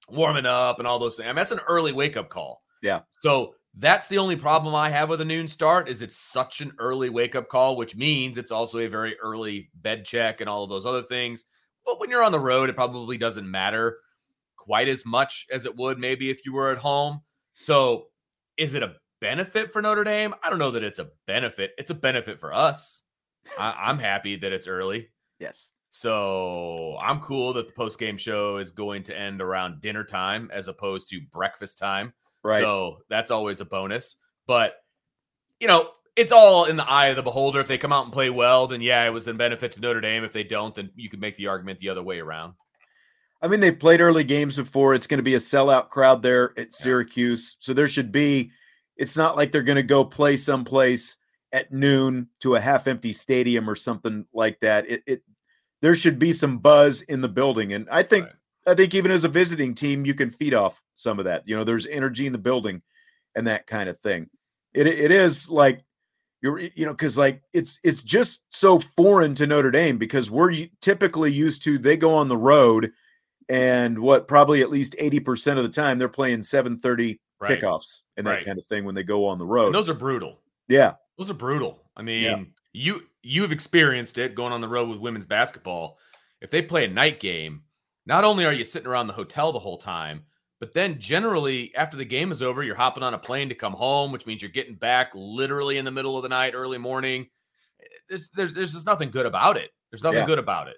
warming 0.09 0.45
up 0.45 0.79
and 0.79 0.87
all 0.87 0.99
those 0.99 1.17
things. 1.17 1.25
I 1.25 1.29
mean, 1.29 1.37
that's 1.37 1.51
an 1.51 1.59
early 1.67 1.91
wake 1.91 2.17
up 2.17 2.29
call. 2.29 2.63
Yeah. 2.83 3.01
So 3.19 3.55
that's 3.75 4.07
the 4.07 4.17
only 4.17 4.35
problem 4.35 4.75
I 4.75 4.89
have 4.89 5.09
with 5.09 5.21
a 5.21 5.25
noon 5.25 5.47
start 5.47 5.87
is 5.87 6.01
it's 6.01 6.17
such 6.17 6.61
an 6.61 6.73
early 6.77 7.09
wake 7.09 7.35
up 7.35 7.47
call, 7.47 7.77
which 7.77 7.95
means 7.95 8.37
it's 8.37 8.51
also 8.51 8.79
a 8.79 8.87
very 8.87 9.17
early 9.19 9.69
bed 9.75 10.05
check 10.05 10.41
and 10.41 10.49
all 10.49 10.63
of 10.63 10.69
those 10.69 10.85
other 10.85 11.03
things. 11.03 11.43
But 11.85 11.99
when 11.99 12.09
you're 12.09 12.23
on 12.23 12.33
the 12.33 12.39
road, 12.39 12.69
it 12.69 12.75
probably 12.75 13.17
doesn't 13.17 13.49
matter 13.49 13.97
quite 14.57 14.87
as 14.87 15.05
much 15.05 15.47
as 15.51 15.65
it 15.65 15.75
would 15.75 15.97
maybe 15.97 16.29
if 16.29 16.45
you 16.45 16.53
were 16.53 16.71
at 16.71 16.77
home. 16.77 17.21
So 17.55 18.07
is 18.57 18.75
it 18.75 18.83
a 18.83 18.95
benefit 19.19 19.71
for 19.71 19.81
Notre 19.81 20.03
Dame? 20.03 20.35
I 20.43 20.49
don't 20.49 20.59
know 20.59 20.71
that 20.71 20.83
it's 20.83 20.99
a 20.99 21.09
benefit. 21.25 21.71
It's 21.77 21.89
a 21.89 21.95
benefit 21.95 22.39
for 22.39 22.53
us. 22.53 23.03
I, 23.57 23.89
am 23.89 23.99
happy 23.99 24.35
that 24.37 24.51
it's 24.51 24.67
early. 24.67 25.09
Yes. 25.39 25.71
So 25.89 26.97
I'm 27.01 27.19
cool 27.19 27.53
that 27.53 27.67
the 27.67 27.73
post 27.73 27.99
game 27.99 28.17
show 28.17 28.57
is 28.57 28.71
going 28.71 29.03
to 29.03 29.17
end 29.17 29.41
around 29.41 29.81
dinner 29.81 30.03
time 30.03 30.49
as 30.53 30.67
opposed 30.67 31.09
to 31.09 31.21
breakfast 31.31 31.79
time. 31.79 32.13
Right. 32.43 32.61
So 32.61 32.97
that's 33.09 33.31
always 33.31 33.61
a 33.61 33.65
bonus. 33.65 34.15
But, 34.47 34.75
you 35.59 35.67
know, 35.67 35.89
it's 36.15 36.31
all 36.31 36.65
in 36.65 36.75
the 36.75 36.89
eye 36.89 37.07
of 37.07 37.15
the 37.15 37.23
beholder. 37.23 37.59
If 37.59 37.67
they 37.67 37.77
come 37.77 37.93
out 37.93 38.03
and 38.03 38.13
play 38.13 38.29
well, 38.29 38.67
then 38.67 38.81
yeah, 38.81 39.05
it 39.05 39.11
was 39.11 39.27
a 39.27 39.33
benefit 39.33 39.71
to 39.73 39.81
Notre 39.81 40.01
Dame. 40.01 40.23
If 40.23 40.33
they 40.33 40.43
don't, 40.43 40.75
then 40.75 40.89
you 40.95 41.09
could 41.09 41.21
make 41.21 41.37
the 41.37 41.47
argument 41.47 41.79
the 41.79 41.89
other 41.89 42.03
way 42.03 42.19
around. 42.19 42.53
I 43.41 43.47
mean, 43.47 43.59
they've 43.59 43.79
played 43.79 44.01
early 44.01 44.23
games 44.23 44.57
before. 44.57 44.93
It's 44.93 45.07
going 45.07 45.19
to 45.19 45.23
be 45.23 45.35
a 45.35 45.39
sellout 45.39 45.89
crowd 45.89 46.21
there 46.21 46.53
at 46.59 46.73
Syracuse. 46.73 47.55
So 47.59 47.73
there 47.73 47.87
should 47.87 48.11
be, 48.11 48.51
it's 48.97 49.17
not 49.17 49.35
like 49.35 49.51
they're 49.51 49.63
going 49.63 49.77
to 49.77 49.83
go 49.83 50.03
play 50.05 50.37
someplace 50.37 51.17
at 51.51 51.71
noon 51.71 52.27
to 52.41 52.55
a 52.55 52.59
half 52.59 52.87
empty 52.87 53.13
stadium 53.13 53.69
or 53.69 53.75
something 53.75 54.25
like 54.33 54.59
that. 54.59 54.89
It, 54.89 55.03
it, 55.07 55.23
there 55.81 55.95
should 55.95 56.19
be 56.19 56.33
some 56.33 56.59
buzz 56.59 57.01
in 57.01 57.21
the 57.21 57.27
building. 57.27 57.73
And 57.73 57.87
I 57.89 58.03
think 58.03 58.25
right. 58.25 58.33
I 58.67 58.75
think 58.75 58.93
even 58.93 59.09
as 59.09 59.23
a 59.23 59.27
visiting 59.27 59.73
team, 59.73 60.05
you 60.05 60.13
can 60.13 60.29
feed 60.29 60.53
off 60.53 60.83
some 61.01 61.19
of 61.19 61.25
that. 61.25 61.43
You 61.47 61.55
know, 61.55 61.63
there's 61.63 61.87
energy 61.87 62.25
in 62.25 62.33
the 62.33 62.37
building 62.37 62.81
and 63.35 63.47
that 63.47 63.67
kind 63.67 63.89
of 63.89 63.97
thing. 63.97 64.29
It 64.73 64.87
it 64.87 65.11
is 65.11 65.49
like 65.49 65.83
you're 66.41 66.59
you 66.59 66.85
know 66.85 66.93
because 66.93 67.17
like 67.17 67.41
it's 67.53 67.79
it's 67.83 68.03
just 68.03 68.41
so 68.49 68.79
foreign 68.79 69.35
to 69.35 69.47
Notre 69.47 69.71
Dame 69.71 69.97
because 69.97 70.31
we're 70.31 70.67
typically 70.81 71.31
used 71.31 71.63
to 71.63 71.77
they 71.77 71.97
go 71.97 72.15
on 72.15 72.27
the 72.27 72.37
road 72.37 72.91
and 73.49 73.99
what 73.99 74.29
probably 74.29 74.61
at 74.61 74.69
least 74.69 74.95
80% 74.97 75.57
of 75.57 75.63
the 75.63 75.69
time 75.69 75.99
they're 75.99 76.07
playing 76.07 76.39
7:30 76.39 77.19
right. 77.39 77.59
kickoffs 77.59 78.01
and 78.15 78.25
that 78.25 78.31
right. 78.31 78.45
kind 78.45 78.57
of 78.57 78.65
thing 78.65 78.85
when 78.85 78.95
they 78.95 79.03
go 79.03 79.27
on 79.27 79.37
the 79.37 79.45
road. 79.45 79.67
And 79.67 79.75
those 79.75 79.89
are 79.89 79.93
brutal. 79.93 80.39
Yeah. 80.69 80.93
Those 81.17 81.29
are 81.29 81.35
brutal. 81.35 81.83
I 81.97 82.01
mean, 82.01 82.23
yeah. 82.23 82.43
you 82.71 83.03
you've 83.23 83.51
experienced 83.51 84.17
it 84.17 84.35
going 84.35 84.53
on 84.53 84.61
the 84.61 84.67
road 84.67 84.89
with 84.89 84.99
women's 84.99 85.25
basketball. 85.25 85.97
If 86.39 86.49
they 86.49 86.61
play 86.61 86.85
a 86.85 86.87
night 86.87 87.19
game, 87.19 87.63
not 88.05 88.23
only 88.23 88.45
are 88.45 88.53
you 88.53 88.63
sitting 88.63 88.87
around 88.87 89.07
the 89.07 89.13
hotel 89.13 89.51
the 89.51 89.59
whole 89.59 89.77
time, 89.77 90.23
but 90.61 90.75
then 90.75 90.99
generally 90.99 91.73
after 91.75 91.97
the 91.97 92.05
game 92.05 92.31
is 92.31 92.43
over, 92.43 92.61
you're 92.61 92.75
hopping 92.75 93.01
on 93.01 93.15
a 93.15 93.17
plane 93.17 93.49
to 93.49 93.55
come 93.55 93.73
home, 93.73 94.11
which 94.11 94.27
means 94.27 94.43
you're 94.43 94.51
getting 94.51 94.75
back 94.75 95.11
literally 95.15 95.79
in 95.79 95.85
the 95.85 95.91
middle 95.91 96.15
of 96.17 96.23
the 96.23 96.29
night, 96.29 96.53
early 96.53 96.77
morning. 96.77 97.27
There's 98.07 98.29
there's, 98.29 98.53
there's 98.53 98.73
just 98.73 98.85
nothing 98.85 99.09
good 99.09 99.25
about 99.25 99.57
it. 99.57 99.71
There's 99.89 100.03
nothing 100.03 100.19
yeah. 100.19 100.27
good 100.27 100.37
about 100.37 100.67
it. 100.67 100.77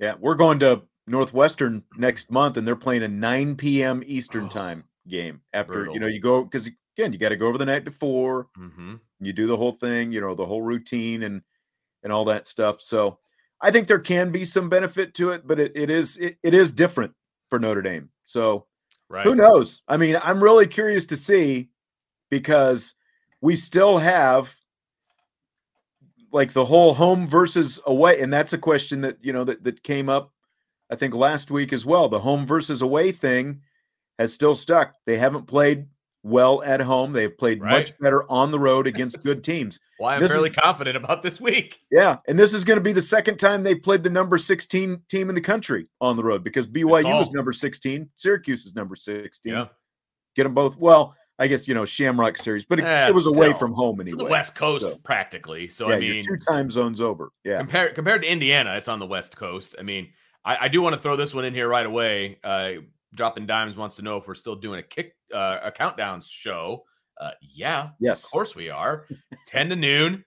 Yeah, 0.00 0.14
we're 0.18 0.34
going 0.34 0.60
to 0.60 0.80
Northwestern 1.06 1.82
next 1.98 2.30
month, 2.30 2.56
and 2.56 2.66
they're 2.66 2.74
playing 2.74 3.02
a 3.02 3.08
9 3.08 3.56
p.m. 3.56 4.02
Eastern 4.06 4.46
oh, 4.46 4.48
time 4.48 4.84
game. 5.06 5.42
After 5.52 5.74
brutal. 5.74 5.94
you 5.94 6.00
know, 6.00 6.06
you 6.06 6.20
go 6.20 6.42
because 6.42 6.66
again, 6.96 7.12
you 7.12 7.18
got 7.18 7.28
to 7.28 7.36
go 7.36 7.48
over 7.48 7.58
the 7.58 7.66
night 7.66 7.84
before. 7.84 8.48
Mm-hmm. 8.58 8.94
You 9.20 9.32
do 9.34 9.46
the 9.46 9.58
whole 9.58 9.72
thing, 9.72 10.10
you 10.10 10.22
know, 10.22 10.34
the 10.34 10.46
whole 10.46 10.62
routine 10.62 11.22
and 11.22 11.42
and 12.02 12.14
all 12.14 12.24
that 12.24 12.46
stuff. 12.46 12.80
So 12.80 13.18
I 13.60 13.72
think 13.72 13.88
there 13.88 13.98
can 13.98 14.32
be 14.32 14.46
some 14.46 14.70
benefit 14.70 15.12
to 15.16 15.32
it, 15.32 15.46
but 15.46 15.60
it, 15.60 15.72
it 15.74 15.90
is 15.90 16.16
it, 16.16 16.38
it 16.42 16.54
is 16.54 16.72
different 16.72 17.12
for 17.50 17.58
Notre 17.58 17.82
Dame. 17.82 18.08
So 18.24 18.67
right. 19.08 19.26
who 19.26 19.34
knows? 19.34 19.82
I 19.88 19.96
mean, 19.96 20.16
I'm 20.22 20.42
really 20.42 20.66
curious 20.66 21.06
to 21.06 21.16
see 21.16 21.68
because 22.30 22.94
we 23.40 23.56
still 23.56 23.98
have 23.98 24.54
like 26.32 26.52
the 26.52 26.64
whole 26.64 26.94
home 26.94 27.26
versus 27.26 27.80
away, 27.86 28.20
and 28.20 28.32
that's 28.32 28.52
a 28.52 28.58
question 28.58 29.00
that 29.02 29.16
you 29.22 29.32
know 29.32 29.44
that, 29.44 29.64
that 29.64 29.82
came 29.82 30.08
up 30.08 30.32
I 30.90 30.96
think 30.96 31.14
last 31.14 31.50
week 31.50 31.72
as 31.72 31.84
well. 31.84 32.08
The 32.08 32.20
home 32.20 32.46
versus 32.46 32.82
away 32.82 33.12
thing 33.12 33.60
has 34.18 34.32
still 34.32 34.56
stuck. 34.56 34.94
They 35.04 35.18
haven't 35.18 35.46
played 35.46 35.86
well 36.22 36.62
at 36.62 36.80
home. 36.80 37.12
They've 37.12 37.36
played 37.36 37.60
Right. 37.60 37.72
much 37.72 37.98
better 37.98 38.30
on 38.30 38.50
the 38.50 38.58
road 38.58 38.86
against 38.92 39.22
good 39.22 39.44
teams. 39.44 39.80
Well, 39.98 40.10
I'm 40.10 40.20
This 40.20 40.30
is- 40.30 40.36
fairly 40.36 40.50
confident 40.50 40.96
about 40.96 41.22
this 41.22 41.40
week. 41.40 41.80
Yeah, 41.90 42.18
and 42.28 42.38
this 42.38 42.54
is 42.54 42.64
going 42.64 42.76
to 42.78 42.82
be 42.82 42.92
the 42.92 43.02
second 43.02 43.38
time 43.38 43.62
they 43.62 43.74
played 43.74 44.02
the 44.04 44.10
number 44.10 44.38
16 44.38 45.02
team 45.08 45.28
in 45.28 45.34
the 45.34 45.40
country 45.40 45.88
on 46.00 46.16
the 46.16 46.22
road 46.24 46.44
because 46.44 46.66
BYU 46.66 47.04
was 47.18 47.30
number 47.30 47.52
16, 47.52 48.08
Syracuse 48.16 48.64
is 48.66 48.74
number 48.74 48.94
16. 48.96 49.52
Yeah. 49.52 49.66
Get 50.36 50.44
them 50.44 50.54
both. 50.54 50.76
Well, 50.76 51.16
I 51.40 51.46
guess 51.46 51.66
you 51.68 51.74
know 51.74 51.84
Shamrock 51.84 52.36
Series, 52.36 52.64
but 52.64 52.78
it, 52.80 52.84
Eh, 52.84 53.08
it 53.08 53.14
was 53.14 53.26
away 53.26 53.48
still. 53.48 53.58
from 53.58 53.72
home 53.72 54.00
anyway. 54.00 54.18
the 54.18 54.24
West 54.24 54.54
Coast, 54.54 54.84
So- 54.84 54.96
practically. 54.98 55.68
So 55.68 55.88
yeah, 55.88 55.96
I 55.96 56.00
mean, 56.00 56.22
two 56.24 56.36
time 56.36 56.70
zones 56.70 57.00
over. 57.00 57.30
Yeah, 57.44 57.58
compared 57.58 57.94
compared 57.94 58.22
to 58.22 58.28
Indiana, 58.30 58.74
it's 58.76 58.88
on 58.88 58.98
the 58.98 59.06
West 59.06 59.36
Coast. 59.36 59.74
I 59.78 59.82
mean, 59.82 60.08
I, 60.44 60.56
I 60.62 60.68
do 60.68 60.82
want 60.82 60.94
to 60.94 61.00
throw 61.00 61.16
this 61.16 61.34
one 61.34 61.44
in 61.44 61.54
here 61.54 61.68
right 61.68 61.86
away. 61.86 62.38
Uh, 62.42 62.72
Dropping 63.14 63.46
Dimes 63.46 63.76
wants 63.76 63.96
to 63.96 64.02
know 64.02 64.16
if 64.18 64.28
we're 64.28 64.34
still 64.34 64.56
doing 64.56 64.80
a 64.80 64.82
kick 64.82 65.14
uh, 65.34 65.58
a 65.62 65.70
countdown 65.72 66.20
show. 66.20 66.84
Uh, 67.20 67.30
yeah, 67.40 67.90
yes, 68.00 68.24
of 68.24 68.30
course 68.30 68.54
we 68.54 68.70
are. 68.70 69.06
It's 69.30 69.42
ten 69.46 69.68
to 69.70 69.76
noon, 69.76 70.24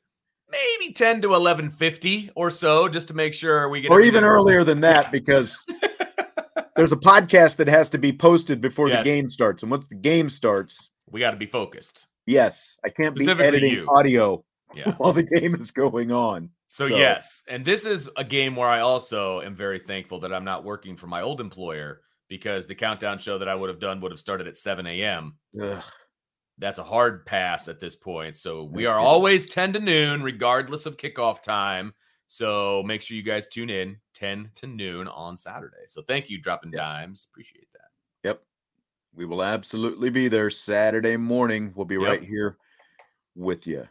maybe 0.50 0.94
ten 0.94 1.22
to 1.22 1.34
eleven 1.36 1.70
fifty 1.70 2.30
or 2.36 2.52
so, 2.52 2.88
just 2.90 3.08
to 3.10 3.14
make 3.14 3.34
sure 3.34 3.70
we 3.70 3.82
get 3.82 3.92
or 3.92 4.02
even 4.02 4.24
earlier 4.24 4.64
than 4.64 4.82
that 4.82 5.12
because 5.12 5.64
there's 6.76 6.92
a 6.92 6.98
podcast 6.98 7.58
that 7.58 7.68
has 7.68 7.90
to 7.90 7.98
be 7.98 8.12
posted 8.12 8.62
before 8.62 8.90
Yes. 8.90 9.00
the 9.00 9.04
game 9.04 9.30
starts, 9.30 9.64
and 9.64 9.72
once 9.72 9.88
the 9.88 9.96
game 9.96 10.30
starts, 10.30 10.90
we 11.10 11.20
got 11.20 11.32
to 11.32 11.38
be 11.38 11.46
focused. 11.46 12.08
yes, 12.26 12.78
I 12.86 12.90
can't 12.90 13.16
be 13.16 13.28
editing 13.30 13.74
you. 13.74 13.88
audio 13.90 14.44
Yeah. 14.74 14.94
while 14.98 15.14
the 15.14 15.24
game 15.24 15.56
is 15.62 15.72
going 15.72 16.12
on. 16.12 16.50
So, 16.68 16.86
yes, 16.86 17.44
and 17.50 17.66
this 17.66 17.86
is 17.86 18.10
a 18.16 18.24
game 18.24 18.56
where 18.56 18.70
I 18.70 18.80
also 18.80 19.42
am 19.42 19.56
very 19.56 19.80
thankful 19.80 20.22
that 20.22 20.34
I'm 20.34 20.46
not 20.46 20.64
working 20.64 20.96
for 20.96 21.08
my 21.08 21.22
old 21.22 21.42
employer 21.42 22.00
because 22.30 22.66
the 22.66 22.76
countdown 22.76 23.18
show 23.20 23.38
that 23.40 23.50
I 23.50 23.56
would 23.56 23.70
have 23.70 23.80
done 23.82 24.00
would 24.00 24.12
have 24.14 24.20
started 24.22 24.48
at 24.48 24.56
7 24.56 24.88
a.m. 24.88 25.36
Ugh. 25.62 25.84
That's 26.58 26.80
a 26.80 26.84
hard 26.84 27.26
pass 27.26 27.68
at 27.68 27.80
this 27.80 27.96
point. 27.96 28.38
So 28.38 28.64
we 28.66 28.86
are 28.86 29.00
always 29.00 29.48
10 29.48 29.74
to 29.74 29.80
noon, 29.80 30.22
regardless 30.22 30.86
of 30.86 30.98
kickoff 30.98 31.42
time. 31.42 31.94
So 32.28 32.84
make 32.86 33.02
sure 33.02 33.18
you 33.18 33.24
guys 33.24 33.48
tune 33.48 33.70
in 33.70 33.98
10 34.14 34.52
to 34.56 34.68
noon 34.68 35.08
on 35.08 35.36
Saturday. 35.38 35.86
So 35.88 36.02
thank 36.04 36.30
you, 36.30 36.40
dropping 36.40 36.72
Yes. 36.72 36.88
dimes. 36.88 37.28
Appreciate 37.32 37.68
that. 37.74 37.90
Yep. 38.24 38.44
We 39.16 39.26
will 39.26 39.44
absolutely 39.44 40.10
be 40.12 40.28
there 40.28 40.50
Saturday 40.50 41.18
morning. 41.18 41.74
We'll 41.76 41.86
be 41.86 41.96
Yep. 41.96 42.04
right 42.04 42.24
here 42.24 42.58
with 43.36 43.66
you. 43.68 43.88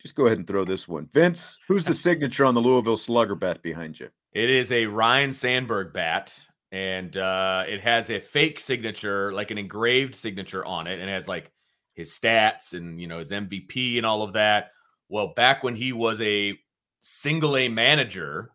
Just 0.00 0.14
go 0.16 0.26
ahead 0.26 0.38
and 0.38 0.46
throw 0.46 0.64
this 0.64 0.88
one. 0.88 1.08
Vince, 1.12 1.58
who's 1.68 1.84
the 1.84 1.94
signature 1.94 2.44
on 2.44 2.54
the 2.54 2.60
Louisville 2.60 2.96
Slugger 2.96 3.34
bat 3.34 3.62
behind 3.62 4.00
you? 4.00 4.08
It 4.32 4.48
is 4.50 4.72
a 4.72 4.86
Ryne 4.86 5.32
Sandberg 5.32 5.92
bat, 5.92 6.48
and 6.72 7.16
uh, 7.18 7.64
it 7.68 7.82
has 7.82 8.10
a 8.10 8.18
fake 8.18 8.58
signature, 8.58 9.32
like 9.32 9.50
an 9.50 9.58
engraved 9.58 10.14
signature 10.14 10.64
on 10.64 10.86
it, 10.86 10.98
and 10.98 11.08
it 11.08 11.12
has 11.12 11.28
like 11.28 11.52
his 11.94 12.10
stats 12.10 12.72
and 12.72 12.98
you 13.00 13.06
know 13.06 13.18
his 13.18 13.30
MVP 13.30 13.98
and 13.98 14.06
all 14.06 14.22
of 14.22 14.32
that. 14.32 14.70
Well, 15.08 15.28
back 15.36 15.62
when 15.62 15.76
he 15.76 15.92
was 15.92 16.20
a 16.22 16.58
single 17.02 17.56
A 17.58 17.68
manager, 17.68 18.52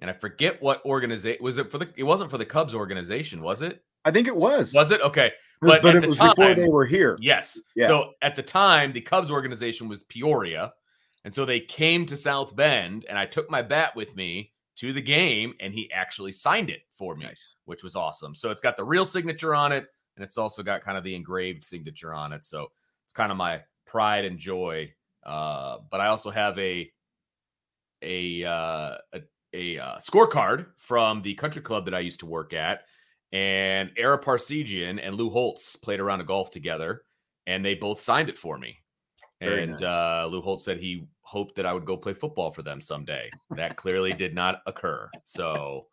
and 0.00 0.10
I 0.10 0.14
forget 0.14 0.60
what 0.62 0.84
organization 0.86 1.44
was 1.44 1.58
it 1.58 1.70
for 1.70 1.78
the. 1.78 1.88
It 1.96 2.04
wasn't 2.04 2.30
for 2.30 2.38
the 2.38 2.46
Cubs 2.46 2.74
organization, 2.74 3.42
was 3.42 3.60
it? 3.60 3.84
I 4.04 4.10
think 4.10 4.26
it 4.26 4.36
was. 4.36 4.72
Was 4.72 4.90
it 4.90 5.02
okay? 5.02 5.32
but 5.60 5.82
but 5.82 5.90
at 5.90 5.96
it 5.96 6.00
the 6.02 6.08
was 6.08 6.18
before 6.18 6.54
they 6.54 6.68
were 6.68 6.86
here. 6.86 7.18
Yes. 7.20 7.60
Yeah. 7.76 7.88
So 7.88 8.12
at 8.22 8.34
the 8.34 8.42
time, 8.42 8.92
the 8.92 9.00
Cubs 9.00 9.30
organization 9.30 9.88
was 9.88 10.04
Peoria. 10.04 10.72
And 11.24 11.34
so 11.34 11.44
they 11.44 11.60
came 11.60 12.06
to 12.06 12.16
South 12.16 12.54
Bend, 12.56 13.04
and 13.08 13.18
I 13.18 13.26
took 13.26 13.50
my 13.50 13.60
bat 13.60 13.94
with 13.94 14.16
me 14.16 14.52
to 14.78 14.92
the 14.92 15.02
game, 15.02 15.54
and 15.60 15.74
he 15.74 15.90
actually 15.92 16.32
signed 16.32 16.70
it 16.70 16.82
for 16.90 17.16
me, 17.16 17.26
Nice. 17.26 17.56
which 17.64 17.82
was 17.82 17.96
awesome. 17.96 18.34
So 18.34 18.50
it's 18.50 18.60
got 18.60 18.76
the 18.76 18.84
real 18.84 19.04
signature 19.04 19.54
on 19.54 19.72
it, 19.72 19.86
and 20.16 20.24
it's 20.24 20.38
also 20.38 20.62
got 20.62 20.82
kind 20.82 20.96
of 20.96 21.04
the 21.04 21.14
engraved 21.14 21.64
signature 21.64 22.14
on 22.14 22.32
it. 22.32 22.44
So 22.44 22.68
it's 23.04 23.14
kind 23.14 23.32
of 23.32 23.38
my 23.38 23.60
pride 23.86 24.24
and 24.24 24.38
joy. 24.38 24.92
Uh, 25.24 25.78
but 25.90 26.00
I 26.00 26.06
also 26.06 26.30
have 26.30 26.58
a 26.58 26.90
a 28.02 28.44
uh, 28.44 28.96
a, 29.12 29.22
a 29.52 29.78
uh, 29.78 29.98
scorecard 29.98 30.66
from 30.76 31.22
the 31.22 31.34
country 31.34 31.60
club 31.62 31.84
that 31.86 31.94
I 31.94 32.00
used 32.00 32.20
to 32.20 32.26
work 32.26 32.52
at, 32.52 32.82
and 33.32 33.90
Ara 33.96 34.18
Parseghian 34.18 35.00
and 35.02 35.16
Lou 35.16 35.28
Holtz 35.28 35.74
played 35.76 35.98
around 36.00 36.20
a 36.20 36.24
golf 36.24 36.50
together, 36.50 37.02
and 37.46 37.64
they 37.64 37.74
both 37.74 38.00
signed 38.00 38.28
it 38.28 38.36
for 38.36 38.58
me. 38.58 38.78
Very 39.40 39.64
and 39.64 39.72
nice. 39.72 39.82
uh, 39.82 40.28
Lou 40.30 40.40
Holtz 40.40 40.64
said 40.64 40.78
he 40.78 41.06
hoped 41.28 41.56
that 41.56 41.66
I 41.66 41.74
would 41.74 41.84
go 41.84 41.94
play 41.96 42.14
football 42.14 42.50
for 42.50 42.62
them 42.62 42.80
someday. 42.80 43.30
That 43.50 43.76
clearly 43.76 44.14
did 44.14 44.34
not 44.34 44.62
occur. 44.66 45.10
So, 45.24 45.86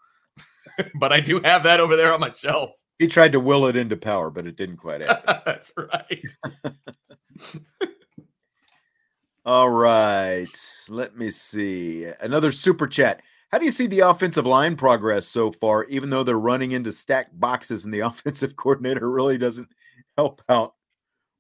but 0.99 1.11
I 1.11 1.19
do 1.19 1.41
have 1.43 1.63
that 1.63 1.81
over 1.81 1.97
there 1.97 2.13
on 2.13 2.21
my 2.21 2.29
shelf. 2.29 2.71
He 2.99 3.07
tried 3.07 3.33
to 3.33 3.41
will 3.41 3.65
it 3.65 3.75
into 3.75 3.97
power, 3.97 4.29
but 4.29 4.47
it 4.47 4.55
didn't 4.55 4.77
quite 4.77 5.01
happen. 5.01 5.41
That's 5.45 5.73
right. 5.77 6.25
All 9.45 9.69
right. 9.69 10.86
Let 10.88 11.17
me 11.17 11.29
see. 11.31 12.09
Another 12.21 12.53
super 12.53 12.88
chat. 12.88 13.21
How 13.51 13.57
do 13.57 13.65
you 13.65 13.71
see 13.71 13.88
the 13.88 13.99
offensive 13.99 14.45
line 14.45 14.77
progress 14.77 15.27
so 15.27 15.51
far, 15.51 15.83
even 15.86 16.09
though 16.09 16.23
they're 16.23 16.39
running 16.39 16.71
into 16.71 16.93
stacked 16.93 17.38
boxes 17.38 17.83
and 17.83 17.93
the 17.93 17.99
offensive 17.99 18.55
coordinator 18.55 19.11
really 19.11 19.38
doesn't 19.38 19.67
help 20.17 20.41
out 20.47 20.75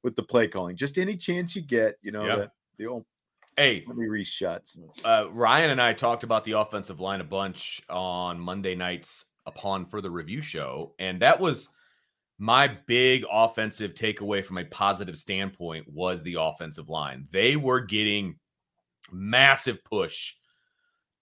with 0.03 0.17
the 0.17 0.23
play 0.23 0.49
calling? 0.49 0.75
Just 0.75 0.97
any 0.97 1.15
chance 1.15 1.55
you 1.55 1.61
get, 1.61 1.95
you 2.01 2.11
know, 2.11 2.25
Yeah. 2.25 2.35
the, 2.35 2.51
the 2.77 2.85
old 2.87 3.05
Hey, 3.57 3.85
Let 3.87 3.95
me 3.95 4.23
shots. 4.25 4.77
uh, 5.05 5.27
Ryan 5.31 5.69
and 5.69 5.81
I 5.81 5.93
talked 5.93 6.23
about 6.23 6.43
the 6.43 6.53
offensive 6.53 6.99
line 6.99 7.21
a 7.21 7.25
bunch 7.25 7.81
on 7.89 8.37
Monday 8.39 8.75
nights 8.75 9.25
upon 9.45 9.85
further 9.85 10.09
review 10.09 10.41
show, 10.41 10.93
and 10.99 11.21
that 11.21 11.39
was 11.39 11.69
my 12.37 12.67
big 12.85 13.23
offensive 13.31 13.93
takeaway 13.93 14.43
from 14.43 14.57
a 14.57 14.65
positive 14.65 15.15
standpoint 15.17 15.85
was 15.89 16.21
the 16.21 16.35
offensive 16.37 16.89
line. 16.89 17.27
They 17.31 17.55
were 17.55 17.79
getting 17.79 18.35
massive 19.09 19.81
push, 19.85 20.33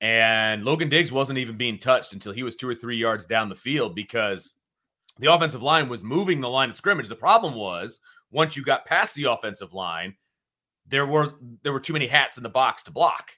and 0.02 0.66
Logan 0.66 0.90
Diggs 0.90 1.12
wasn't 1.12 1.38
even 1.38 1.56
being 1.56 1.78
touched 1.78 2.14
until 2.14 2.34
he 2.34 2.42
was 2.42 2.56
two 2.56 2.68
or 2.68 2.74
three 2.76 2.98
yards 2.98 3.26
down 3.26 3.48
the 3.48 3.56
field 3.56 3.94
because 3.94 4.56
the 5.20 5.32
offensive 5.32 5.62
line 5.62 5.88
was 5.88 6.04
moving 6.04 6.42
the 6.42 6.50
line 6.50 6.72
of 6.72 6.76
scrimmage. 6.76 7.10
The 7.10 7.16
problem 7.16 7.54
was 7.54 8.00
once 8.32 8.58
you 8.58 8.64
got 8.64 8.86
past 8.88 9.14
the 9.14 9.26
offensive 9.26 9.74
line, 9.74 10.16
there 10.88 11.06
was 11.06 11.34
there 11.64 11.74
were 11.74 11.80
too 11.80 11.94
many 11.94 12.08
hats 12.08 12.38
in 12.38 12.44
the 12.44 12.50
box 12.50 12.84
to 12.84 12.92
block. 12.92 13.32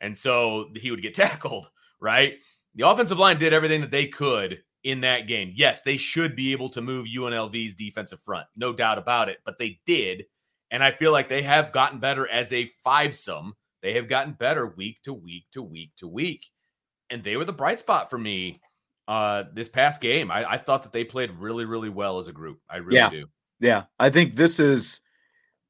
And 0.00 0.16
so 0.16 0.66
he 0.76 0.90
would 0.90 1.02
get 1.02 1.14
tackled, 1.14 1.68
right? 2.00 2.34
The 2.74 2.86
offensive 2.88 3.18
line 3.18 3.38
did 3.38 3.52
everything 3.52 3.80
that 3.80 3.90
they 3.90 4.06
could 4.06 4.62
in 4.84 5.00
that 5.00 5.26
game. 5.26 5.52
Yes, 5.56 5.82
they 5.82 5.96
should 5.96 6.36
be 6.36 6.52
able 6.52 6.68
to 6.70 6.80
move 6.80 7.06
UNLV's 7.06 7.74
defensive 7.74 8.20
front, 8.22 8.46
no 8.56 8.72
doubt 8.72 8.98
about 8.98 9.28
it, 9.28 9.38
but 9.44 9.58
they 9.58 9.80
did. 9.86 10.24
And 10.70 10.84
I 10.84 10.90
feel 10.92 11.12
like 11.12 11.28
they 11.28 11.42
have 11.42 11.72
gotten 11.72 11.98
better 11.98 12.28
as 12.28 12.52
a 12.52 12.70
fivesome. 12.86 13.52
They 13.82 13.94
have 13.94 14.08
gotten 14.08 14.34
better 14.34 14.66
week 14.66 15.02
to 15.04 15.12
week 15.14 15.46
to 15.52 15.62
week 15.62 15.92
to 15.96 16.06
week. 16.06 16.46
And 17.10 17.24
they 17.24 17.36
were 17.36 17.44
the 17.44 17.52
bright 17.52 17.78
spot 17.78 18.10
for 18.10 18.18
me 18.18 18.60
uh 19.08 19.44
this 19.54 19.68
past 19.68 20.00
game. 20.00 20.30
I, 20.30 20.52
I 20.52 20.58
thought 20.58 20.82
that 20.82 20.92
they 20.92 21.02
played 21.04 21.30
really, 21.32 21.64
really 21.64 21.88
well 21.88 22.18
as 22.18 22.26
a 22.28 22.32
group. 22.32 22.60
I 22.68 22.76
really 22.76 22.96
Yeah. 22.96 23.10
do. 23.10 23.26
Yeah, 23.60 23.84
I 23.98 24.10
think 24.10 24.36
this 24.36 24.60
is 24.60 25.00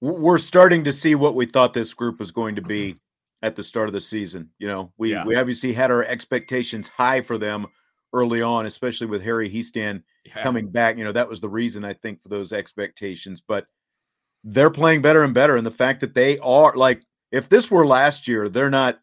we're 0.00 0.38
starting 0.38 0.84
to 0.84 0.92
see 0.92 1.14
what 1.14 1.34
we 1.34 1.46
thought 1.46 1.74
this 1.74 1.94
group 1.94 2.18
was 2.18 2.30
going 2.30 2.54
to 2.56 2.62
be 2.62 2.90
mm-hmm. 2.90 2.98
at 3.42 3.56
the 3.56 3.64
start 3.64 3.88
of 3.88 3.92
the 3.92 4.00
season. 4.00 4.50
You 4.58 4.68
know, 4.68 4.92
we 4.96 5.12
Yeah. 5.12 5.24
we 5.24 5.36
obviously 5.36 5.72
had 5.72 5.90
our 5.90 6.04
expectations 6.04 6.88
high 6.88 7.20
for 7.20 7.38
them 7.38 7.66
early 8.12 8.40
on, 8.40 8.66
especially 8.66 9.06
with 9.06 9.22
Harry 9.22 9.50
Hiestand 9.50 10.02
Yeah. 10.24 10.42
coming 10.42 10.68
back. 10.68 10.96
You 10.96 11.04
know, 11.04 11.12
that 11.12 11.28
was 11.28 11.40
the 11.40 11.48
reason 11.48 11.84
I 11.84 11.92
think 11.94 12.22
for 12.22 12.28
those 12.28 12.52
expectations. 12.52 13.42
But 13.46 13.66
they're 14.44 14.70
playing 14.70 15.02
better 15.02 15.22
and 15.24 15.34
better, 15.34 15.56
and 15.56 15.66
the 15.66 15.70
fact 15.70 16.00
that 16.00 16.14
they 16.14 16.38
are 16.38 16.72
like, 16.74 17.02
if 17.32 17.48
this 17.48 17.70
were 17.70 17.86
last 17.86 18.28
year, 18.28 18.48
they're 18.48 18.70
not. 18.70 19.00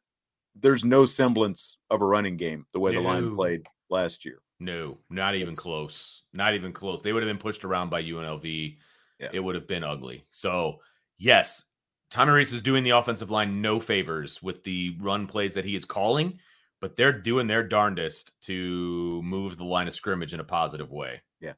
There's 0.57 0.85
no 0.85 1.05
semblance 1.05 1.77
of 1.89 2.01
a 2.01 2.05
running 2.05 2.37
game 2.37 2.65
the 2.71 2.79
way 2.79 2.95
the 2.95 3.01
line 3.01 3.35
played 3.35 3.67
last 3.89 4.23
year. 4.23 4.39
No, 4.61 4.97
not 5.09 5.35
even 5.35 5.49
It's- 5.49 5.59
close. 5.59 6.23
Not 6.31 6.53
even 6.55 6.71
close. 6.71 7.01
They 7.01 7.11
would 7.11 7.21
have 7.21 7.29
been 7.29 7.37
pushed 7.37 7.65
around 7.65 7.89
by 7.89 8.01
UNLV. 8.01 8.77
Yeah. 9.19 9.29
It 9.33 9.39
would 9.39 9.55
have 9.55 9.67
been 9.67 9.83
ugly. 9.83 10.25
So, 10.31 10.79
yes, 11.17 11.63
Tommy 12.09 12.31
Rees 12.31 12.53
is 12.53 12.61
doing 12.61 12.83
the 12.83 12.91
offensive 12.91 13.31
line 13.31 13.61
no 13.61 13.79
favors 13.79 14.41
with 14.41 14.63
the 14.63 14.95
run 14.99 15.27
plays 15.27 15.53
that 15.53 15.65
he 15.65 15.75
is 15.75 15.85
calling, 15.85 16.39
but 16.81 16.95
they're 16.95 17.11
doing 17.11 17.47
their 17.47 17.63
darndest 17.63 18.39
to 18.43 19.21
move 19.23 19.57
the 19.57 19.65
line 19.65 19.87
of 19.87 19.93
scrimmage 19.93 20.33
in 20.33 20.39
a 20.39 20.43
positive 20.43 20.91
way. 20.91 21.21
Yeah. 21.39 21.53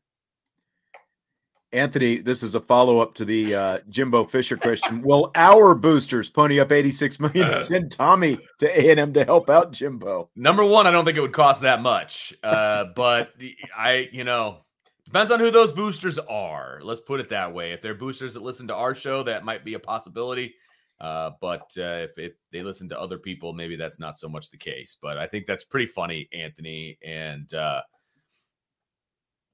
Anthony, 1.74 2.18
this 2.18 2.44
is 2.44 2.56
a 2.56 2.62
follow 2.62 3.00
up 3.00 3.14
to 3.16 3.26
the 3.26 3.54
uh, 3.54 3.80
Jimbo 3.90 4.26
Fisher 4.26 4.56
question. 4.56 5.02
Will 5.04 5.32
our 5.36 5.76
boosters 5.76 6.30
pony 6.30 6.60
up 6.60 6.72
86 6.72 7.20
million 7.20 7.50
to 7.50 7.64
send 7.64 7.92
Tommy 7.92 8.40
to 8.60 8.68
A&M 8.68 9.14
to 9.14 9.26
help 9.26 9.50
out 9.50 9.74
Jimbo? 9.74 10.30
Number 10.36 10.64
one, 10.64 10.88
I 10.88 10.92
don't 10.92 11.04
think 11.04 11.18
it 11.18 11.22
would 11.22 11.34
cost 11.34 11.62
that 11.64 11.82
much. 11.82 12.34
Uh, 12.42 12.86
but 12.96 13.34
I, 13.76 14.10
you 14.12 14.24
know, 14.24 14.60
depends 15.08 15.32
on 15.32 15.40
who 15.40 15.50
those 15.50 15.72
boosters 15.72 16.20
are. 16.20 16.80
Let's 16.84 17.00
put 17.00 17.22
it 17.22 17.30
that 17.30 17.54
way. 17.54 17.72
If 17.72 17.82
they're 17.82 17.96
boosters 17.96 18.34
that 18.34 18.44
listen 18.44 18.68
to 18.68 18.76
our 18.76 18.94
show, 18.94 19.24
that 19.24 19.46
might 19.46 19.64
be 19.64 19.74
a 19.74 19.80
possibility. 19.80 20.54
Uh, 21.00 21.32
but 21.40 21.72
uh, 21.78 22.04
if, 22.04 22.18
if 22.18 22.34
they 22.52 22.62
listen 22.62 22.90
to 22.90 23.00
other 23.00 23.18
people, 23.18 23.54
maybe 23.54 23.78
that's 23.78 24.00
not 24.00 24.18
so 24.18 24.28
much 24.28 24.52
the 24.52 24.58
case. 24.58 24.98
But 25.02 25.18
I 25.18 25.26
think 25.26 25.46
that's 25.46 25.64
pretty 25.64 25.86
funny, 25.86 26.28
Anthony. 26.34 26.98
And 27.06 27.52
uh, 27.54 27.82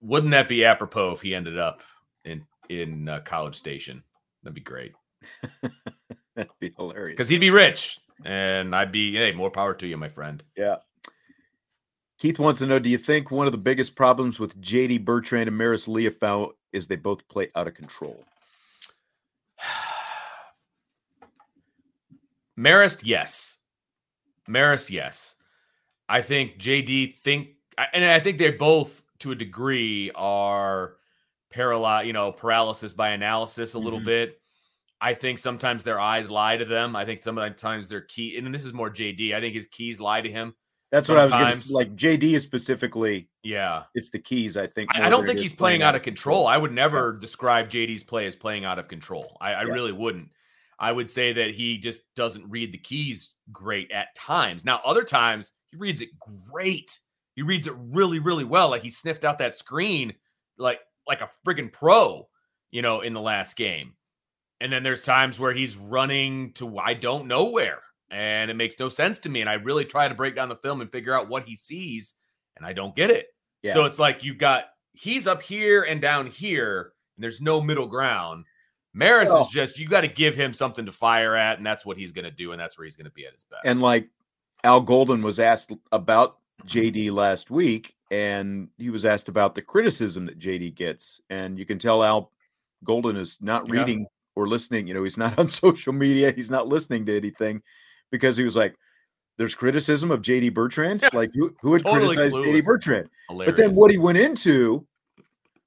wouldn't 0.02 0.32
that 0.32 0.50
be 0.50 0.66
apropos 0.66 1.12
if 1.12 1.22
he 1.22 1.36
ended 1.36 1.60
up 1.60 1.84
in 2.26 2.46
in 2.70 3.08
uh, 3.08 3.20
College 3.20 3.56
Station? 3.56 4.02
That'd 4.42 4.56
be 4.56 4.62
great. 4.62 4.94
That'd 6.36 6.52
be 6.60 6.74
hilarious. 6.76 7.14
Because 7.14 7.30
he'd 7.30 7.40
be 7.40 7.52
rich, 7.52 8.00
and 8.26 8.76
I'd 8.76 8.92
be 8.92 9.16
hey, 9.16 9.34
more 9.34 9.52
power 9.52 9.76
to 9.76 9.88
you, 9.88 9.98
my 9.98 10.10
friend. 10.10 10.42
Yeah. 10.58 10.78
Keith 12.24 12.40
wants 12.40 12.60
to 12.60 12.66
know: 12.66 12.80
Do 12.80 12.90
you 12.90 12.98
think 12.98 13.32
one 13.32 13.48
of 13.48 13.52
the 13.52 13.58
biggest 13.58 13.98
problems 13.98 14.40
with 14.40 14.58
JD 14.62 15.04
Bertrand 15.04 15.50
and 15.50 15.60
Marist 15.60 15.90
Liufau 15.90 16.52
is 16.72 16.88
they 16.88 16.96
both 16.96 17.28
play 17.28 17.50
out 17.54 17.68
of 17.68 17.74
control? 17.74 18.24
Marist, 22.58 23.02
yes. 23.04 23.58
Marist, 24.50 24.90
yes. 24.90 25.36
I 26.08 26.22
think 26.22 26.60
JD 26.60 27.16
think, 27.18 27.50
and 27.92 28.06
I 28.06 28.22
think 28.22 28.38
they 28.38 28.52
both, 28.52 29.04
to 29.20 29.34
a 29.34 29.36
degree, 29.36 30.10
are 30.16 30.94
paralyzed, 31.52 32.08
you 32.08 32.14
know, 32.14 32.32
paralysis 32.32 32.94
by 32.94 33.10
analysis 33.10 33.74
a 33.74 33.80
little 33.80 34.00
Mhm. 34.00 34.06
bit. 34.06 34.42
I 35.02 35.14
think 35.14 35.40
sometimes 35.40 35.84
their 35.84 36.00
eyes 36.00 36.32
lie 36.32 36.56
to 36.56 36.64
them. 36.64 36.96
I 36.96 37.04
think 37.04 37.22
sometimes 37.22 37.90
their 37.90 38.00
key, 38.00 38.38
and 38.38 38.56
this 38.56 38.64
is 38.64 38.72
more 38.72 38.90
JD. 38.90 39.36
I 39.36 39.42
think 39.42 39.54
his 39.54 39.68
keys 39.68 40.00
lie 40.00 40.22
to 40.22 40.32
him. 40.32 40.56
That's 40.94 41.10
what 41.10 41.18
I 41.18 41.24
was 41.24 41.32
going 41.32 41.52
to 41.52 41.58
say. 41.58 41.74
like. 41.74 41.96
JD 41.96 42.24
is 42.36 42.44
specifically. 42.44 43.28
Yeah. 43.42 43.84
It's 43.96 44.12
the 44.12 44.20
keys. 44.20 44.56
I 44.58 44.68
think. 44.68 44.96
I, 44.96 45.08
I 45.08 45.10
don't 45.10 45.26
think 45.26 45.40
he's 45.40 45.52
is 45.52 45.58
playing 45.58 45.82
out 45.82 45.96
of 45.96 46.04
control. 46.04 46.46
I 46.46 46.56
would 46.56 46.72
never 46.72 47.18
describe 47.18 47.68
JD's 47.68 48.04
play 48.04 48.28
as 48.28 48.36
playing 48.36 48.64
out 48.64 48.78
of 48.78 48.88
control. 48.88 49.36
I, 49.42 49.54
I 49.54 49.64
Yeah. 49.64 49.74
really 49.74 49.92
wouldn't. 49.92 50.30
I 50.80 50.92
would 50.92 51.10
say 51.10 51.34
that 51.34 51.52
he 51.52 51.78
just 51.80 52.02
doesn't 52.16 52.48
read 52.48 52.72
the 52.72 52.78
keys 52.78 53.32
great 53.52 53.92
at 53.92 54.14
times. 54.16 54.66
Now, 54.66 54.82
other 54.86 55.04
times 55.04 55.52
he 55.70 55.78
reads 55.78 56.02
it 56.02 56.10
great. 56.52 57.00
He 57.36 57.42
reads 57.42 57.66
it 57.66 57.74
really, 57.78 58.20
really 58.20 58.44
well. 58.44 58.70
Like 58.70 58.84
he 58.84 58.92
sniffed 58.92 59.26
out 59.26 59.40
that 59.40 59.56
screen 59.56 60.14
like 60.60 60.80
like 61.08 61.22
a 61.22 61.30
friggin' 61.46 61.74
pro, 61.74 62.30
you 62.72 62.84
know, 62.84 63.02
in 63.02 63.14
the 63.14 63.22
last 63.22 63.56
game. 63.56 63.94
And 64.62 64.72
then 64.72 64.84
there's 64.84 65.02
times 65.02 65.40
where 65.40 65.54
he's 65.54 65.76
running 65.76 66.54
to 66.54 66.78
I 66.78 66.94
don't 66.94 67.28
know 67.28 67.46
where, 67.46 67.82
and 68.14 68.50
it 68.52 68.54
makes 68.54 68.80
no 68.80 68.88
sense 68.90 69.20
to 69.20 69.30
me. 69.30 69.42
And 69.42 69.50
I 69.50 69.54
really 69.56 69.84
try 69.86 70.08
to 70.08 70.14
break 70.16 70.36
down 70.36 70.48
the 70.50 70.56
film 70.56 70.82
and 70.82 70.92
figure 70.92 71.14
out 71.14 71.28
what 71.28 71.44
he 71.44 71.56
sees, 71.56 72.14
and 72.56 72.66
I 72.66 72.72
don't 72.74 72.96
get 72.96 73.10
it. 73.10 73.28
Yeah. 73.64 73.74
So 73.74 73.86
it's 73.86 74.00
like 74.00 74.24
you 74.24 74.34
got 74.34 74.66
he's 74.94 75.26
up 75.28 75.42
here 75.42 75.84
and 75.84 76.00
down 76.02 76.28
here, 76.28 76.94
and 77.18 77.24
there's 77.24 77.42
no 77.42 77.60
middle 77.62 77.88
ground. 77.88 78.46
Marist 78.96 79.30
Well- 79.30 79.42
is 79.42 79.48
just 79.50 79.80
you 79.80 79.88
got 79.88 80.02
to 80.02 80.08
give 80.08 80.36
him 80.36 80.54
something 80.54 80.86
to 80.86 80.92
fire 80.92 81.36
at, 81.36 81.58
and 81.58 81.66
that's 81.66 81.86
what 81.86 81.98
he's 81.98 82.12
going 82.12 82.26
to 82.26 82.32
do, 82.32 82.52
and 82.52 82.62
that's 82.62 82.78
where 82.78 82.86
he's 82.86 82.96
going 82.96 83.06
to 83.06 83.12
be 83.12 83.26
at 83.26 83.34
his 83.34 83.44
best. 83.46 83.62
And 83.66 83.82
like 83.82 84.08
Al 84.64 84.82
Golden 84.82 85.22
was 85.24 85.40
asked 85.40 85.74
about 85.92 86.38
JD 86.68 87.12
last 87.12 87.50
week, 87.50 87.96
and 88.12 88.70
he 88.78 88.90
was 88.92 89.04
asked 89.06 89.30
about 89.30 89.56
the 89.56 89.62
criticism 89.64 90.28
that 90.28 90.38
JD 90.38 90.76
gets, 90.76 91.22
and 91.32 91.58
you 91.58 91.66
can 91.66 91.80
tell 91.80 92.04
Al 92.04 92.32
Golden 92.84 93.16
is 93.18 93.40
not 93.42 93.68
Yeah. 93.68 93.80
reading 93.80 94.06
or 94.36 94.48
listening. 94.48 94.88
You 94.88 94.94
know, 94.94 95.04
he's 95.04 95.18
not 95.18 95.38
on 95.40 95.50
social 95.50 95.94
media. 95.94 96.32
He's 96.32 96.52
not 96.52 96.68
listening 96.68 97.06
to 97.08 97.18
anything 97.18 97.64
because 98.14 98.38
he 98.38 98.44
was 98.44 98.56
like, 98.56 98.76
"There's 99.38 99.56
criticism 99.56 100.12
of 100.12 100.22
JD 100.22 100.54
Bertrand. 100.54 101.04
Like 101.12 101.32
who 101.34 101.54
who 101.62 101.72
would 101.72 101.84
Totally 101.84 102.16
criticize 102.16 102.34
JD. 102.40 102.64
Bertrand?" 102.64 103.10
Hilarious. 103.28 103.52
But 103.52 103.62
then 103.62 103.74
what 103.74 103.92
he 103.92 103.98
went 103.98 104.20
into 104.20 104.88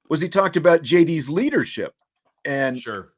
was 0.09 0.21
he 0.21 0.29
talked 0.29 0.55
about 0.55 0.81
JD's 0.81 1.29
leadership 1.29 1.93
and 2.45 2.79
sure, 2.79 3.09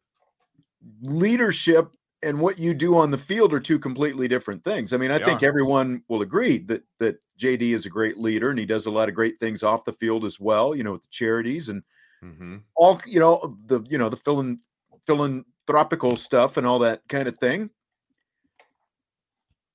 leadership 1.01 1.91
and 2.23 2.39
what 2.39 2.59
you 2.59 2.73
do 2.73 2.97
on 2.97 3.11
the 3.11 3.17
field 3.17 3.53
are 3.53 3.59
two 3.59 3.80
completely 3.80 4.27
different 4.27 4.63
things. 4.63 4.91
I 4.91 4.97
mean, 4.97 5.11
I 5.11 5.19
They 5.19 5.25
think 5.25 5.43
are. 5.43 5.45
everyone 5.45 6.01
will 6.09 6.21
agree 6.23 6.57
that 6.59 6.84
that 6.97 7.21
JD 7.39 7.73
is 7.73 7.86
a 7.86 7.89
great 7.89 8.17
leader 8.17 8.49
and 8.49 8.59
he 8.59 8.65
does 8.65 8.88
a 8.88 8.91
lot 8.91 9.07
of 9.07 9.15
great 9.15 9.38
things 9.38 9.63
off 9.63 9.86
the 9.86 9.93
field 9.93 10.25
as 10.25 10.39
well, 10.39 10.75
you 10.75 10.84
know, 10.84 10.93
with 10.93 11.03
the 11.03 11.09
charities 11.11 11.69
and 11.69 11.84
hmm 12.21 12.57
all, 12.75 12.99
you 13.05 13.19
know, 13.19 13.55
the 13.67 13.82
you 13.89 13.97
know, 13.97 14.09
the 14.09 14.17
philan- 14.17 14.59
philanthropical 15.05 16.17
stuff 16.17 16.57
and 16.57 16.65
all 16.65 16.80
that 16.80 17.01
kind 17.07 17.27
of 17.27 17.38
thing. 17.38 17.69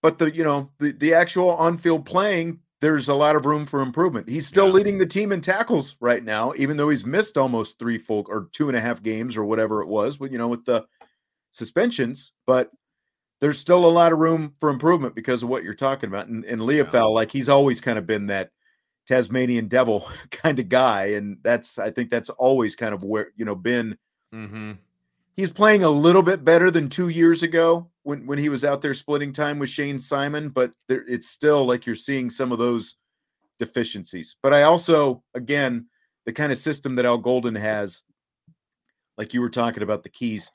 But 0.04 0.18
the, 0.18 0.30
you 0.30 0.44
know, 0.44 0.68
the 0.78 0.92
the 0.92 1.14
actual 1.14 1.48
on-field 1.52 2.04
playing, 2.04 2.58
there's 2.82 3.08
a 3.08 3.14
lot 3.14 3.36
of 3.36 3.46
room 3.46 3.64
for 3.64 3.80
improvement. 3.80 4.28
He's 4.28 4.46
still 4.46 4.66
Yeah. 4.66 4.72
leading 4.72 4.98
the 4.98 5.06
team 5.06 5.32
in 5.32 5.40
tackles 5.40 5.96
right 5.98 6.22
now, 6.22 6.52
even 6.58 6.76
though 6.76 6.90
he's 6.90 7.06
missed 7.06 7.38
almost 7.38 7.78
three 7.78 7.96
full 7.96 8.26
or 8.28 8.50
two 8.52 8.68
and 8.68 8.76
a 8.76 8.82
half 8.82 9.02
games 9.02 9.34
or 9.34 9.46
whatever 9.46 9.80
it 9.80 9.88
was, 9.88 10.20
with 10.20 10.30
you 10.30 10.36
know, 10.36 10.48
with 10.48 10.66
the 10.66 10.84
suspensions, 11.52 12.32
but 12.46 12.70
there's 13.40 13.58
still 13.58 13.86
a 13.86 13.88
lot 13.88 14.12
of 14.12 14.18
room 14.18 14.52
for 14.60 14.68
improvement 14.68 15.14
because 15.14 15.42
of 15.42 15.48
what 15.48 15.64
you're 15.64 15.72
talking 15.72 16.08
about. 16.08 16.26
And, 16.26 16.44
and 16.44 16.60
Liufau, 16.60 17.10
like 17.10 17.32
he's 17.32 17.48
always 17.48 17.80
kind 17.80 17.96
of 17.98 18.06
been 18.06 18.26
that 18.26 18.50
Tasmanian 19.08 19.68
devil 19.68 20.06
kind 20.30 20.58
of 20.58 20.68
guy. 20.68 21.12
And 21.12 21.38
that's, 21.42 21.78
I 21.78 21.90
think 21.90 22.10
that's 22.10 22.28
always 22.28 22.76
kind 22.76 22.92
of 22.92 23.02
where, 23.02 23.32
you 23.36 23.46
know, 23.46 23.54
been, 23.54 23.96
hmm 24.34 24.72
he's 25.34 25.50
playing 25.50 25.82
a 25.82 25.88
little 25.88 26.22
bit 26.22 26.44
better 26.44 26.70
than 26.70 26.90
two 26.90 27.08
years 27.08 27.42
ago 27.42 27.88
when, 28.04 28.26
when 28.26 28.38
he 28.38 28.48
was 28.48 28.64
out 28.64 28.80
there 28.80 28.94
splitting 28.94 29.32
time 29.32 29.58
with 29.58 29.68
Shayne 29.68 29.98
Simon, 29.98 30.48
but 30.50 30.72
there, 30.88 31.04
it's 31.08 31.28
still 31.28 31.64
like 31.66 31.84
you're 31.86 31.94
seeing 31.96 32.30
some 32.30 32.52
of 32.52 32.58
those 32.58 32.94
deficiencies. 33.58 34.36
But 34.42 34.52
I 34.54 34.62
also, 34.62 35.22
again, 35.34 35.86
the 36.26 36.32
kind 36.32 36.52
of 36.52 36.58
system 36.58 36.94
that 36.96 37.04
Al 37.06 37.18
Golden 37.18 37.54
has, 37.54 38.02
like 39.18 39.34
you 39.34 39.40
were 39.40 39.50
talking 39.50 39.82
about 39.82 40.02
the 40.02 40.08
keys, 40.08 40.50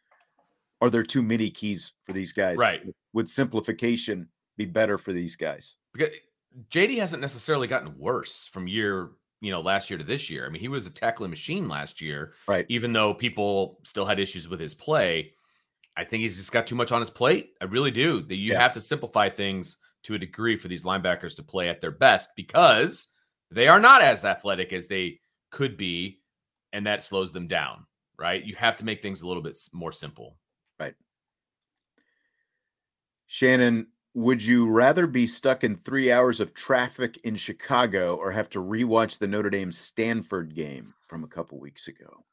are 0.81 0.89
there 0.89 1.03
too 1.03 1.21
many 1.21 1.49
keys 1.49 1.93
for 2.05 2.13
these 2.13 2.31
guys? 2.33 2.57
Right. 2.57 2.81
Would 3.13 3.29
simplification 3.29 4.29
be 4.57 4.65
better 4.65 4.97
for 4.97 5.13
these 5.13 5.35
guys? 5.35 5.75
because 5.93 6.09
JD 6.71 6.97
hasn't 6.97 7.21
necessarily 7.21 7.67
gotten 7.67 7.97
worse 7.97 8.47
from 8.47 8.67
year, 8.67 9.09
you 9.41 9.51
know, 9.51 9.59
last 9.59 9.89
year 9.89 9.97
to 9.97 10.03
this 10.03 10.29
year. 10.29 10.45
I 10.45 10.49
mean, 10.49 10.61
he 10.61 10.67
was 10.67 10.85
a 10.87 10.89
tackling 10.89 11.29
machine 11.29 11.67
last 11.67 12.01
year, 12.01 12.33
Right. 12.47 12.65
even 12.69 12.91
though 12.93 13.13
people 13.13 13.79
still 13.83 14.05
had 14.05 14.19
issues 14.19 14.47
with 14.47 14.59
his 14.59 14.73
play. 14.73 15.33
I 15.99 16.05
think 16.05 16.21
he's 16.21 16.37
just 16.37 16.53
got 16.53 16.65
too 16.65 16.75
much 16.75 16.93
on 16.93 17.01
his 17.01 17.09
plate. 17.09 17.55
I 17.59 17.65
really 17.65 17.91
do. 17.91 18.21
That 18.21 18.35
you 18.37 18.53
Yeah. 18.53 18.61
have 18.61 18.71
to 18.73 18.81
simplify 18.81 19.29
things 19.29 19.75
to 20.03 20.15
a 20.15 20.17
degree 20.17 20.55
for 20.55 20.69
these 20.69 20.85
linebackers 20.85 21.35
to 21.35 21.43
play 21.43 21.67
at 21.67 21.81
their 21.81 21.91
best 21.91 22.29
because 22.37 23.07
they 23.51 23.67
are 23.67 23.81
not 23.81 24.01
as 24.01 24.23
athletic 24.23 24.71
as 24.71 24.87
they 24.87 25.19
could 25.51 25.75
be, 25.75 26.21
and 26.71 26.87
that 26.87 27.03
slows 27.03 27.33
them 27.33 27.47
down. 27.47 27.85
Right? 28.17 28.43
You 28.43 28.55
have 28.55 28.77
to 28.77 28.85
make 28.85 29.01
things 29.01 29.21
a 29.21 29.27
little 29.27 29.43
bit 29.43 29.57
more 29.73 29.91
simple. 29.91 30.37
Right. 30.79 30.95
Shannon, 33.27 33.87
would 34.13 34.41
you 34.41 34.69
rather 34.69 35.05
be 35.05 35.27
stuck 35.27 35.63
in 35.63 35.75
three 35.75 36.11
hours 36.11 36.39
of 36.39 36.53
traffic 36.53 37.17
in 37.23 37.35
Chicago 37.35 38.15
or 38.15 38.31
have 38.31 38.49
to 38.51 38.59
rewatch 38.59 39.19
the 39.19 39.27
Notre 39.27 39.49
Dame 39.49 39.71
Stanford 39.71 40.55
game 40.55 40.93
from 41.07 41.23
a 41.23 41.27
couple 41.27 41.59
weeks 41.59 41.87
ago? 41.89 42.25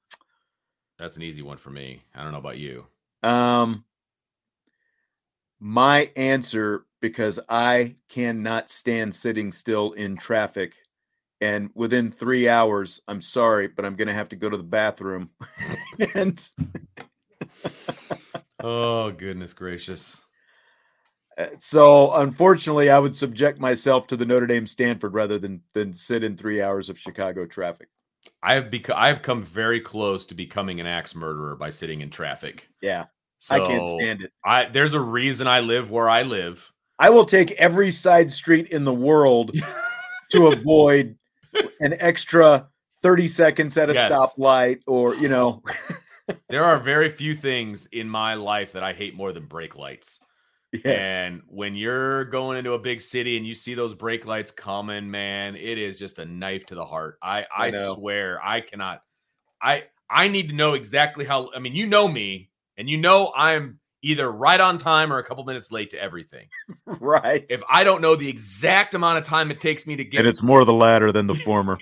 That's 0.98 1.16
an 1.16 1.22
easy 1.22 1.42
one 1.42 1.58
for 1.58 1.70
me. 1.70 2.02
I 2.14 2.22
don't 2.22 2.32
know 2.32 2.38
about 2.38 2.58
you. 2.58 2.86
Um, 3.26 3.84
my 5.58 6.10
answer 6.16 6.86
because 7.00 7.40
I 7.48 7.96
cannot 8.08 8.70
stand 8.70 9.14
sitting 9.14 9.52
still 9.52 9.92
in 9.92 10.16
traffic, 10.16 10.74
and 11.40 11.70
within 11.74 12.10
three 12.10 12.48
hours, 12.48 13.00
I'm 13.08 13.20
sorry, 13.20 13.68
but 13.68 13.84
I'm 13.84 13.96
going 13.96 14.08
to 14.08 14.14
have 14.14 14.28
to 14.30 14.36
go 14.36 14.48
to 14.48 14.56
the 14.56 14.62
bathroom. 14.62 15.30
and 16.14 16.48
Oh 18.60 19.10
goodness 19.10 19.52
gracious! 19.54 20.20
uh, 21.36 21.46
so, 21.58 22.12
unfortunately, 22.12 22.90
I 22.90 22.98
would 22.98 23.14
subject 23.14 23.58
myself 23.58 24.06
to 24.08 24.16
the 24.16 24.24
Notre 24.24 24.46
Dame 24.46 24.66
Stanford 24.66 25.14
rather 25.14 25.38
than 25.38 25.62
than 25.74 25.92
sit 25.92 26.22
in 26.22 26.36
three 26.36 26.62
hours 26.62 26.88
of 26.88 26.98
Chicago 26.98 27.44
traffic. 27.44 27.88
I 28.42 28.54
have 28.54 28.70
become 28.70 28.96
I 28.98 29.08
have 29.08 29.22
come 29.22 29.42
very 29.42 29.80
close 29.80 30.26
to 30.26 30.34
becoming 30.34 30.80
an 30.80 30.86
axe 30.86 31.14
murderer 31.14 31.56
by 31.56 31.70
sitting 31.70 32.00
in 32.00 32.10
traffic. 32.10 32.68
Yeah, 32.80 33.06
So 33.38 33.54
I 33.56 33.66
can't 33.66 33.88
stand 33.88 34.22
it. 34.22 34.32
I 34.44 34.66
there's 34.66 34.94
a 34.94 35.00
reason 35.00 35.46
I 35.46 35.60
live 35.60 35.90
where 35.90 36.08
I 36.08 36.22
live. 36.22 36.72
I 36.98 37.10
will 37.10 37.24
take 37.26 37.52
every 37.52 37.90
side 37.90 38.32
street 38.32 38.68
in 38.68 38.84
the 38.84 38.92
world 38.92 39.52
to 40.30 40.46
avoid 40.48 41.16
an 41.80 41.94
extra 42.00 42.68
30 43.02 43.28
seconds 43.28 43.76
at 43.76 43.90
a 43.90 43.92
Yes. 43.92 44.10
stoplight 44.10 44.80
or, 44.86 45.14
you 45.14 45.28
know, 45.28 45.62
There 46.48 46.64
are 46.64 46.78
very 46.78 47.08
few 47.08 47.34
things 47.34 47.86
in 47.86 48.08
my 48.08 48.34
life 48.34 48.72
that 48.72 48.82
I 48.82 48.92
hate 48.92 49.14
more 49.16 49.32
than 49.32 49.46
brake 49.46 49.76
lights. 49.76 50.20
yes. 50.72 50.84
And 50.84 51.42
when 51.48 51.74
you're 51.74 52.24
going 52.26 52.56
into 52.58 52.72
a 52.74 52.78
big 52.78 53.00
city 53.00 53.36
and 53.36 53.46
you 53.46 53.54
see 53.54 53.74
those 53.74 53.94
brake 53.94 54.26
lights 54.26 54.52
coming, 54.52 55.10
man, 55.10 55.56
it 55.56 55.76
is 55.78 55.98
just 55.98 56.18
a 56.18 56.24
knife 56.24 56.64
to 56.66 56.74
the 56.74 56.84
heart. 56.84 57.18
I 57.22 57.46
I 57.56 57.66
I, 57.66 57.70
swear 57.70 58.40
I 58.44 58.60
cannot. 58.60 59.02
I 59.60 59.84
I 60.08 60.28
need 60.28 60.48
to 60.50 60.54
know 60.54 60.74
exactly 60.74 61.24
how. 61.24 61.50
I 61.54 61.58
mean, 61.58 61.74
you 61.74 61.86
know 61.86 62.06
me, 62.06 62.50
and 62.76 62.88
you 62.88 62.96
know 62.96 63.32
I'm 63.36 63.80
either 64.02 64.30
right 64.30 64.60
on 64.60 64.78
time 64.78 65.12
or 65.12 65.18
a 65.18 65.24
couple 65.24 65.44
minutes 65.44 65.72
late 65.72 65.90
to 65.90 66.00
everything. 66.00 66.48
right. 66.86 67.44
If 67.48 67.62
I 67.68 67.84
don't 67.84 68.00
know 68.00 68.14
the 68.16 68.28
exact 68.28 68.94
amount 68.94 69.18
of 69.18 69.24
time 69.24 69.50
it 69.50 69.60
takes 69.60 69.86
me 69.86 69.96
to 69.96 70.04
get 70.04 70.20
and 70.20 70.28
it's 70.28 70.42
more 70.42 70.64
the 70.64 70.72
latter 70.72 71.12
than 71.12 71.26
the 71.26 71.34
former. 71.44 71.78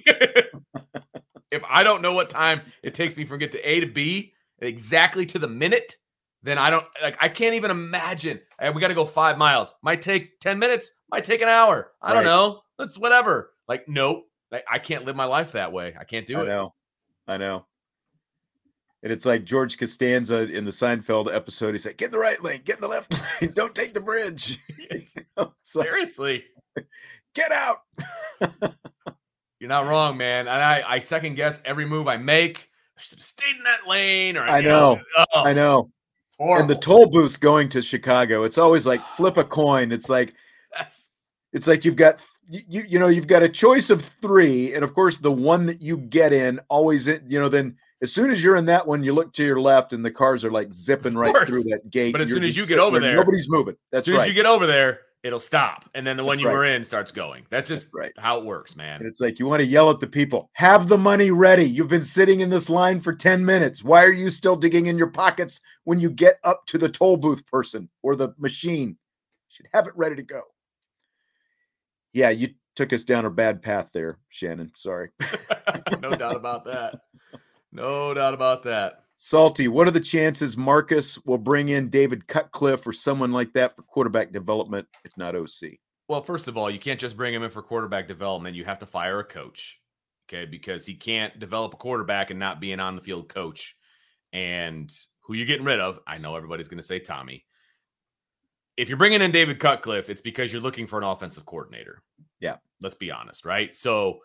if 1.50 1.62
I 1.68 1.84
don't 1.84 2.02
know 2.02 2.14
what 2.14 2.28
time 2.28 2.62
it 2.82 2.94
takes 2.94 3.16
me 3.16 3.24
from 3.24 3.38
get 3.38 3.52
to 3.52 3.68
A 3.68 3.80
to 3.80 3.86
B 3.86 4.32
exactly 4.60 5.26
to 5.26 5.38
the 5.38 5.48
minute, 5.48 5.96
then 6.42 6.58
I 6.58 6.70
don't 6.70 6.86
like 7.02 7.16
I 7.20 7.28
can't 7.28 7.54
even 7.54 7.70
imagine. 7.70 8.40
Hey, 8.58 8.70
we 8.70 8.80
got 8.80 8.88
to 8.88 8.94
go 8.94 9.04
five 9.04 9.38
miles. 9.38 9.74
Might 9.82 10.00
take 10.00 10.40
10 10.40 10.58
minutes, 10.58 10.92
might 11.10 11.24
take 11.24 11.42
an 11.42 11.48
hour. 11.48 11.92
I 12.00 12.12
don't 12.14 12.24
know. 12.24 12.60
Let's 12.78 12.98
whatever. 12.98 13.52
Like, 13.68 13.88
nope. 13.88 14.24
Like, 14.50 14.64
I 14.70 14.78
can't 14.78 15.04
live 15.04 15.16
my 15.16 15.24
life 15.24 15.52
that 15.52 15.72
way. 15.72 15.94
I 15.98 16.04
can't 16.04 16.26
do 16.26 16.38
I 16.38 16.42
it. 16.42 16.46
know. 16.46 16.74
I 17.26 17.36
know. 17.38 17.66
And 19.04 19.12
it's 19.12 19.26
like 19.26 19.44
George 19.44 19.76
Costanza 19.78 20.50
in 20.50 20.64
the 20.64 20.70
Seinfeld 20.70 21.32
episode. 21.32 21.72
He's 21.72 21.84
like, 21.84 21.98
get 21.98 22.06
in 22.06 22.12
the 22.12 22.18
right 22.18 22.42
lane, 22.42 22.62
get 22.64 22.76
in 22.76 22.80
the 22.80 22.88
left 22.88 23.12
lane, 23.42 23.52
don't 23.54 23.74
take 23.74 23.92
the 23.92 24.00
bridge. 24.00 24.58
You 24.90 25.02
know, 25.36 25.52
it's 25.60 25.76
like, 25.76 25.88
Seriously. 25.88 26.44
get 27.34 27.52
out. 27.52 27.80
You're 29.60 29.68
not 29.68 29.86
wrong, 29.86 30.16
man. 30.16 30.48
And 30.48 30.62
I, 30.62 30.82
I 30.86 30.98
second 31.00 31.34
guess 31.34 31.60
every 31.64 31.84
move 31.86 32.08
I 32.08 32.16
make. 32.16 32.70
I 32.96 33.00
should 33.02 33.18
have 33.18 33.24
stayed 33.26 33.56
in 33.56 33.62
that 33.64 33.86
lane. 33.86 34.36
Or 34.36 34.42
I 34.42 34.60
know. 34.60 35.00
oh, 35.16 35.24
I 35.34 35.52
know. 35.52 35.90
Horrible. 36.38 36.60
And 36.62 36.70
the 36.70 36.80
toll 36.80 37.06
booths 37.06 37.36
going 37.36 37.68
to 37.70 37.82
Chicago, 37.82 38.44
it's 38.44 38.58
always 38.58 38.86
like 38.86 39.00
flip 39.00 39.36
a 39.36 39.44
coin. 39.44 39.92
It's 39.92 40.08
like 40.08 40.34
That's- 40.72 41.10
it's 41.52 41.68
like 41.68 41.84
you've 41.84 41.96
got 41.96 42.18
you 42.48 42.84
you 42.88 42.98
know 42.98 43.06
you've 43.06 43.28
got 43.28 43.42
a 43.44 43.48
choice 43.48 43.88
of 43.90 44.02
three, 44.02 44.74
and 44.74 44.82
of 44.82 44.92
course 44.92 45.16
the 45.18 45.30
one 45.30 45.66
that 45.66 45.80
you 45.80 45.96
get 45.96 46.32
in 46.32 46.58
always 46.68 47.06
you 47.06 47.20
know 47.38 47.48
then 47.48 47.76
as 48.04 48.12
soon 48.12 48.30
as 48.30 48.44
you're 48.44 48.56
in 48.56 48.66
that 48.66 48.86
one, 48.86 49.02
you 49.02 49.14
look 49.14 49.32
to 49.32 49.44
your 49.44 49.58
left 49.58 49.94
and 49.94 50.04
the 50.04 50.10
cars 50.10 50.44
are 50.44 50.50
like 50.50 50.72
zipping 50.74 51.16
right 51.16 51.34
through 51.48 51.62
that 51.64 51.90
gate. 51.90 52.12
But 52.12 52.20
as 52.20 52.28
soon 52.28 52.44
as 52.44 52.54
you 52.54 52.66
get 52.66 52.78
over 52.78 53.00
there- 53.00 53.16
nobody's 53.16 53.48
moving. 53.48 53.76
That's 53.90 54.02
as 54.02 54.04
soon 54.04 54.16
right. 54.16 54.22
as 54.24 54.28
you 54.28 54.34
get 54.34 54.44
over 54.44 54.66
there, 54.66 55.00
it'll 55.22 55.38
stop. 55.40 55.88
And 55.94 56.06
then 56.06 56.18
the 56.18 56.22
one 56.22 56.34
That's 56.36 56.42
you 56.42 56.48
right. 56.48 56.52
were 56.52 56.64
in 56.66 56.84
starts 56.84 57.10
going. 57.12 57.46
That's 57.48 57.66
just 57.66 57.86
That's 57.86 57.94
right. 57.94 58.12
how 58.18 58.38
it 58.40 58.44
works, 58.44 58.76
man. 58.76 59.00
And 59.00 59.08
it's 59.08 59.22
like 59.22 59.38
you 59.38 59.46
want 59.46 59.60
to 59.60 59.66
yell 59.66 59.88
at 59.90 60.00
the 60.00 60.06
people, 60.06 60.50
have 60.52 60.86
the 60.86 60.98
money 60.98 61.30
ready. 61.30 61.64
You've 61.64 61.88
been 61.88 62.04
sitting 62.04 62.42
in 62.42 62.50
this 62.50 62.68
line 62.68 63.00
for 63.00 63.14
10 63.14 63.42
minutes. 63.42 63.82
Why 63.82 64.04
are 64.04 64.12
you 64.12 64.28
still 64.28 64.54
digging 64.54 64.84
in 64.84 64.98
your 64.98 65.06
pockets 65.10 65.62
when 65.84 65.98
you 65.98 66.10
get 66.10 66.38
up 66.44 66.66
to 66.66 66.76
the 66.76 66.90
toll 66.90 67.16
booth 67.16 67.46
person 67.46 67.88
or 68.02 68.16
the 68.16 68.34
machine? 68.36 68.88
You 68.90 69.48
should 69.48 69.68
have 69.72 69.86
it 69.86 69.96
ready 69.96 70.16
to 70.16 70.22
go. 70.22 70.42
Yeah, 72.12 72.28
you 72.28 72.50
took 72.76 72.92
us 72.92 73.04
down 73.04 73.24
a 73.24 73.30
bad 73.30 73.62
path 73.62 73.90
there, 73.94 74.18
Shannon. 74.28 74.72
Sorry. 74.76 75.08
no 76.00 76.14
doubt 76.14 76.36
about 76.36 76.66
that. 76.66 76.96
No 77.74 78.14
doubt 78.14 78.34
about 78.34 78.62
that. 78.62 79.02
Salty, 79.16 79.68
what 79.68 79.88
are 79.88 79.92
the 79.92 80.00
chances 80.00 80.56
Marcus 80.56 81.18
will 81.24 81.38
bring 81.38 81.68
in 81.68 81.88
David 81.88 82.26
Cutcliffe 82.26 82.86
or 82.86 82.92
someone 82.92 83.32
like 83.32 83.52
that 83.54 83.74
for 83.74 83.82
quarterback 83.82 84.32
development, 84.32 84.86
if 85.04 85.16
not 85.16 85.34
OC? 85.34 85.78
Well, 86.08 86.22
first 86.22 86.48
of 86.48 86.56
all, 86.56 86.70
you 86.70 86.78
can't 86.78 87.00
just 87.00 87.16
bring 87.16 87.34
him 87.34 87.42
in 87.42 87.50
for 87.50 87.62
quarterback 87.62 88.06
development. 88.06 88.56
You 88.56 88.64
have 88.64 88.78
to 88.80 88.86
fire 88.86 89.20
a 89.20 89.24
coach. 89.24 89.80
Okay. 90.28 90.44
Because 90.44 90.86
he 90.86 90.94
can't 90.94 91.38
develop 91.38 91.74
a 91.74 91.76
quarterback 91.76 92.30
and 92.30 92.38
not 92.38 92.60
be 92.60 92.72
an 92.72 92.80
on 92.80 92.96
the 92.96 93.02
field 93.02 93.28
coach. 93.28 93.76
And 94.32 94.92
who 95.20 95.34
you're 95.34 95.46
getting 95.46 95.64
rid 95.64 95.80
of, 95.80 96.00
I 96.06 96.18
know 96.18 96.36
everybody's 96.36 96.68
going 96.68 96.78
to 96.78 96.86
say 96.86 96.98
Tommy. 96.98 97.44
If 98.76 98.88
you're 98.88 98.98
bringing 98.98 99.22
in 99.22 99.30
David 99.30 99.60
Cutcliffe, 99.60 100.10
it's 100.10 100.20
because 100.20 100.52
you're 100.52 100.62
looking 100.62 100.86
for 100.86 100.98
an 100.98 101.04
offensive 101.04 101.46
coordinator. 101.46 102.02
Yeah. 102.40 102.56
Let's 102.80 102.96
be 102.96 103.10
honest, 103.10 103.44
right? 103.44 103.74
So 103.74 104.20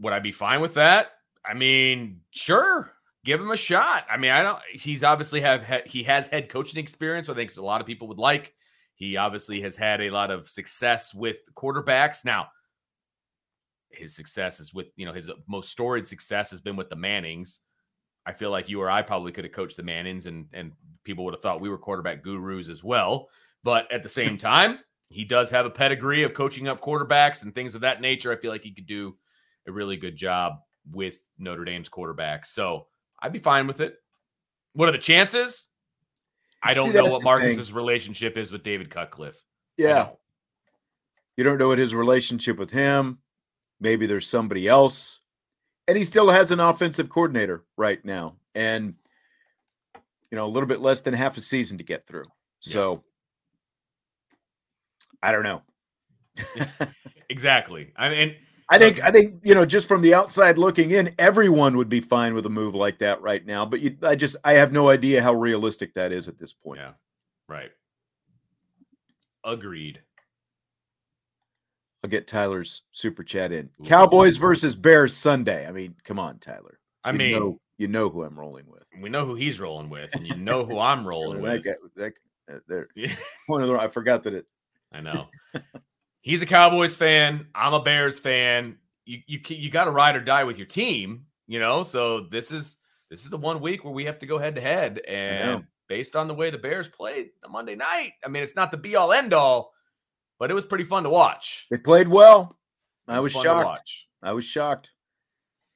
would 0.00 0.12
I 0.12 0.18
be 0.20 0.32
fine 0.32 0.60
with 0.60 0.74
that? 0.74 1.12
I 1.46 1.54
mean, 1.54 2.20
sure, 2.30 2.92
give 3.24 3.40
him 3.40 3.50
a 3.50 3.56
shot. 3.56 4.06
I 4.10 4.16
mean, 4.16 4.30
I 4.30 4.42
don't. 4.42 4.58
He's 4.72 5.04
obviously 5.04 5.40
have 5.40 5.64
he 5.86 6.02
has 6.04 6.26
head 6.26 6.48
coaching 6.48 6.78
experience. 6.78 7.28
I 7.28 7.34
think 7.34 7.56
a 7.56 7.62
lot 7.62 7.80
of 7.80 7.86
people 7.86 8.08
would 8.08 8.18
like. 8.18 8.54
He 8.94 9.16
obviously 9.16 9.60
has 9.62 9.76
had 9.76 10.00
a 10.00 10.10
lot 10.10 10.30
of 10.30 10.48
success 10.48 11.12
with 11.12 11.38
quarterbacks. 11.54 12.24
Now, 12.24 12.48
his 13.90 14.14
success 14.14 14.60
is 14.60 14.72
with 14.72 14.86
you 14.96 15.06
know 15.06 15.12
his 15.12 15.30
most 15.48 15.70
storied 15.70 16.06
success 16.06 16.50
has 16.50 16.60
been 16.60 16.76
with 16.76 16.90
the 16.90 16.96
Mannings. 16.96 17.60
I 18.26 18.32
feel 18.32 18.50
like 18.50 18.68
you 18.68 18.80
or 18.80 18.90
I 18.90 19.02
probably 19.02 19.32
could 19.32 19.44
have 19.44 19.52
coached 19.52 19.76
the 19.76 19.82
Mannings, 19.82 20.26
and 20.26 20.46
and 20.52 20.72
people 21.04 21.24
would 21.24 21.34
have 21.34 21.42
thought 21.42 21.60
we 21.60 21.68
were 21.68 21.78
quarterback 21.78 22.22
gurus 22.22 22.68
as 22.68 22.84
well. 22.84 23.28
But 23.62 23.90
at 23.92 24.02
the 24.02 24.08
same 24.08 24.36
time, 24.38 24.78
he 25.08 25.24
does 25.24 25.50
have 25.50 25.66
a 25.66 25.70
pedigree 25.70 26.22
of 26.22 26.34
coaching 26.34 26.68
up 26.68 26.80
quarterbacks 26.80 27.42
and 27.42 27.54
things 27.54 27.74
of 27.74 27.82
that 27.82 28.00
nature. 28.00 28.32
I 28.32 28.36
feel 28.36 28.50
like 28.50 28.62
he 28.62 28.72
could 28.72 28.86
do 28.86 29.16
a 29.66 29.72
really 29.72 29.96
good 29.96 30.16
job 30.16 30.58
with 30.90 31.16
Notre 31.38 31.64
Dame's 31.64 31.88
quarterback. 31.88 32.46
So 32.46 32.86
I'd 33.22 33.32
be 33.32 33.38
fine 33.38 33.66
with 33.66 33.80
it. 33.80 33.96
What 34.74 34.88
are 34.88 34.92
the 34.92 34.98
chances? 34.98 35.68
I 36.62 36.74
don't 36.74 36.90
See, 36.90 36.96
know 36.96 37.06
what 37.06 37.22
Marcus's 37.22 37.72
relationship 37.72 38.36
is 38.36 38.50
with 38.50 38.62
David 38.62 38.90
Cutcliffe. 38.90 39.40
Yeah. 39.76 40.04
don't. 40.04 40.16
You 41.36 41.44
don't 41.44 41.58
know 41.58 41.68
what 41.68 41.78
his 41.78 41.94
relationship 41.94 42.58
with 42.58 42.70
him. 42.70 43.18
Maybe 43.80 44.06
there's 44.06 44.26
somebody 44.26 44.68
else. 44.68 45.20
And 45.86 45.98
he 45.98 46.04
still 46.04 46.30
has 46.30 46.50
an 46.50 46.60
offensive 46.60 47.08
coordinator 47.08 47.64
right 47.76 48.02
now. 48.04 48.36
And, 48.54 48.94
you 50.30 50.36
know, 50.36 50.46
a 50.46 50.48
little 50.48 50.68
bit 50.68 50.80
less 50.80 51.02
than 51.02 51.12
half 51.12 51.36
a 51.36 51.40
season 51.40 51.78
to 51.78 51.84
get 51.84 52.06
through. 52.06 52.24
So 52.60 53.04
I 55.22 55.32
don't 55.32 55.42
know. 55.42 55.62
Exactly. 57.28 57.92
I 57.96 58.10
mean, 58.10 58.36
I 58.70 58.78
think 58.78 59.02
I 59.02 59.10
think 59.10 59.40
you 59.44 59.54
know 59.54 59.66
just 59.66 59.86
from 59.88 60.00
the 60.02 60.14
outside 60.14 60.56
looking 60.58 60.90
in, 60.90 61.14
everyone 61.18 61.76
would 61.76 61.88
be 61.88 62.00
fine 62.00 62.34
with 62.34 62.46
a 62.46 62.50
move 62.50 62.74
like 62.74 62.98
that 63.00 63.20
right 63.20 63.44
now. 63.44 63.66
But 63.66 63.80
you, 63.80 63.96
I 64.02 64.14
just 64.16 64.36
I 64.44 64.54
have 64.54 64.72
no 64.72 64.88
idea 64.90 65.22
how 65.22 65.34
realistic 65.34 65.94
that 65.94 66.12
is 66.12 66.28
at 66.28 66.38
this 66.38 66.52
point. 66.52 66.80
yeah, 66.80 66.92
right. 67.48 67.70
Agreed. 69.44 70.00
I'll 72.02 72.10
get 72.10 72.26
Tyler's 72.26 72.82
super 72.92 73.22
chat 73.22 73.52
in. 73.52 73.70
Ooh. 73.80 73.84
Cowboys 73.84 74.36
versus 74.36 74.74
Bears 74.74 75.16
Sunday. 75.16 75.66
I 75.66 75.72
mean, 75.72 75.94
come 76.04 76.18
on, 76.18 76.38
Tyler. 76.38 76.78
I 77.02 77.12
You 77.12 77.18
mean, 77.18 77.32
know, 77.32 77.60
you 77.78 77.88
know 77.88 78.08
who 78.10 78.24
I'm 78.24 78.38
rolling 78.38 78.66
with. 78.68 78.84
we 79.00 79.08
know 79.10 79.24
who 79.26 79.34
he's 79.34 79.60
rolling 79.60 79.90
with, 79.90 80.14
and 80.14 80.26
you 80.26 80.36
know 80.36 80.64
who 80.64 80.78
I'm 80.78 81.06
rolling 81.06 81.42
that 81.42 81.52
with. 81.54 81.64
guy, 81.64 81.72
that, 81.96 82.12
uh, 82.50 82.58
there, 82.68 82.88
Yeah, 82.94 83.14
one 83.46 83.62
of 83.62 83.68
the, 83.68 83.74
I 83.78 83.88
forgot 83.88 84.22
that 84.24 84.34
it. 84.34 84.46
I 84.92 85.00
know. 85.00 85.28
He's 86.24 86.40
a 86.40 86.46
Cowboys 86.46 86.96
fan. 86.96 87.48
I'm 87.54 87.74
a 87.74 87.82
Bears 87.82 88.18
fan. 88.18 88.78
You 89.04 89.18
you 89.26 89.40
you 89.46 89.70
got 89.70 89.84
to 89.84 89.90
ride 89.90 90.16
or 90.16 90.20
die 90.22 90.44
with 90.44 90.56
your 90.56 90.66
team, 90.66 91.26
you 91.46 91.60
know. 91.60 91.82
So 91.82 92.20
this 92.20 92.50
is 92.50 92.76
this 93.10 93.20
is 93.20 93.28
the 93.28 93.36
one 93.36 93.60
week 93.60 93.84
where 93.84 93.92
we 93.92 94.06
have 94.06 94.18
to 94.20 94.26
go 94.26 94.38
head 94.38 94.54
to 94.54 94.62
head, 94.62 95.00
and 95.06 95.64
based 95.86 96.16
on 96.16 96.26
the 96.26 96.32
way 96.32 96.48
the 96.48 96.56
Bears 96.56 96.88
played 96.88 97.28
the 97.42 97.48
Monday 97.50 97.74
night, 97.76 98.12
I 98.24 98.28
mean, 98.28 98.42
it's 98.42 98.56
not 98.56 98.70
the 98.70 98.78
be 98.78 98.96
all 98.96 99.12
end 99.12 99.34
all, 99.34 99.74
but 100.38 100.50
it 100.50 100.54
was 100.54 100.64
pretty 100.64 100.84
fun 100.84 101.02
to 101.02 101.10
watch. 101.10 101.66
They 101.70 101.76
played 101.76 102.08
well. 102.08 102.58
I 103.06 103.20
was 103.20 103.32
shocked. 103.32 103.92
I 104.22 104.32
was 104.32 104.46
shocked. 104.46 104.92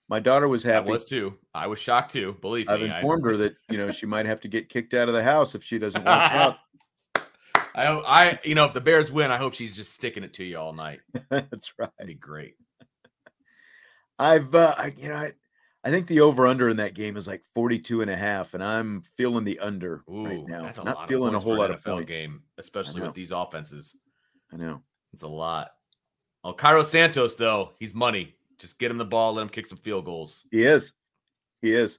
My 0.08 0.18
daughter 0.20 0.48
was 0.48 0.64
I 0.64 0.72
happy. 0.72 0.88
was 0.90 1.04
too. 1.04 1.34
I 1.52 1.66
was 1.66 1.78
shocked 1.78 2.12
too. 2.12 2.38
Believe 2.40 2.70
I've 2.70 2.80
me. 2.80 2.88
I- 2.88 2.96
informed 2.96 3.26
her 3.26 3.36
that 3.36 3.52
you 3.68 3.76
know 3.76 3.90
she 3.90 4.06
might 4.06 4.24
have 4.24 4.40
to 4.40 4.48
get 4.48 4.70
kicked 4.70 4.94
out 4.94 5.08
of 5.08 5.14
the 5.14 5.22
house 5.22 5.54
if 5.54 5.62
she 5.62 5.78
doesn't 5.78 6.02
watch 6.02 6.32
out. 6.32 6.56
I, 7.78 8.28
I, 8.30 8.38
you 8.44 8.54
know, 8.54 8.64
if 8.64 8.72
the 8.72 8.80
Bears 8.80 9.10
win, 9.12 9.30
I 9.30 9.36
hope 9.36 9.54
she's 9.54 9.76
just 9.76 9.92
sticking 9.92 10.24
it 10.24 10.34
to 10.34 10.44
you 10.44 10.58
all 10.58 10.72
night. 10.72 11.00
That's 11.30 11.72
right. 11.78 11.90
That'd 11.98 12.08
be 12.08 12.14
great. 12.14 12.54
I've 14.18 14.54
uh, 14.54 14.74
I, 14.76 14.92
you 14.96 15.08
know 15.08 15.14
I, 15.16 15.32
I 15.84 15.90
think 15.90 16.08
the 16.08 16.20
over 16.20 16.46
under 16.46 16.68
in 16.68 16.78
that 16.78 16.94
game 16.94 17.16
is 17.16 17.28
like 17.28 17.42
42 17.54 18.02
and 18.02 18.10
a 18.10 18.16
half 18.16 18.54
and 18.54 18.64
I'm 18.64 19.02
feeling 19.16 19.44
the 19.44 19.60
under 19.60 20.02
Ooh, 20.10 20.24
right 20.26 20.46
now. 20.48 20.62
that's 20.64 20.78
a 20.78 20.84
Not 20.84 20.96
lot 20.96 21.02
of 21.04 21.08
feeling 21.08 21.34
a 21.34 21.38
whole 21.38 21.56
lot 21.56 21.70
an 21.70 21.76
of 21.76 21.84
NFL 21.84 21.94
points. 21.94 22.10
game, 22.16 22.42
especially 22.58 23.00
with 23.00 23.14
these 23.14 23.30
offenses. 23.30 23.96
I 24.52 24.56
know. 24.56 24.82
It's 25.12 25.22
a 25.22 25.28
lot. 25.28 25.70
Oh, 26.44 26.52
Cairo 26.52 26.82
Santos, 26.82 27.36
though, 27.36 27.72
he's 27.78 27.94
money. 27.94 28.34
Just 28.58 28.78
get 28.78 28.90
him 28.90 28.98
the 28.98 29.04
ball, 29.04 29.34
let 29.34 29.42
him 29.42 29.48
kick 29.48 29.66
some 29.66 29.78
field 29.78 30.04
goals. 30.04 30.46
He 30.50 30.64
is. 30.64 30.92
He 31.62 31.74
is. 31.74 31.98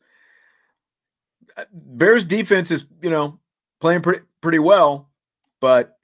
Uh, 1.58 1.64
Bears 1.74 2.26
defense 2.26 2.72
is, 2.72 2.86
you 3.02 3.10
know, 3.10 3.40
playing 3.80 4.02
pretty 4.02 4.22
pretty 4.42 4.60
well, 4.60 5.09
but 5.60 5.98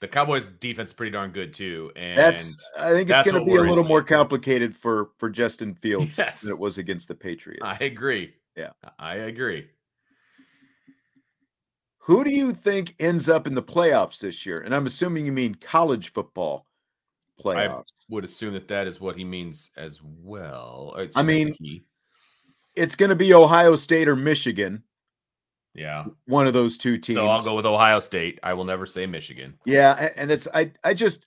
The 0.00 0.08
Cowboys' 0.08 0.50
defense 0.50 0.90
is 0.90 0.94
pretty 0.94 1.12
darn 1.12 1.30
good 1.30 1.52
too, 1.52 1.92
and 1.96 2.16
that's 2.18 2.56
I 2.78 2.90
think 2.92 3.10
it's 3.10 3.22
going 3.30 3.44
to 3.44 3.50
be 3.50 3.56
a 3.56 3.60
little 3.62 3.82
me. 3.84 3.88
more 3.88 4.02
complicated 4.02 4.74
for 4.76 5.10
for 5.18 5.28
Justin 5.30 5.74
Fields 5.74 6.16
Yes. 6.18 6.40
than 6.40 6.50
it 6.50 6.58
was 6.58 6.78
against 6.78 7.08
the 7.08 7.14
Patriots. 7.14 7.62
I 7.64 7.84
agree. 7.84 8.34
Yeah. 8.56 8.70
I 8.98 9.14
agree. 9.16 9.68
Who 12.04 12.24
do 12.24 12.30
you 12.30 12.52
think 12.54 12.94
ends 12.98 13.28
up 13.28 13.46
in 13.46 13.54
the 13.54 13.62
playoffs 13.62 14.18
this 14.18 14.44
year? 14.44 14.60
And 14.60 14.74
I'm 14.74 14.86
assuming 14.86 15.26
you 15.26 15.32
mean 15.32 15.54
college 15.54 16.12
football 16.12 16.66
playoffs. 17.40 17.92
I 17.92 18.04
Would 18.08 18.24
assume 18.24 18.54
that 18.54 18.68
that 18.68 18.86
is 18.86 19.00
what 19.00 19.16
he 19.16 19.24
means 19.24 19.70
as 19.76 20.00
well. 20.02 20.92
I, 20.96 21.00
I 21.00 21.02
assume 21.04 21.12
that's 21.12 21.16
a 21.16 21.24
mean, 21.24 21.84
it's 22.74 22.96
going 22.96 23.10
to 23.10 23.14
be 23.14 23.32
Ohio 23.34 23.76
State 23.76 24.08
or 24.08 24.16
Michigan, 24.16 24.82
yeah. 25.74 26.04
one 26.26 26.46
of 26.46 26.52
those 26.52 26.78
two 26.78 26.98
teams. 26.98 27.16
So 27.16 27.28
I'll 27.28 27.42
go 27.42 27.54
with 27.54 27.66
Ohio 27.66 28.00
State. 28.00 28.40
I 28.42 28.54
will 28.54 28.64
never 28.64 28.86
say 28.86 29.06
Michigan. 29.06 29.54
Yeah, 29.64 30.10
and 30.16 30.30
it's 30.30 30.48
I 30.52 30.72
I 30.82 30.94
just 30.94 31.26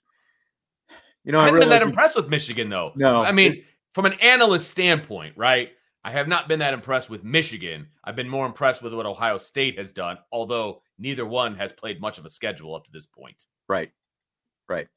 you 1.24 1.32
know 1.32 1.40
I 1.40 1.44
I, 1.44 1.46
haven't 1.46 1.60
been 1.60 1.68
that 1.70 1.82
impressed 1.82 2.16
with 2.16 2.28
Michigan, 2.28 2.68
though. 2.68 2.92
No, 2.96 3.22
I 3.22 3.32
mean, 3.32 3.52
it- 3.54 3.64
from 3.94 4.06
an 4.06 4.14
analyst 4.14 4.70
standpoint, 4.70 5.34
right? 5.36 5.70
I 6.06 6.10
have 6.10 6.28
not 6.28 6.48
been 6.48 6.58
that 6.58 6.74
impressed 6.74 7.08
with 7.08 7.24
Michigan. 7.24 7.86
I've 8.04 8.16
been 8.16 8.28
more 8.28 8.44
impressed 8.44 8.82
with 8.82 8.92
what 8.92 9.06
Ohio 9.06 9.38
State 9.38 9.78
has 9.78 9.92
done, 9.92 10.18
although 10.30 10.82
neither 10.98 11.24
one 11.24 11.56
has 11.56 11.72
played 11.72 11.98
much 11.98 12.18
of 12.18 12.26
a 12.26 12.28
schedule 12.28 12.74
up 12.74 12.84
to 12.84 12.90
this 12.92 13.06
point. 13.06 13.46
right, 13.68 13.90
right. 14.68 14.88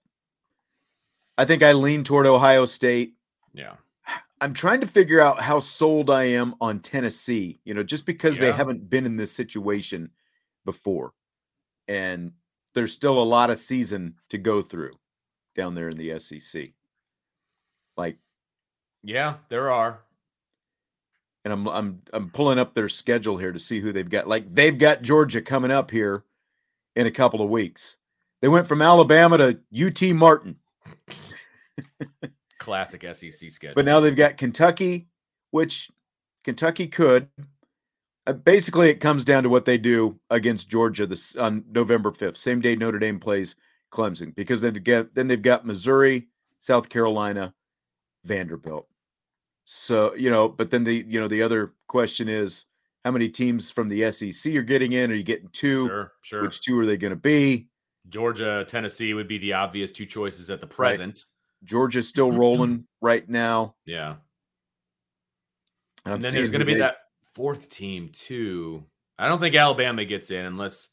I 1.37 1.45
think 1.45 1.63
I 1.63 1.73
lean 1.73 2.03
toward 2.03 2.25
Ohio 2.25 2.65
State. 2.65 3.13
Yeah. 3.53 3.75
I'm 4.39 4.53
trying 4.53 4.81
to 4.81 4.87
figure 4.87 5.19
out 5.19 5.41
how 5.41 5.59
sold 5.59 6.09
I 6.09 6.25
am 6.25 6.55
on 6.61 6.79
Tennessee, 6.79 7.59
you 7.65 7.73
know, 7.73 7.83
just 7.83 8.05
because 8.05 8.37
they 8.37 8.51
haven't 8.51 8.89
been 8.89 9.05
in 9.05 9.17
this 9.17 9.31
situation 9.31 10.11
before. 10.65 11.13
And 11.87 12.33
there's 12.75 12.93
still 12.93 13.17
a 13.21 13.23
lot 13.23 13.49
of 13.49 13.57
season 13.57 14.15
to 14.29 14.37
go 14.37 14.61
through 14.61 14.93
down 15.55 15.73
there 15.73 15.89
in 15.89 15.95
the 15.97 16.19
SEC. 16.19 16.69
Like, 17.95 18.17
Yeah, 19.03 19.35
there 19.49 19.71
are. 19.71 20.01
and 21.43 21.53
I'm 21.53 21.67
I'm 21.67 22.01
I'm 22.13 22.29
pulling 22.29 22.59
up 22.59 22.75
their 22.75 22.89
schedule 22.89 23.37
here 23.37 23.51
to 23.51 23.59
see 23.59 23.79
who 23.79 23.91
they've 23.91 24.09
got. 24.09 24.27
Like 24.27 24.53
they've 24.53 24.77
got 24.77 25.01
Georgia 25.01 25.41
coming 25.41 25.71
up 25.71 25.89
here 25.89 26.25
in 26.95 27.07
a 27.07 27.11
couple 27.11 27.41
of 27.41 27.49
weeks. 27.49 27.97
They 28.41 28.47
went 28.49 28.67
from 28.67 28.83
Alabama 28.83 29.37
to 29.37 29.59
UT 29.87 30.15
Martin. 30.15 30.57
Classic 32.57 33.01
SEC 33.01 33.51
schedule. 33.51 33.75
But 33.75 33.85
now 33.85 33.99
they've 33.99 34.15
got 34.15 34.37
Kentucky, 34.37 35.07
which 35.51 35.89
Kentucky 36.43 36.87
could. 36.87 37.29
Uh, 38.25 38.33
basically, 38.33 38.89
it 38.89 38.99
comes 38.99 39.23
down 39.23 39.43
to 39.43 39.49
what 39.49 39.65
they 39.65 39.77
do 39.77 40.19
against 40.29 40.69
Georgia 40.69 41.05
this 41.05 41.35
on 41.35 41.63
November 41.71 42.11
fifth, 42.11 42.37
same 42.37 42.61
day 42.61 42.75
Notre 42.75 42.99
Dame 42.99 43.19
plays 43.19 43.55
Clemson, 43.91 44.35
because 44.35 44.61
they've 44.61 44.83
got 44.83 45.15
then 45.15 45.27
they've 45.27 45.41
got 45.41 45.65
Missouri, 45.65 46.27
South 46.59 46.89
Carolina, 46.89 47.53
Vanderbilt. 48.25 48.87
So 49.65 50.13
you 50.15 50.29
know, 50.29 50.49
but 50.49 50.71
then 50.71 50.83
the 50.83 51.05
you 51.07 51.19
know 51.19 51.27
the 51.27 51.41
other 51.41 51.73
question 51.87 52.27
is 52.27 52.65
how 53.05 53.11
many 53.11 53.29
teams 53.29 53.71
from 53.71 53.87
the 53.87 54.11
SEC 54.11 54.53
are 54.55 54.63
getting 54.63 54.91
in? 54.91 55.11
Are 55.11 55.15
you 55.15 55.23
getting 55.23 55.49
two? 55.49 55.87
sure, 55.87 56.11
sure. 56.21 56.41
Which 56.41 56.59
two 56.59 56.77
are 56.79 56.85
they 56.85 56.97
going 56.97 57.11
to 57.11 57.15
be? 57.15 57.67
Georgia, 58.09 58.65
Tennessee 58.67 59.13
would 59.13 59.27
be 59.27 59.37
the 59.37 59.53
obvious 59.53 59.91
two 59.91 60.05
choices 60.05 60.49
at 60.49 60.61
the 60.61 60.67
present. 60.67 61.25
Georgia's 61.63 62.07
still 62.07 62.31
rolling 62.31 62.85
right 63.01 63.27
now. 63.27 63.75
Yeah. 63.85 64.15
I'm 66.05 66.13
And 66.13 66.23
then 66.23 66.33
there's 66.33 66.51
going 66.51 66.59
to 66.59 66.65
be 66.65 66.73
they- 66.75 66.79
that 66.81 66.97
fourth 67.33 67.69
team 67.69 68.09
too. 68.13 68.83
I 69.19 69.27
don't 69.27 69.39
think 69.39 69.55
Alabama 69.55 70.05
gets 70.05 70.29
in 70.31 70.45
unless. 70.45 70.89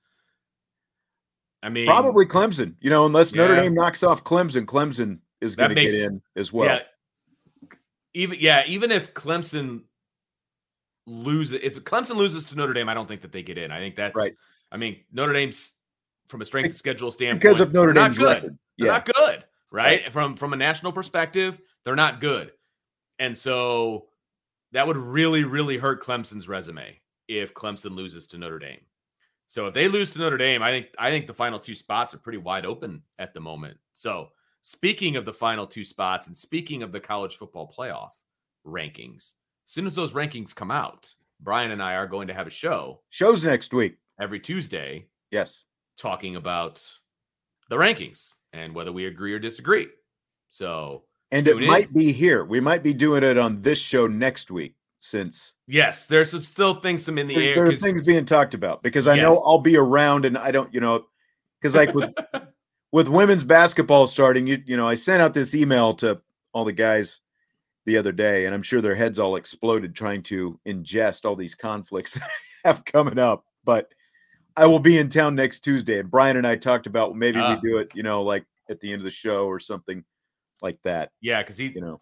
I 1.62 1.68
mean, 1.70 1.86
Probably 1.86 2.26
Clemson, 2.26 2.74
you 2.80 2.90
know, 2.90 3.06
unless 3.06 3.34
Notre 3.34 3.56
Dame 3.56 3.74
knocks 3.74 4.02
off 4.02 4.22
Clemson, 4.24 4.66
Clemson 4.66 5.18
is 5.40 5.56
going 5.56 5.70
to 5.70 5.74
get 5.74 5.94
in 5.94 6.20
as 6.36 6.52
well. 6.52 6.66
Yeah. 6.66 7.68
Even 8.12 8.38
yeah, 8.40 8.64
even 8.66 8.90
if 8.92 9.12
Clemson 9.14 9.82
loses, 11.06 11.58
if 11.62 11.82
Clemson 11.84 12.16
loses 12.16 12.44
to 12.46 12.56
Notre 12.56 12.72
Dame, 12.74 12.88
I 12.88 12.94
don't 12.94 13.08
think 13.08 13.22
that 13.22 13.32
they 13.32 13.42
get 13.42 13.56
in. 13.58 13.70
I 13.70 13.78
think 13.78 13.96
that's 13.96 14.14
Right. 14.16 14.32
I 14.70 14.76
mean, 14.76 15.00
Notre 15.12 15.32
Dame's 15.32 15.72
from 16.28 16.40
a 16.42 16.44
strength 16.44 16.70
of 16.70 16.76
schedule 16.76 17.10
standpoint 17.10 17.40
because 17.42 17.60
of 17.60 17.72
Notre 17.72 17.92
they're 17.92 18.02
not 18.02 18.08
Dame's 18.08 18.18
good. 18.18 18.24
record. 18.26 18.58
They're 18.78 18.86
Yeah, 18.88 18.92
not 18.92 19.04
good, 19.06 19.23
right? 19.74 20.12
From 20.12 20.36
from 20.36 20.52
a 20.52 20.56
national 20.56 20.92
perspective, 20.92 21.60
they're 21.84 21.96
not 21.96 22.20
good. 22.20 22.52
And 23.18 23.36
so 23.36 24.06
that 24.72 24.86
would 24.86 24.96
really, 24.96 25.44
really 25.44 25.76
hurt 25.76 26.02
Clemson's 26.02 26.48
resume 26.48 27.00
if 27.28 27.54
Clemson 27.54 27.94
loses 27.94 28.26
to 28.28 28.38
Notre 28.38 28.58
Dame. 28.58 28.80
So 29.46 29.66
if 29.66 29.74
they 29.74 29.88
lose 29.88 30.12
to 30.12 30.18
Notre 30.18 30.38
Dame, 30.38 30.62
I 30.62 30.70
think 30.70 30.86
I 30.98 31.10
think 31.10 31.26
the 31.26 31.34
final 31.34 31.58
two 31.58 31.74
spots 31.74 32.14
are 32.14 32.18
pretty 32.18 32.38
wide 32.38 32.64
open 32.64 33.02
at 33.18 33.34
the 33.34 33.40
moment. 33.40 33.76
So 33.94 34.28
speaking 34.62 35.16
of 35.16 35.24
the 35.24 35.32
final 35.32 35.66
two 35.66 35.84
spots 35.84 36.28
and 36.28 36.36
speaking 36.36 36.82
of 36.82 36.92
the 36.92 37.00
college 37.00 37.36
football 37.36 37.72
playoff 37.76 38.10
rankings, 38.66 39.34
as 39.66 39.72
soon 39.72 39.86
as 39.86 39.94
those 39.94 40.12
rankings 40.12 40.54
come 40.54 40.70
out, 40.70 41.12
Brian 41.40 41.72
and 41.72 41.82
I 41.82 41.94
are 41.94 42.06
going 42.06 42.28
to 42.28 42.34
have 42.34 42.46
a 42.46 42.50
show 42.50 43.00
shows 43.10 43.44
next 43.44 43.74
week. 43.74 43.98
every 44.20 44.40
Tuesday 44.40 45.06
Yes, 45.30 45.64
talking 45.96 46.36
about 46.36 46.82
the 47.68 47.76
rankings 47.76 48.32
and 48.54 48.74
whether 48.74 48.92
we 48.92 49.06
agree 49.06 49.32
or 49.34 49.38
disagree. 49.38 49.88
So, 50.50 51.02
and 51.32 51.46
it 51.46 51.56
in. 51.56 51.66
might 51.66 51.92
be 51.92 52.12
here. 52.12 52.44
We 52.44 52.60
might 52.60 52.82
be 52.82 52.94
doing 52.94 53.24
it 53.24 53.36
on 53.36 53.60
this 53.62 53.78
show 53.78 54.06
next 54.06 54.50
week, 54.50 54.76
since 55.00 55.52
yes, 55.66 56.06
there's 56.06 56.30
some 56.30 56.42
still 56.42 56.74
things 56.74 57.04
some 57.04 57.18
in 57.18 57.26
the 57.26 57.34
there, 57.34 57.44
air. 57.44 57.54
there 57.56 57.66
are 57.66 57.74
things 57.74 58.06
being 58.06 58.24
talked 58.24 58.54
about. 58.54 58.82
Because 58.82 59.08
I 59.08 59.16
know 59.16 59.42
I'll 59.44 59.58
be 59.58 59.76
around, 59.76 60.24
and 60.24 60.38
I 60.38 60.52
don't, 60.52 60.72
you 60.72 60.80
know, 60.80 61.04
because 61.60 61.74
like 61.74 61.92
with 61.92 62.12
with 62.92 63.08
women's 63.08 63.44
basketball 63.44 64.06
starting, 64.06 64.46
you 64.46 64.62
you 64.64 64.76
know, 64.76 64.88
I 64.88 64.94
sent 64.94 65.20
out 65.20 65.34
this 65.34 65.54
email 65.54 65.94
to 65.94 66.20
all 66.52 66.64
the 66.64 66.72
guys 66.72 67.20
the 67.86 67.98
other 67.98 68.12
day, 68.12 68.46
and 68.46 68.54
I'm 68.54 68.62
sure 68.62 68.80
their 68.80 68.94
heads 68.94 69.18
all 69.18 69.36
exploded 69.36 69.94
trying 69.94 70.22
to 70.24 70.58
ingest 70.66 71.24
all 71.24 71.36
these 71.36 71.56
conflicts 71.56 72.14
that 72.14 72.22
I 72.22 72.68
have 72.68 72.84
coming 72.84 73.18
up. 73.18 73.44
But 73.64 73.92
I 74.56 74.66
will 74.66 74.78
be 74.78 74.98
in 74.98 75.08
town 75.08 75.34
next 75.34 75.60
Tuesday, 75.60 75.98
and 75.98 76.10
Brian 76.10 76.36
and 76.36 76.46
I 76.46 76.56
talked 76.56 76.86
about 76.86 77.16
maybe 77.16 77.38
Ah. 77.40 77.58
we 77.60 77.68
do 77.70 77.78
it, 77.78 77.92
you 77.94 78.02
know, 78.02 78.22
like 78.22 78.44
at 78.70 78.80
the 78.80 78.92
end 78.92 79.00
of 79.00 79.04
the 79.04 79.10
show 79.10 79.46
or 79.46 79.58
something 79.58 80.04
like 80.62 80.80
that, 80.82 81.10
yeah, 81.20 81.42
because 81.42 81.56
he, 81.58 81.66
you 81.68 81.80
know. 81.80 82.00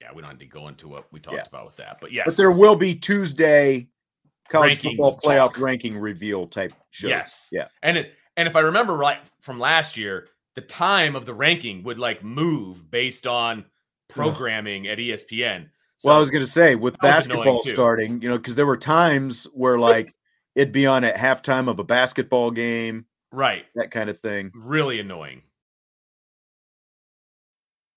yeah, 0.00 0.08
we 0.14 0.20
don't 0.20 0.32
need 0.32 0.40
to 0.40 0.46
go 0.46 0.68
into 0.68 0.88
what 0.88 1.10
we 1.12 1.20
talked 1.20 1.36
Yeah. 1.36 1.44
about 1.46 1.66
with 1.66 1.76
that, 1.76 1.98
but 2.00 2.12
yes, 2.12 2.24
But 2.26 2.36
there 2.36 2.50
will 2.52 2.76
be 2.76 2.94
Tuesday 2.94 3.88
college 4.48 4.80
Rankings 4.80 4.96
football 4.96 5.18
playoff 5.24 5.54
talk. 5.54 5.58
ranking 5.60 5.96
reveal 5.96 6.46
type 6.46 6.74
show. 6.90 7.08
Yes. 7.08 7.48
Yeah. 7.52 7.68
And 7.82 7.96
it 7.96 8.14
and 8.36 8.48
if 8.48 8.56
I 8.56 8.60
remember 8.60 8.94
right 8.94 9.18
from 9.40 9.58
last 9.60 9.96
year, 9.96 10.28
the 10.56 10.60
time 10.60 11.14
of 11.16 11.24
the 11.24 11.32
ranking 11.32 11.84
would 11.84 11.98
like 11.98 12.22
move 12.24 12.90
based 12.90 13.26
on 13.28 13.64
programming 14.08 14.86
at 14.88 14.98
ESPN. 14.98 15.70
So, 15.98 16.08
well, 16.08 16.16
I 16.16 16.20
was 16.20 16.30
going 16.30 16.44
to 16.44 16.50
say 16.50 16.74
with 16.74 16.96
That 17.00 17.16
was 17.16 17.26
annoying, 17.26 17.44
basketball 17.44 17.60
starting, 17.72 18.20
you 18.20 18.28
know, 18.28 18.36
because 18.36 18.56
there 18.56 18.66
were 18.66 18.76
times 18.76 19.44
where 19.54 19.78
like 19.78 20.14
it'd 20.54 20.72
be 20.72 20.86
on 20.86 21.04
at 21.04 21.16
halftime 21.16 21.68
of 21.68 21.78
a 21.78 21.84
basketball 21.84 22.50
game, 22.50 23.06
right, 23.32 23.64
that 23.74 23.90
kind 23.90 24.10
of 24.10 24.18
thing. 24.18 24.50
really 24.54 25.00
annoying. 25.00 25.42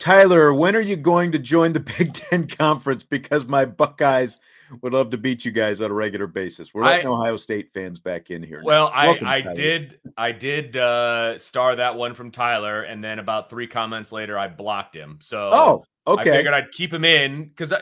Tyler, 0.00 0.52
when 0.52 0.74
are 0.74 0.80
you 0.80 0.96
going 0.96 1.30
to 1.32 1.38
join 1.38 1.72
the 1.72 1.80
Big 1.98 2.12
Ten 2.14 2.48
Conference? 2.48 3.02
Because 3.04 3.46
my 3.46 3.64
Buckeyes 3.64 4.40
would 4.82 4.92
love 4.92 5.10
to 5.10 5.18
beat 5.18 5.44
you 5.44 5.50
guys 5.50 5.80
on 5.80 5.90
a 5.90 5.94
regular 5.94 6.26
basis. 6.26 6.72
We're 6.72 6.84
letting 6.84 7.06
I- 7.06 7.10
Ohio 7.10 7.36
State 7.36 7.70
fans 7.74 7.98
back 8.00 8.30
in 8.30 8.42
here. 8.42 8.62
Well, 8.64 8.90
I 8.94 9.08
Welcome, 9.08 9.26
I 9.28 9.40
Tyler. 9.42 9.54
did 9.54 10.00
I 10.16 10.32
did 10.32 10.76
uh 10.76 11.38
star 11.38 11.76
that 11.76 11.96
one 11.96 12.14
from 12.14 12.30
Tyler, 12.30 12.82
and 12.82 13.02
then 13.04 13.18
about 13.18 13.50
three 13.50 13.66
comments 13.66 14.10
later, 14.10 14.38
I 14.38 14.48
blocked 14.48 14.94
him. 14.96 15.18
So 15.20 15.50
Oh, 15.52 15.84
okay. 16.06 16.20
I 16.20 16.22
okay. 16.22 16.36
figured 16.38 16.54
I'd 16.54 16.72
keep 16.72 16.92
him 16.92 17.04
in 17.04 17.44
because 17.48 17.72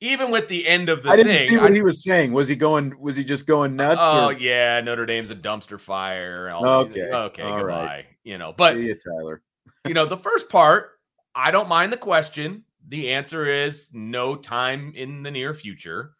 even 0.00 0.30
with 0.30 0.46
the 0.48 0.64
end 0.68 0.88
of 0.90 1.02
the 1.02 1.08
I 1.10 1.16
didn't 1.16 1.38
thing, 1.38 1.48
see 1.48 1.56
what 1.56 1.72
I- 1.72 1.74
he 1.74 1.82
was 1.82 2.04
saying. 2.04 2.32
Was 2.32 2.46
he 2.46 2.54
going? 2.56 2.98
Was 3.00 3.16
he 3.16 3.24
just 3.24 3.46
going 3.46 3.74
nuts? 3.74 4.00
oh 4.02 4.26
or, 4.26 4.32
yeah, 4.34 4.80
Notre 4.82 5.06
Dame's 5.06 5.30
a 5.32 5.36
dumpster 5.36 5.80
fire. 5.80 6.50
all 6.50 6.84
these- 6.84 6.98
Okay, 7.02 7.10
okay, 7.12 7.42
all 7.42 7.58
goodbye. 7.58 7.84
right. 7.84 8.04
You 8.22 8.36
know, 8.38 8.52
but 8.56 8.76
See 8.76 8.88
ya, 8.88 8.94
Tyler. 9.02 9.42
you 9.86 9.94
know, 9.94 10.04
the 10.04 10.16
first 10.18 10.50
part, 10.50 10.90
I 11.38 11.52
don't 11.52 11.68
mind 11.68 11.92
the 11.92 11.98
question. 11.98 12.64
The 12.88 13.12
answer 13.12 13.46
is 13.46 13.90
no 13.92 14.34
time 14.34 14.92
in 14.96 15.22
the 15.22 15.30
near 15.30 15.54
future. 15.54 16.14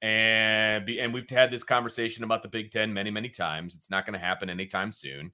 And 0.00 0.88
and 0.88 1.12
we've 1.12 1.28
had 1.28 1.50
this 1.50 1.64
conversation 1.64 2.22
about 2.22 2.42
the 2.42 2.48
Big 2.48 2.70
Ten 2.70 2.94
many, 2.94 3.10
many 3.10 3.28
times. 3.28 3.74
It's 3.74 3.90
not 3.90 4.06
going 4.06 4.18
to 4.18 4.24
happen 4.24 4.48
anytime 4.48 4.92
soon 4.92 5.32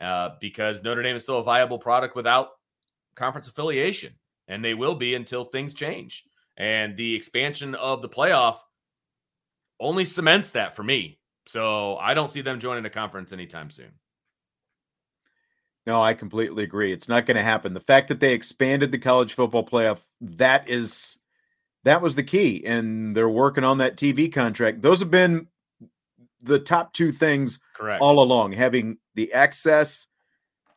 uh, 0.00 0.30
because 0.40 0.82
Notre 0.82 1.02
Dame 1.02 1.14
is 1.14 1.24
still 1.24 1.38
a 1.38 1.44
viable 1.44 1.78
product 1.78 2.16
without 2.16 2.48
conference 3.16 3.48
affiliation, 3.48 4.14
and 4.48 4.64
they 4.64 4.72
will 4.72 4.94
be 4.94 5.14
until 5.14 5.44
things 5.44 5.74
change. 5.74 6.24
And 6.56 6.96
the 6.96 7.14
expansion 7.14 7.74
of 7.74 8.00
the 8.00 8.08
playoff 8.08 8.60
only 9.78 10.06
cements 10.06 10.52
that 10.52 10.74
for 10.74 10.82
me. 10.82 11.18
So 11.46 11.98
I 11.98 12.14
don't 12.14 12.30
see 12.30 12.40
them 12.40 12.58
joining 12.58 12.86
a 12.86 12.90
conference 12.90 13.32
anytime 13.32 13.70
soon. 13.70 13.92
No, 15.86 16.00
I 16.00 16.14
completely 16.14 16.62
agree. 16.62 16.92
It's 16.92 17.08
not 17.08 17.26
going 17.26 17.36
to 17.36 17.42
happen. 17.42 17.74
The 17.74 17.80
fact 17.80 18.08
that 18.08 18.20
they 18.20 18.32
expanded 18.34 18.92
the 18.92 18.98
college 18.98 19.34
football 19.34 19.64
playoff, 19.64 20.00
that 20.20 20.68
is 20.68 21.18
that 21.84 22.02
was 22.02 22.14
the 22.14 22.22
key. 22.22 22.64
And 22.66 23.16
they're 23.16 23.28
working 23.28 23.64
on 23.64 23.78
that 23.78 23.96
TV 23.96 24.30
contract. 24.32 24.82
Those 24.82 25.00
have 25.00 25.10
been 25.10 25.46
the 26.42 26.58
top 26.58 26.92
two 26.92 27.12
things 27.12 27.60
Correct. 27.74 28.02
all 28.02 28.22
along, 28.22 28.52
having 28.52 28.98
the 29.14 29.32
access 29.32 30.06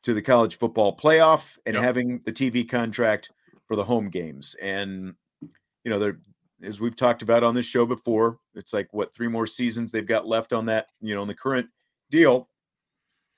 to 0.04 0.14
the 0.14 0.22
college 0.22 0.58
football 0.58 0.95
playoff 0.97 1.58
and 1.66 1.76
Yep. 1.76 1.84
having 1.84 2.20
the 2.26 2.32
TV 2.32 2.68
contract 2.68 3.32
for 3.68 3.76
the 3.76 3.84
home 3.84 4.10
games. 4.10 4.56
And 4.62 5.16
you 5.41 5.89
know, 5.89 5.99
there 5.99 6.18
as 6.62 6.80
we've 6.80 6.95
talked 6.95 7.22
about 7.22 7.43
on 7.43 7.56
this 7.56 7.66
show 7.66 7.86
before, 7.86 8.39
it's 8.56 8.74
like 8.74 8.88
what 8.93 9.14
three 9.14 9.28
more 9.28 9.45
seasons 9.45 9.91
they've 9.91 10.06
got 10.06 10.26
left 10.26 10.54
on 10.54 10.66
that, 10.68 10.88
you 11.01 11.14
know, 11.14 11.22
in 11.22 11.28
the 11.28 11.36
current 11.36 11.68
deal. 12.10 12.49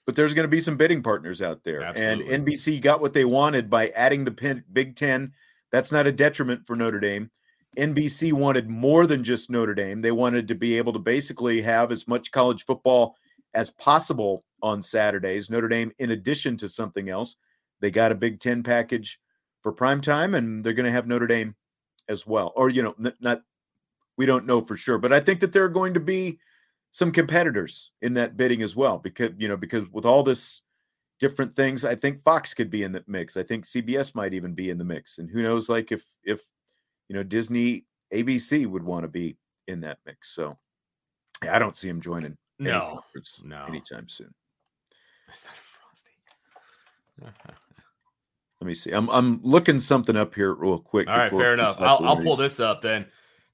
But 0.06 0.16
there's 0.16 0.34
going 0.34 0.43
to 0.43 0.49
be 0.49 0.62
some 0.62 0.78
bidding 0.78 1.01
partners 1.01 1.41
out 1.41 1.64
there. 1.64 1.82
Absolutely. 1.82 2.34
And 2.34 2.45
NBC 2.45 2.80
got 2.80 3.01
what 3.01 3.14
they 3.14 3.26
wanted 3.26 3.70
by 3.70 3.89
adding 3.89 4.24
the 4.24 4.32
pin, 4.32 4.64
Big 4.72 4.95
10. 4.95 5.34
That's 5.72 5.91
not 5.91 6.08
a 6.08 6.12
detriment 6.12 6.68
for 6.68 6.76
Notre 6.76 6.99
Dame. 6.99 7.32
NBC 7.78 8.32
wanted 8.32 8.70
more 8.70 9.06
than 9.08 9.24
just 9.24 9.49
Notre 9.49 9.74
Dame. 9.74 10.01
They 10.01 10.12
wanted 10.12 10.47
to 10.47 10.56
be 10.56 10.78
able 10.78 10.93
to 10.93 10.99
basically 10.99 11.62
have 11.62 11.91
as 11.91 12.08
much 12.08 12.32
college 12.32 12.66
football 12.66 13.16
as 13.53 13.72
possible 13.72 14.45
on 14.62 14.82
Saturdays. 14.82 15.49
Notre 15.49 15.68
Dame, 15.68 15.91
in 15.99 16.12
addition 16.12 16.56
to 16.58 16.70
something 16.70 17.10
else, 17.10 17.36
they 17.82 17.91
got 17.91 18.12
a 18.12 18.16
Big 18.16 18.39
Ten 18.39 18.64
package 18.64 19.20
for 19.62 19.72
prime 19.72 20.01
time, 20.01 20.36
and 20.36 20.64
they're 20.64 20.74
going 20.74 20.86
to 20.86 20.91
have 20.91 21.08
Notre 21.08 21.28
Dame 21.28 21.56
as 22.08 22.26
well. 22.26 22.53
Or 22.56 22.70
you 22.70 22.84
know, 22.84 22.95
not 23.20 23.41
we 24.18 24.26
don't 24.26 24.45
know 24.45 24.62
for 24.62 24.78
sure, 24.78 24.97
but 24.97 25.12
I 25.12 25.20
think 25.20 25.39
that 25.41 25.51
there 25.51 25.66
are 25.66 25.70
going 25.70 25.93
to 25.95 25.99
be 25.99 26.39
some 26.95 27.11
competitors 27.11 27.91
in 28.01 28.13
that 28.13 28.37
bidding 28.37 28.61
as 28.61 28.73
well, 28.73 28.97
because 28.97 29.31
you 29.37 29.49
know, 29.49 29.57
because 29.57 29.83
with 29.91 30.05
all 30.05 30.23
this 30.23 30.61
different 31.19 31.51
things, 31.51 31.83
I 31.83 31.93
think 31.93 32.21
Fox 32.21 32.53
could 32.53 32.69
be 32.69 32.83
in 32.83 32.93
the 32.93 33.03
mix. 33.05 33.35
I 33.35 33.43
think 33.43 33.65
CBS 33.65 34.15
might 34.15 34.33
even 34.33 34.53
be 34.53 34.69
in 34.69 34.77
the 34.77 34.85
mix, 34.85 35.17
and 35.17 35.29
who 35.29 35.43
knows, 35.43 35.67
like 35.67 35.91
if 35.91 36.05
if 36.23 36.41
you 37.09 37.15
know 37.17 37.21
Disney, 37.21 37.83
ABC 38.13 38.65
would 38.65 38.83
want 38.83 39.03
to 39.03 39.09
be 39.09 39.35
in 39.67 39.81
that 39.81 39.97
mix. 40.05 40.33
So 40.33 40.57
I 41.51 41.59
don't 41.59 41.75
see 41.75 41.89
him 41.89 41.99
joining 41.99 42.37
No, 42.59 43.01
no. 43.43 43.65
anytime 43.65 44.07
soon. 44.07 44.33
Is 45.33 45.41
that 45.43 45.51
a 45.51 47.27
frosty? 47.27 47.51
Let 48.61 48.67
me 48.67 48.73
see. 48.73 48.91
I'm 48.91 49.09
I'm 49.09 49.41
looking 49.43 49.81
something 49.81 50.15
up 50.15 50.33
here 50.33 50.53
real 50.53 50.79
quick. 50.79 51.09
All 51.09 51.17
right, 51.17 51.29
fair 51.29 51.55
enough. 51.55 51.75
I'll, 51.77 52.05
I'll 52.05 52.21
pull 52.21 52.37
this 52.37 52.61
up 52.61 52.81
then. 52.81 53.07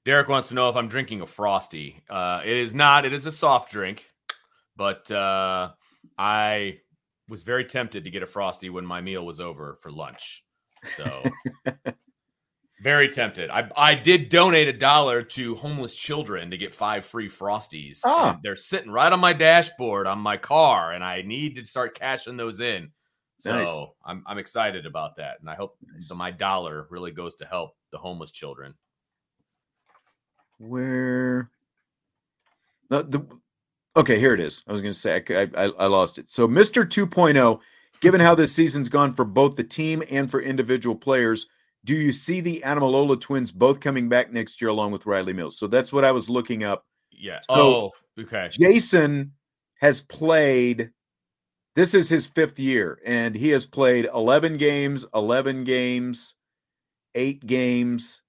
Derek 0.04 0.28
wants 0.28 0.48
to 0.48 0.54
know 0.54 0.68
if 0.68 0.76
I'm 0.76 0.88
drinking 0.88 1.20
a 1.20 1.26
frosty. 1.26 2.02
Uh, 2.10 2.40
it 2.44 2.56
is 2.56 2.74
not. 2.74 3.04
It 3.04 3.12
is 3.12 3.26
a 3.26 3.32
soft 3.32 3.70
drink, 3.70 4.04
but 4.76 5.10
uh, 5.10 5.70
I 6.18 6.78
was 7.28 7.42
very 7.42 7.64
tempted 7.64 8.04
to 8.04 8.10
get 8.10 8.22
a 8.22 8.26
frosty 8.26 8.68
when 8.68 8.84
my 8.84 9.00
meal 9.00 9.24
was 9.24 9.40
over 9.40 9.78
for 9.80 9.90
lunch. 9.92 10.44
So 10.96 11.22
very 12.82 13.08
tempted. 13.08 13.48
I 13.50 13.70
I 13.76 13.94
did 13.94 14.28
donate 14.28 14.66
a 14.66 14.72
dollar 14.72 15.22
to 15.22 15.54
homeless 15.54 15.94
children 15.94 16.50
to 16.50 16.58
get 16.58 16.74
five 16.74 17.06
free 17.06 17.28
frosties. 17.28 18.00
And 18.32 18.40
They're 18.42 18.56
sitting 18.56 18.90
right 18.90 19.12
on 19.12 19.20
my 19.20 19.32
dashboard 19.32 20.08
on 20.08 20.18
my 20.18 20.36
car, 20.36 20.92
and 20.92 21.04
I 21.04 21.22
need 21.22 21.56
to 21.56 21.64
start 21.64 21.98
cashing 21.98 22.36
those 22.36 22.60
in. 22.60 22.90
So 23.38 23.52
Nice. 23.52 23.68
I'm 24.04 24.24
I'm 24.26 24.38
excited 24.38 24.84
about 24.84 25.16
that, 25.16 25.36
and 25.40 25.48
I 25.48 25.54
hope 25.54 25.76
the, 26.08 26.14
my 26.16 26.32
dollar 26.32 26.88
really 26.90 27.12
goes 27.12 27.36
to 27.36 27.44
help 27.46 27.76
the 27.92 27.98
homeless 27.98 28.32
children. 28.32 28.74
Where 30.62 31.50
the, 32.88 33.02
the 33.02 33.26
okay, 33.96 34.18
here 34.20 34.32
it 34.32 34.38
is. 34.38 34.62
I 34.68 34.72
was 34.72 34.80
going 34.80 34.94
to 34.94 34.98
say 34.98 35.22
I, 35.28 35.48
I 35.56 35.64
I 35.64 35.86
lost 35.86 36.18
it. 36.18 36.30
So 36.30 36.46
Mr. 36.46 36.86
2.0, 36.86 37.58
given 38.00 38.20
how 38.20 38.36
this 38.36 38.54
season's 38.54 38.88
gone 38.88 39.12
for 39.12 39.24
both 39.24 39.56
the 39.56 39.64
team 39.64 40.04
and 40.08 40.30
for 40.30 40.40
individual 40.40 40.94
players, 40.94 41.48
do 41.84 41.94
you 41.96 42.12
see 42.12 42.40
the 42.40 42.62
Ademilola 42.64 43.20
twins 43.20 43.50
both 43.50 43.80
coming 43.80 44.08
back 44.08 44.32
next 44.32 44.60
year 44.60 44.68
along 44.70 44.92
with 44.92 45.04
Riley 45.04 45.32
Mills? 45.32 45.58
So 45.58 45.66
that's 45.66 45.92
what 45.92 46.04
I 46.04 46.12
was 46.12 46.30
looking 46.30 46.62
up. 46.62 46.86
Yeah. 47.10 47.40
So- 47.50 47.54
oh, 47.54 47.90
okay. 48.20 48.48
Jayson 48.52 49.32
has 49.80 50.00
played 50.00 50.90
this 51.74 51.92
is 51.92 52.08
his 52.08 52.26
fifth 52.26 52.60
year 52.60 53.00
and 53.04 53.34
he 53.34 53.48
has 53.48 53.66
played 53.66 54.08
11 54.14 54.58
games 54.58 55.04
11 55.12 55.64
games 55.64 56.34
8 57.16 57.44
games 57.46 58.20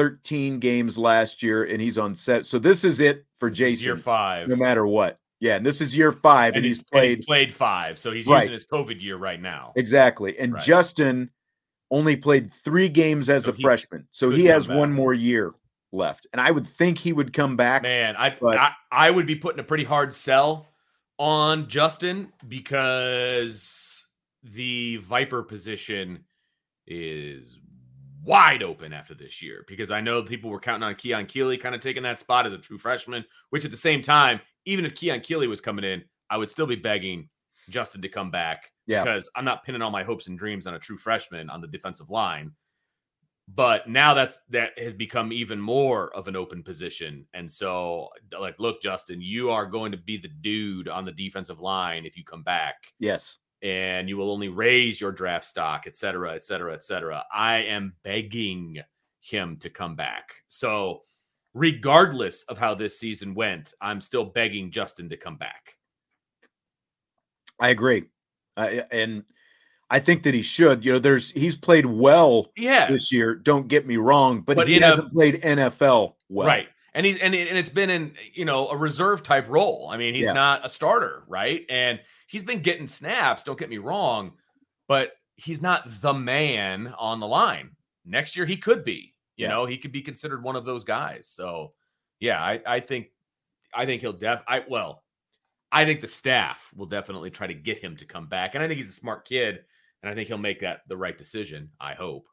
13 0.00 0.60
games 0.60 0.96
last 0.96 1.42
year 1.42 1.62
and 1.64 1.78
he's 1.82 1.98
on 1.98 2.14
set 2.14 2.46
so 2.46 2.58
this 2.58 2.84
is 2.84 3.00
it 3.00 3.26
for 3.38 3.50
This 3.50 3.58
is 3.60 3.80
jayson 3.80 3.84
year 3.86 3.96
five, 3.96 4.48
no 4.48 4.56
matter 4.56 4.86
what 4.86 5.18
yeah 5.40 5.56
and 5.56 5.66
this 5.66 5.82
is 5.82 5.94
year 5.94 6.10
five 6.10 6.54
and, 6.54 6.58
and, 6.58 6.64
he's, 6.64 6.78
he's, 6.78 6.80
and 6.80 6.90
played 6.90 7.16
he's 7.18 7.26
played 7.26 7.54
five, 7.54 7.98
so 7.98 8.10
he's 8.10 8.26
Right. 8.26 8.40
using 8.42 8.52
his 8.54 8.66
COVID 8.66 9.02
year 9.02 9.16
right 9.18 9.40
now. 9.40 9.72
exactly 9.76 10.38
and 10.38 10.54
Right. 10.54 10.62
justin 10.62 11.30
only 11.90 12.16
played 12.16 12.50
three 12.50 12.88
games 12.88 13.28
as 13.28 13.44
So 13.44 13.50
a 13.50 13.54
freshman 13.54 14.06
so 14.10 14.30
he 14.30 14.46
has 14.46 14.68
one 14.68 14.90
more 14.92 15.12
year 15.12 15.52
left 15.92 16.26
and 16.32 16.40
i 16.40 16.50
would 16.50 16.66
think 16.66 16.96
he 16.96 17.12
would 17.12 17.32
come 17.34 17.56
back 17.56 17.82
Man, 17.82 18.16
I, 18.16 18.36
But- 18.40 18.56
I 18.56 18.72
I 18.90 19.10
would 19.10 19.26
be 19.26 19.34
putting 19.36 19.60
a 19.60 19.64
pretty 19.64 19.84
hard 19.84 20.14
sell 20.14 20.66
on 21.18 21.68
Justin 21.68 22.32
because 22.48 24.06
the 24.42 24.96
Viper 24.96 25.42
position 25.42 26.24
is 26.86 27.58
wide 28.22 28.62
open 28.62 28.92
after 28.92 29.14
this 29.14 29.42
year. 29.42 29.64
Because 29.68 29.90
I 29.90 30.00
know 30.00 30.22
people 30.22 30.50
were 30.50 30.60
counting 30.60 30.82
on 30.82 30.94
Keon 30.94 31.26
Keeley 31.26 31.58
kind 31.58 31.74
of 31.74 31.80
taking 31.80 32.02
that 32.02 32.18
spot 32.18 32.46
as 32.46 32.52
a 32.52 32.58
true 32.58 32.78
freshman, 32.78 33.24
which 33.50 33.64
at 33.64 33.70
the 33.70 33.76
same 33.76 34.02
time, 34.02 34.40
even 34.66 34.84
if 34.84 34.94
Keon 34.94 35.20
Keeley 35.20 35.46
was 35.46 35.60
coming 35.60 35.84
in, 35.84 36.04
I 36.28 36.36
would 36.36 36.50
still 36.50 36.66
be 36.66 36.76
begging 36.76 37.28
Justin 37.68 38.02
to 38.02 38.08
come 38.08 38.30
back 38.30 38.70
yeah 38.86 39.04
because 39.04 39.30
I'm 39.36 39.44
not 39.44 39.62
pinning 39.62 39.82
all 39.82 39.90
my 39.90 40.02
hopes 40.02 40.26
and 40.26 40.38
dreams 40.38 40.66
on 40.66 40.74
a 40.74 40.78
true 40.78 40.96
freshman 40.96 41.50
on 41.50 41.60
the 41.60 41.68
defensive 41.68 42.10
line. 42.10 42.52
But 43.52 43.88
now 43.88 44.14
that's 44.14 44.40
that 44.50 44.78
has 44.78 44.94
become 44.94 45.32
even 45.32 45.60
more 45.60 46.14
of 46.14 46.28
an 46.28 46.36
open 46.36 46.62
position. 46.62 47.26
And 47.34 47.50
so 47.50 48.08
like 48.38 48.56
look 48.58 48.80
Justin, 48.82 49.20
you 49.20 49.50
are 49.50 49.66
going 49.66 49.92
to 49.92 49.98
be 49.98 50.16
the 50.16 50.30
dude 50.40 50.88
on 50.88 51.04
the 51.04 51.12
defensive 51.12 51.60
line 51.60 52.06
if 52.06 52.16
you 52.16 52.24
come 52.24 52.42
back 52.42 52.76
yes 52.98 53.38
and 53.62 54.08
you 54.08 54.16
will 54.16 54.30
only 54.30 54.48
raise 54.48 55.00
your 55.00 55.12
draft 55.12 55.44
stock, 55.44 55.84
et 55.86 55.96
cetera, 55.96 56.34
et 56.34 56.44
cetera, 56.44 56.72
et 56.74 56.82
cetera. 56.82 57.24
I 57.32 57.58
am 57.58 57.94
begging 58.02 58.80
him 59.20 59.56
to 59.58 59.70
come 59.70 59.96
back. 59.96 60.30
So 60.48 61.02
regardless 61.54 62.44
of 62.44 62.58
how 62.58 62.74
this 62.74 62.98
season 62.98 63.34
went, 63.34 63.74
I'm 63.80 64.00
still 64.00 64.24
begging 64.24 64.70
Justin 64.70 65.08
to 65.10 65.16
come 65.16 65.36
back. 65.36 65.76
I 67.58 67.68
agree. 67.68 68.04
I, 68.56 68.84
and 68.90 69.24
I 69.90 70.00
think 70.00 70.22
that 70.22 70.34
he 70.34 70.42
should. 70.42 70.84
You 70.84 70.94
know, 70.94 70.98
there's 70.98 71.30
he's 71.32 71.56
played 71.56 71.84
well 71.84 72.50
Yeah. 72.56 72.88
this 72.88 73.12
year. 73.12 73.34
Don't 73.34 73.68
get 73.68 73.86
me 73.86 73.96
wrong, 73.96 74.40
but, 74.40 74.56
But 74.56 74.68
he 74.68 74.78
hasn't 74.80 75.12
played 75.12 75.42
NFL 75.42 76.14
well. 76.28 76.46
Right. 76.46 76.68
And 76.94 77.06
he's 77.06 77.20
and, 77.20 77.34
it, 77.34 77.48
and 77.48 77.56
it's 77.56 77.68
been 77.68 77.90
in 77.90 78.14
you 78.34 78.44
know 78.44 78.68
a 78.68 78.76
reserve 78.76 79.22
type 79.22 79.48
role. 79.48 79.88
I 79.90 79.96
mean, 79.96 80.14
he's 80.14 80.26
Yeah. 80.26 80.32
not 80.32 80.64
a 80.66 80.70
starter, 80.70 81.24
right? 81.28 81.64
And 81.68 82.00
he's 82.26 82.42
been 82.42 82.62
getting 82.62 82.86
snaps, 82.88 83.44
don't 83.44 83.58
get 83.58 83.70
me 83.70 83.78
wrong, 83.78 84.32
but 84.88 85.12
he's 85.36 85.62
not 85.62 85.84
the 86.00 86.12
man 86.14 86.94
on 86.98 87.20
the 87.20 87.26
line. 87.26 87.76
Next 88.04 88.36
year 88.36 88.46
he 88.46 88.56
could 88.56 88.84
be. 88.84 89.14
You 89.36 89.46
Yeah. 89.46 89.50
know, 89.50 89.66
he 89.66 89.78
could 89.78 89.92
be 89.92 90.02
considered 90.02 90.42
one 90.42 90.56
of 90.56 90.64
those 90.64 90.84
guys. 90.84 91.28
So, 91.28 91.74
yeah, 92.18 92.42
I 92.42 92.60
I 92.66 92.80
think 92.80 93.08
I 93.72 93.86
think 93.86 94.00
he'll 94.00 94.12
def 94.12 94.42
I 94.48 94.64
well, 94.68 95.04
I 95.72 95.84
think 95.84 96.00
the 96.00 96.06
staff 96.08 96.70
will 96.74 96.86
definitely 96.86 97.30
try 97.30 97.46
to 97.46 97.54
get 97.54 97.78
him 97.78 97.96
to 97.98 98.04
come 98.04 98.26
back. 98.26 98.54
And 98.54 98.64
I 98.64 98.66
think 98.68 98.78
he's 98.78 98.90
a 98.90 98.92
smart 98.92 99.24
kid 99.26 99.64
and 100.02 100.10
I 100.10 100.14
think 100.14 100.26
he'll 100.28 100.38
make 100.38 100.60
that 100.60 100.80
the 100.88 100.96
right 100.96 101.16
decision. 101.16 101.70
I 101.78 101.94
hope. 101.94 102.26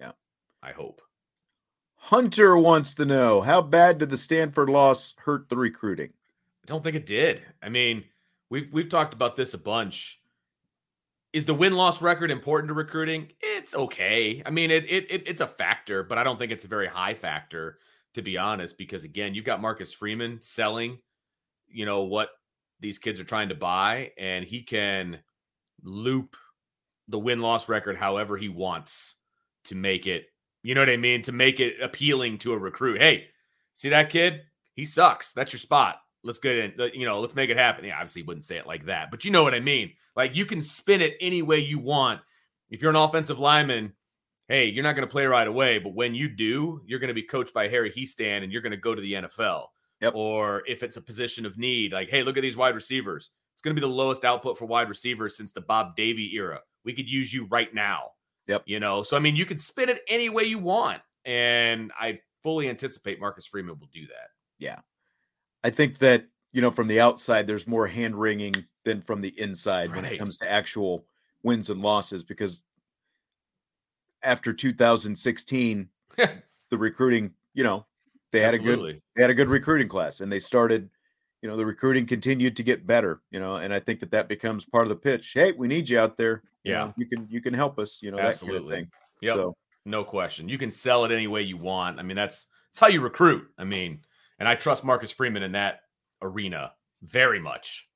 Yeah. 0.00 0.12
I 0.62 0.72
hope. 0.72 1.02
Hunter 1.98 2.56
wants 2.56 2.94
to 2.94 3.04
know 3.04 3.42
how 3.42 3.60
bad 3.60 3.98
did 3.98 4.08
the 4.08 4.16
Stanford 4.16 4.70
loss 4.70 5.14
hurt 5.18 5.48
the 5.48 5.56
recruiting? 5.56 6.10
I 6.64 6.66
don't 6.66 6.82
think 6.82 6.96
it 6.96 7.06
did. 7.06 7.42
I 7.62 7.68
mean, 7.68 8.04
we've 8.50 8.72
we've 8.72 8.88
talked 8.88 9.14
about 9.14 9.36
this 9.36 9.52
a 9.54 9.58
bunch. 9.58 10.20
Is 11.32 11.44
the 11.44 11.54
win 11.54 11.74
loss 11.74 12.00
record 12.00 12.30
important 12.30 12.68
to 12.68 12.74
recruiting? 12.74 13.28
It's 13.40 13.74
okay. 13.74 14.42
I 14.46 14.50
mean, 14.50 14.70
it, 14.70 14.88
it 14.88 15.10
it 15.10 15.22
it's 15.26 15.40
a 15.40 15.46
factor, 15.46 16.02
but 16.02 16.16
I 16.16 16.24
don't 16.24 16.38
think 16.38 16.52
it's 16.52 16.64
a 16.64 16.68
very 16.68 16.86
high 16.86 17.14
factor 17.14 17.78
to 18.14 18.22
be 18.22 18.38
honest. 18.38 18.78
Because 18.78 19.04
again, 19.04 19.34
you've 19.34 19.44
got 19.44 19.60
Marcus 19.60 19.92
Freeman 19.92 20.40
selling, 20.40 20.98
you 21.68 21.84
know 21.84 22.02
what 22.02 22.30
these 22.80 22.98
kids 22.98 23.20
are 23.20 23.24
trying 23.24 23.48
to 23.48 23.54
buy, 23.54 24.12
and 24.16 24.44
he 24.44 24.62
can 24.62 25.18
loop 25.82 26.36
the 27.08 27.18
win 27.18 27.40
loss 27.40 27.68
record 27.68 27.96
however 27.96 28.36
he 28.36 28.48
wants 28.48 29.16
to 29.64 29.74
make 29.74 30.06
it. 30.06 30.26
You 30.62 30.74
know 30.74 30.80
what 30.80 30.90
I 30.90 30.96
mean? 30.96 31.22
To 31.22 31.32
make 31.32 31.60
it 31.60 31.80
appealing 31.80 32.38
to 32.38 32.52
a 32.52 32.58
recruit. 32.58 33.00
Hey, 33.00 33.28
see 33.74 33.90
that 33.90 34.10
kid? 34.10 34.42
He 34.74 34.84
sucks. 34.84 35.32
That's 35.32 35.52
your 35.52 35.58
spot. 35.58 36.00
Let's 36.24 36.38
get 36.38 36.56
in. 36.56 36.90
You 36.94 37.06
know, 37.06 37.20
let's 37.20 37.34
make 37.34 37.50
it 37.50 37.56
happen. 37.56 37.84
Yeah, 37.84 37.94
obviously, 37.94 38.22
wouldn't 38.22 38.44
say 38.44 38.56
it 38.56 38.66
like 38.66 38.86
that, 38.86 39.10
but 39.10 39.24
you 39.24 39.30
know 39.30 39.42
what 39.42 39.54
I 39.54 39.60
mean. 39.60 39.92
Like 40.16 40.34
you 40.34 40.44
can 40.44 40.60
spin 40.60 41.00
it 41.00 41.16
any 41.20 41.42
way 41.42 41.58
you 41.58 41.78
want. 41.78 42.20
If 42.70 42.82
you're 42.82 42.90
an 42.90 42.96
offensive 42.96 43.38
lineman, 43.38 43.94
hey, 44.48 44.66
you're 44.66 44.82
not 44.82 44.94
going 44.94 45.06
to 45.06 45.12
play 45.12 45.26
right 45.26 45.46
away, 45.46 45.78
but 45.78 45.94
when 45.94 46.14
you 46.14 46.28
do, 46.28 46.82
you're 46.86 46.98
going 46.98 47.08
to 47.08 47.14
be 47.14 47.22
coached 47.22 47.54
by 47.54 47.68
Harry 47.68 47.90
Hiestand, 47.90 48.42
and 48.42 48.52
you're 48.52 48.62
going 48.62 48.72
to 48.72 48.76
go 48.76 48.94
to 48.94 49.00
the 49.00 49.12
NFL. 49.14 49.66
Yep. 50.00 50.14
Or 50.14 50.62
if 50.66 50.82
it's 50.82 50.96
a 50.96 51.02
position 51.02 51.46
of 51.46 51.58
need, 51.58 51.92
like, 51.92 52.10
hey, 52.10 52.22
look 52.22 52.36
at 52.36 52.42
these 52.42 52.56
wide 52.56 52.74
receivers. 52.74 53.30
It's 53.54 53.62
going 53.62 53.74
to 53.74 53.80
be 53.80 53.86
the 53.86 53.92
lowest 53.92 54.24
output 54.24 54.56
for 54.56 54.66
wide 54.66 54.88
receivers 54.88 55.36
since 55.36 55.50
the 55.50 55.60
Bob 55.60 55.96
Davie 55.96 56.34
era. 56.34 56.60
We 56.84 56.92
could 56.92 57.10
use 57.10 57.32
you 57.32 57.46
right 57.46 57.72
now. 57.74 58.12
Yep. 58.48 58.64
You 58.66 58.80
know, 58.80 59.02
so 59.02 59.16
I 59.16 59.20
mean, 59.20 59.36
you 59.36 59.46
can 59.46 59.58
spin 59.58 59.88
it 59.88 60.00
any 60.08 60.28
way 60.28 60.44
you 60.44 60.58
want. 60.58 61.00
And 61.24 61.92
I 61.98 62.20
fully 62.42 62.68
anticipate 62.68 63.20
Marcus 63.20 63.46
Freeman 63.46 63.78
will 63.78 63.90
do 63.92 64.06
that. 64.06 64.30
Yeah. 64.58 64.78
I 65.62 65.70
think 65.70 65.98
that, 65.98 66.24
you 66.52 66.62
know, 66.62 66.70
from 66.70 66.86
the 66.86 67.00
outside, 67.00 67.46
there's 67.46 67.66
more 67.66 67.86
hand 67.86 68.16
wringing 68.18 68.54
than 68.84 69.02
from 69.02 69.20
the 69.20 69.38
inside 69.38 69.94
when 69.94 70.06
it 70.06 70.18
comes 70.18 70.38
to 70.38 70.50
actual 70.50 71.04
wins 71.42 71.68
and 71.68 71.82
losses 71.82 72.22
because 72.22 72.62
after 74.22 74.52
2016, 74.52 75.88
the 76.16 76.78
recruiting, 76.78 77.32
you 77.54 77.64
know, 77.64 77.84
they 78.32 78.40
had 78.40 78.54
a 78.54 78.58
good 78.58 79.00
they 79.16 79.22
had 79.22 79.30
a 79.30 79.34
good 79.34 79.48
recruiting 79.48 79.88
class 79.88 80.20
and 80.20 80.30
they 80.30 80.38
started 80.38 80.90
you 81.42 81.48
know 81.48 81.56
the 81.56 81.64
recruiting 81.64 82.06
continued 82.06 82.56
to 82.56 82.62
get 82.62 82.86
better 82.86 83.20
you 83.30 83.38
know 83.40 83.56
and 83.56 83.72
i 83.72 83.78
think 83.78 84.00
that 84.00 84.10
that 84.10 84.28
becomes 84.28 84.64
part 84.64 84.84
of 84.84 84.88
the 84.88 84.96
pitch 84.96 85.32
hey 85.34 85.52
we 85.52 85.68
need 85.68 85.88
you 85.88 85.98
out 85.98 86.16
there 86.16 86.42
you 86.64 86.72
Yeah. 86.72 86.86
know, 86.86 86.94
you 86.96 87.06
can 87.06 87.26
you 87.30 87.40
can 87.40 87.54
help 87.54 87.78
us 87.78 88.00
you 88.02 88.10
know 88.10 88.18
Absolutely. 88.18 88.76
kind 88.76 88.86
of 88.86 88.92
Yep. 89.22 89.34
so 89.34 89.56
No 89.84 90.04
question. 90.04 90.48
You 90.48 90.58
can 90.58 90.70
sell 90.70 91.04
it 91.04 91.12
any 91.12 91.26
way 91.26 91.42
you 91.42 91.56
want. 91.56 91.98
I 91.98 92.02
mean, 92.02 92.16
that's 92.16 92.46
that's 92.70 92.80
how 92.80 92.88
you 92.88 93.00
recruit. 93.00 93.48
I 93.56 93.64
mean, 93.64 94.00
and 94.38 94.48
I 94.48 94.54
trust 94.54 94.84
Marcus 94.84 95.10
Freeman 95.10 95.42
in 95.42 95.52
that 95.52 95.80
arena 96.20 96.72
very 97.02 97.40
much. 97.40 97.88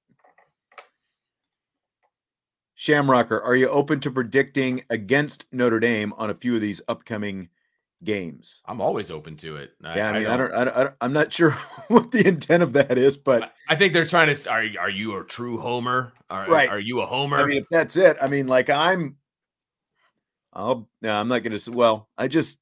shamrocker 2.75 3.41
are 3.41 3.55
you 3.55 3.69
open 3.69 4.01
to 4.01 4.11
predicting 4.11 4.83
against 4.91 5.47
notre 5.53 5.79
dame 5.79 6.13
on 6.15 6.31
a 6.31 6.35
few 6.35 6.55
of 6.57 6.61
these 6.61 6.81
upcoming 6.89 7.49
games 8.05 8.61
I'm 8.67 8.81
always 8.81 9.11
open 9.11 9.37
to 9.39 9.57
it. 9.57 9.71
yeah 9.83 10.11
i 10.11 10.19
mean 10.19 10.27
I, 10.27 10.37
don't, 10.37 10.53
I 10.53 10.65
don't, 10.65 10.77
I 10.77 10.83
don't 10.85 10.95
i'm 11.01 11.13
not 11.13 11.33
sure 11.33 11.51
what 11.89 12.11
the 12.11 12.27
intent 12.27 12.63
of 12.63 12.73
that 12.73 12.99
is 12.99 13.17
but 13.17 13.45
I- 13.45 13.51
I 13.69 13.77
think 13.77 13.93
they're 13.95 14.05
trying 14.05 14.35
to. 14.35 14.51
Are 14.51 14.65
are 14.81 14.91
you 14.91 15.17
a 15.17 15.25
true 15.25 15.57
homer? 15.59 16.13
Are, 16.29 16.47
Right. 16.47 16.69
Are 16.69 16.81
you 16.81 17.01
a 17.01 17.07
homer? 17.07 17.39
i 17.39 17.47
mean 17.47 17.59
if 17.59 17.69
that's 17.71 17.97
it 17.97 18.17
i 18.21 18.27
mean 18.27 18.47
like 18.49 18.69
i'm 18.71 19.17
i'll 20.53 20.89
no 21.01 21.15
i'm 21.15 21.29
not 21.29 21.43
gonna 21.43 21.59
well 21.71 22.09
i 22.19 22.29
just 22.29 22.59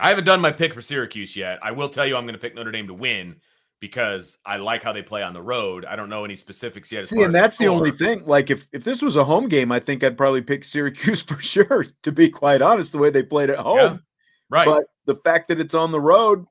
I 0.00 0.10
haven't 0.10 0.24
done 0.24 0.40
my 0.40 0.52
pick 0.52 0.74
for 0.74 0.80
Syracuse 0.80 1.34
yet. 1.34 1.58
I 1.60 1.72
will 1.72 1.88
tell 1.88 2.06
you 2.06 2.16
I'm 2.16 2.22
going 2.24 2.34
to 2.36 2.40
pick 2.40 2.54
Notre 2.54 2.70
Dame 2.70 2.86
to 2.86 2.94
win 2.94 3.40
because 3.80 4.38
I 4.46 4.58
like 4.58 4.84
how 4.84 4.92
they 4.92 5.02
play 5.02 5.24
on 5.24 5.34
the 5.34 5.42
road. 5.42 5.84
I 5.84 5.96
don't 5.96 6.08
know 6.08 6.24
any 6.24 6.36
specifics 6.36 6.92
yet. 6.92 7.02
As 7.02 7.10
See, 7.10 7.20
and 7.20 7.34
that's 7.34 7.58
the 7.58 7.66
only 7.66 7.90
thing. 7.90 8.22
Like, 8.24 8.48
if 8.48 8.68
if 8.72 8.84
this 8.84 9.02
was 9.02 9.16
a 9.16 9.24
home 9.24 9.48
game, 9.48 9.72
I 9.72 9.80
think 9.80 10.04
I'd 10.04 10.16
probably 10.16 10.40
pick 10.42 10.64
Syracuse 10.64 11.22
for 11.24 11.42
sure. 11.42 11.84
To 12.04 12.12
be 12.12 12.30
quite 12.30 12.62
honest, 12.62 12.92
the 12.92 12.98
way 12.98 13.10
they 13.10 13.24
played 13.24 13.50
at 13.50 13.58
home, 13.58 13.76
Yeah, 13.76 13.96
right. 14.50 14.66
but 14.66 14.86
the 15.06 15.14
fact 15.16 15.48
that 15.48 15.60
it's 15.60 15.74
on 15.74 15.92
the 15.92 16.00
road, 16.00 16.46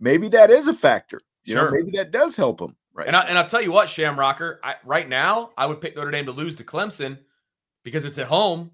maybe 0.00 0.28
that 0.28 0.50
is 0.50 0.68
a 0.68 0.74
factor. 0.74 1.20
You 1.44 1.54
know, 1.54 1.62
Sure. 1.62 1.70
maybe 1.70 1.96
that 1.96 2.10
does 2.10 2.36
help 2.36 2.58
them. 2.58 2.76
Right. 2.92 3.06
And, 3.06 3.16
I, 3.16 3.22
and 3.22 3.38
I'll 3.38 3.46
tell 3.48 3.62
you 3.62 3.72
what, 3.72 3.88
Shamrocker, 3.88 4.60
I, 4.62 4.74
right 4.84 5.08
now, 5.08 5.50
I 5.56 5.66
would 5.66 5.80
pick 5.80 5.96
Notre 5.96 6.10
Dame 6.10 6.26
to 6.26 6.32
lose 6.32 6.56
to 6.56 6.64
Clemson 6.64 7.18
because 7.84 8.04
it's 8.04 8.18
at 8.18 8.26
home. 8.26 8.72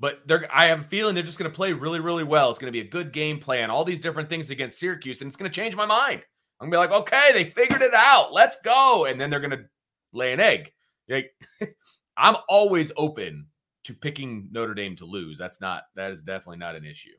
But 0.00 0.26
they're, 0.26 0.46
I 0.52 0.66
have 0.66 0.80
a 0.80 0.84
feeling 0.84 1.14
they're 1.14 1.24
just 1.24 1.38
going 1.38 1.50
to 1.50 1.54
play 1.54 1.72
really, 1.72 2.00
really 2.00 2.24
well. 2.24 2.50
It's 2.50 2.58
going 2.58 2.72
to 2.72 2.76
be 2.76 2.86
a 2.86 2.90
good 2.90 3.12
game 3.12 3.38
plan, 3.38 3.70
all 3.70 3.84
these 3.84 4.00
different 4.00 4.28
things 4.28 4.50
against 4.50 4.78
Syracuse, 4.78 5.20
and 5.20 5.28
it's 5.28 5.36
going 5.36 5.50
to 5.50 5.54
change 5.54 5.76
my 5.76 5.86
mind. 5.86 6.22
I'm 6.60 6.68
going 6.68 6.88
to 6.88 6.88
be 6.88 6.94
like, 6.94 7.02
okay, 7.02 7.30
they 7.32 7.50
figured 7.50 7.80
it 7.80 7.94
out. 7.94 8.32
Let's 8.32 8.60
go. 8.62 9.06
And 9.06 9.20
then 9.20 9.30
they're 9.30 9.40
going 9.40 9.50
to 9.52 9.64
lay 10.12 10.32
an 10.32 10.40
egg. 10.40 10.72
Like, 11.08 11.32
I'm 12.16 12.36
always 12.48 12.90
open 12.96 13.46
to 13.84 13.94
picking 13.94 14.48
Notre 14.50 14.74
Dame 14.74 14.96
to 14.96 15.04
lose. 15.04 15.38
That's 15.38 15.60
not, 15.60 15.84
that 15.94 16.10
is 16.10 16.22
definitely 16.22 16.58
not 16.58 16.74
an 16.74 16.84
issue. 16.84 17.10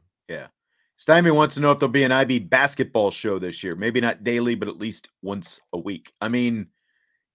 Stymie 0.97 1.31
wants 1.31 1.55
to 1.55 1.61
know 1.61 1.71
if 1.71 1.79
there'll 1.79 1.91
be 1.91 2.03
an 2.03 2.11
IB 2.11 2.39
basketball 2.39 3.11
show 3.11 3.37
this 3.37 3.63
year. 3.63 3.75
Maybe 3.75 3.99
not 3.99 4.23
daily, 4.23 4.55
but 4.55 4.67
at 4.67 4.77
least 4.77 5.09
once 5.21 5.59
a 5.73 5.77
week. 5.77 6.13
I 6.21 6.29
mean, 6.29 6.67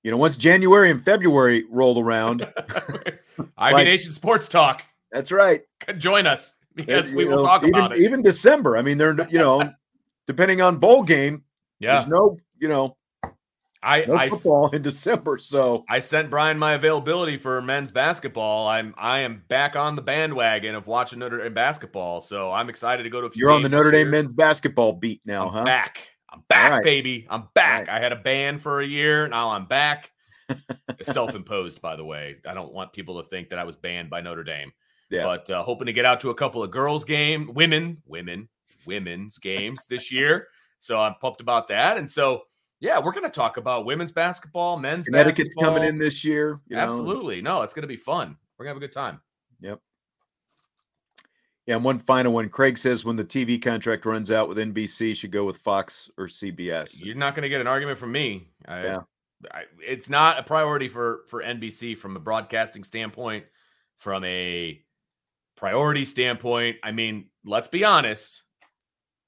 you 0.03 0.11
know, 0.11 0.17
once 0.17 0.37
January 0.37 0.91
and 0.91 1.05
February 1.05 1.65
roll 1.71 2.01
around, 2.03 2.43
IB 2.69 3.49
Like- 3.59 3.85
Nation 3.85 4.13
Sports 4.13 4.49
Talk. 4.49 4.85
that's 5.13 5.31
right. 5.31 5.63
Join 5.99 6.27
us 6.27 6.55
because 6.75 7.11
we 7.11 7.25
will 7.25 7.39
know, 7.39 7.43
talk 7.43 7.63
even, 7.63 7.75
about 7.75 7.93
it. 7.93 8.01
Even 8.01 8.23
December. 8.23 8.77
I 8.77 8.83
mean, 8.83 8.97
they're 8.97 9.17
you 9.31 9.39
know, 9.39 9.71
depending 10.27 10.63
on 10.63 10.79
bowl 10.79 11.03
game, 11.03 11.45
yeah. 11.81 11.97
there's 11.97 12.07
no 12.07 12.39
you 12.59 12.69
know 12.69 12.97
I, 13.83 14.05
no 14.05 14.15
I, 14.15 14.29
football 14.29 14.71
in 14.71 14.83
December. 14.83 15.39
So 15.39 15.85
I 15.89 15.99
sent 16.01 16.31
Brian 16.31 16.59
my 16.59 16.75
availability 16.75 17.37
for 17.37 17.61
men's 17.63 17.91
basketball. 17.91 18.69
I'm 18.69 18.95
I 18.99 19.21
am 19.21 19.43
back 19.49 19.77
on 19.77 19.97
the 19.97 20.03
bandwagon 20.03 20.75
of 20.75 20.87
watching 20.87 21.19
Notre 21.19 21.39
Dame 21.39 21.55
basketball, 21.55 22.21
so 22.21 22.53
I'm 22.53 22.69
excited 22.69 23.05
to 23.05 23.11
go 23.11 23.21
to 23.21 23.27
a 23.29 23.31
few. 23.31 23.41
you're 23.41 23.51
on 23.51 23.63
the 23.63 23.69
Notre 23.69 23.91
Dame 23.91 24.11
men's 24.11 24.31
basketball 24.31 24.93
beat 24.93 25.23
now, 25.25 25.47
I'm 25.47 25.53
huh? 25.53 25.65
back. 25.65 26.09
I'm 26.33 26.43
back, 26.49 26.73
right. 26.73 26.85
baby. 26.85 27.27
I'm 27.29 27.49
back. 27.55 27.89
right. 27.89 27.97
I 27.97 28.01
had 28.01 28.13
a 28.13 28.17
ban 28.17 28.59
for 28.59 28.81
a 28.81 28.87
year. 28.87 29.27
Now 29.29 29.51
I'm 29.51 29.67
back. 29.67 30.13
Self-imposed, 31.03 31.81
by 31.81 31.97
the 31.97 32.05
way. 32.05 32.37
I 32.47 32.55
don't 32.55 32.73
want 32.73 32.93
people 32.93 33.21
to 33.23 33.29
think 33.29 33.49
that 33.51 33.59
I 33.59 33.65
was 33.65 33.77
banned 33.77 34.11
by 34.11 34.21
Notre 34.21 34.45
Dame. 34.45 34.73
Yeah. 35.11 35.25
But 35.25 35.51
uh, 35.51 35.63
hoping 35.63 35.87
to 35.87 35.93
get 35.93 36.05
out 36.05 36.21
to 36.21 36.31
a 36.31 36.35
couple 36.35 36.63
of 36.63 36.71
girls' 36.71 37.05
game, 37.05 37.53
women, 37.53 38.01
women, 38.07 38.49
women's 38.87 39.39
games 39.39 39.87
this 39.87 40.13
year. 40.13 40.47
So 40.79 41.01
I'm 41.01 41.15
pumped 41.21 41.41
about 41.41 41.69
that. 41.69 41.99
And 41.99 42.11
so, 42.11 42.43
yeah, 42.81 42.99
we're 42.99 43.13
going 43.13 43.25
to 43.25 43.31
talk 43.31 43.59
about 43.59 43.85
women's 43.85 44.11
basketball, 44.11 44.79
men's 44.79 45.07
basketball. 45.07 45.23
Connecticut's 45.23 45.55
basketball. 45.55 45.75
coming 45.75 45.89
in 45.89 45.99
this 45.99 46.25
year. 46.25 46.61
you 46.69 46.77
know. 46.77 46.83
Absolutely. 46.83 47.43
No, 47.43 47.63
it's 47.63 47.75
going 47.75 47.83
to 47.83 47.89
be 47.89 47.97
fun. 47.97 48.37
We're 48.59 48.65
going 48.65 48.75
to 48.75 48.81
have 48.81 48.83
a 48.83 48.87
good 48.87 48.93
time. 48.93 49.21
Yep. 49.61 49.81
Yeah, 51.67 51.75
and 51.77 51.85
one 51.85 51.99
final 51.99 52.33
one. 52.33 52.49
Craig 52.49 52.79
says 52.79 53.05
when 53.05 53.17
the 53.17 53.25
TV 53.25 53.61
contract 53.61 54.07
runs 54.07 54.31
out 54.31 54.49
with 54.49 54.57
NBC, 54.59 55.15
should 55.15 55.31
go 55.31 55.45
with 55.45 55.59
Fox 55.59 56.11
or 56.17 56.27
CBS. 56.27 57.01
You're 57.01 57.15
not 57.15 57.35
going 57.35 57.43
to 57.43 57.49
get 57.51 57.61
an 57.61 57.67
argument 57.67 57.99
from 57.99 58.13
me. 58.13 58.49
I, 58.67 58.83
Yeah. 58.83 59.01
I, 59.53 59.63
it's 59.79 60.11
not 60.11 60.39
a 60.39 60.43
priority 60.43 60.89
for 60.89 61.21
for 61.29 61.43
NBC 61.43 61.97
from 61.97 62.15
a 62.15 62.21
broadcasting 62.21 62.85
standpoint, 62.85 63.47
from 63.97 64.23
a 64.25 64.83
priority 65.57 66.05
standpoint. 66.05 66.77
I 66.83 66.93
mean, 66.93 67.27
let's 67.45 67.69
be 67.69 67.85
honest. 67.85 68.43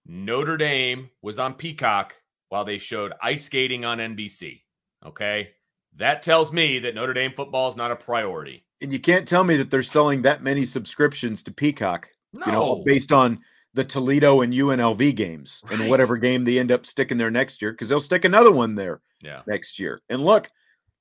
Notre 0.05 0.57
Dame 0.57 1.11
was 1.23 1.39
on 1.39 1.55
Peacock 1.55 2.15
while 2.53 2.67
they 2.67 2.77
showed 2.77 3.15
ice 3.23 3.47
skating 3.47 3.87
on 3.87 3.97
NBC. 3.97 4.61
Okay, 5.07 5.53
that 5.97 6.23
tells 6.23 6.53
me 6.53 6.79
that 6.81 6.95
Notre 6.95 7.15
Dame 7.15 7.33
football 7.35 7.67
is 7.69 7.77
not 7.77 7.91
a 7.91 7.97
priority. 7.97 8.63
And 8.83 8.93
you 8.93 9.01
can't 9.01 9.27
tell 9.27 9.43
me 9.43 9.57
that 9.57 9.71
they're 9.71 9.83
selling 9.83 10.21
that 10.23 10.43
many 10.43 10.67
subscriptions 10.67 11.43
to 11.45 11.51
Peacock, 11.51 12.11
No, 12.35 12.45
you 12.47 12.53
know, 12.53 12.83
based 12.85 13.11
on 13.11 13.39
the 13.73 13.85
Toledo 13.85 14.43
and 14.43 14.53
UNLV 14.53 15.17
games 15.17 15.65
and 15.71 15.89
whatever 15.89 16.19
game 16.19 16.45
they 16.45 16.59
end 16.59 16.71
up 16.71 16.85
sticking 16.85 17.17
there 17.17 17.31
next 17.31 17.63
year, 17.63 17.73
because 17.73 17.89
they'll 17.89 18.01
stick 18.01 18.27
another 18.27 18.53
one 18.53 18.75
there 18.75 19.01
yeah, 19.23 19.41
next 19.47 19.81
year. 19.81 20.03
And 20.11 20.23
look, 20.23 20.51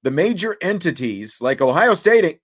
the 0.03 0.11
major 0.11 0.55
entities 0.61 1.41
like 1.41 1.59
Ohio 1.59 1.95
State 1.95 2.23
ain't, 2.23 2.39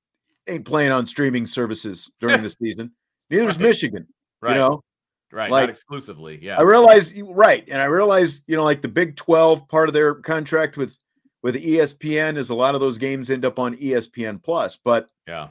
ain't 0.47 0.65
playing 0.65 0.91
on 0.91 1.05
streaming 1.05 1.45
services 1.45 2.11
during 2.19 2.43
the 2.43 2.49
season. 2.61 2.91
Neither 3.29 3.47
is 3.47 3.55
Right. 3.55 3.67
Michigan. 3.67 4.07
right, 4.41 4.51
You 4.51 4.59
know, 4.59 4.83
right, 5.31 5.49
like- 5.51 5.63
not 5.63 5.69
exclusively. 5.69 6.39
Yeah, 6.41 6.57
I 6.57 6.61
realize 6.63 7.13
right, 7.21 7.63
and 7.67 7.81
I 7.81 7.85
realize 7.85 8.41
you 8.47 8.55
know, 8.55 8.63
like 8.63 8.81
the 8.81 8.87
Big 8.87 9.15
Twelve 9.15 9.67
part 9.67 9.89
of 9.89 9.93
their 9.93 10.15
contract 10.15 10.77
with 10.77 10.97
with 11.43 11.55
ESPN 11.55 12.37
is 12.37 12.49
a 12.49 12.55
lot 12.55 12.75
of 12.75 12.81
those 12.81 12.97
games 12.97 13.29
end 13.29 13.45
up 13.45 13.59
on 13.59 13.75
ESPN 13.75 14.41
Plus, 14.41 14.77
but 14.83 15.07
yeah, 15.27 15.49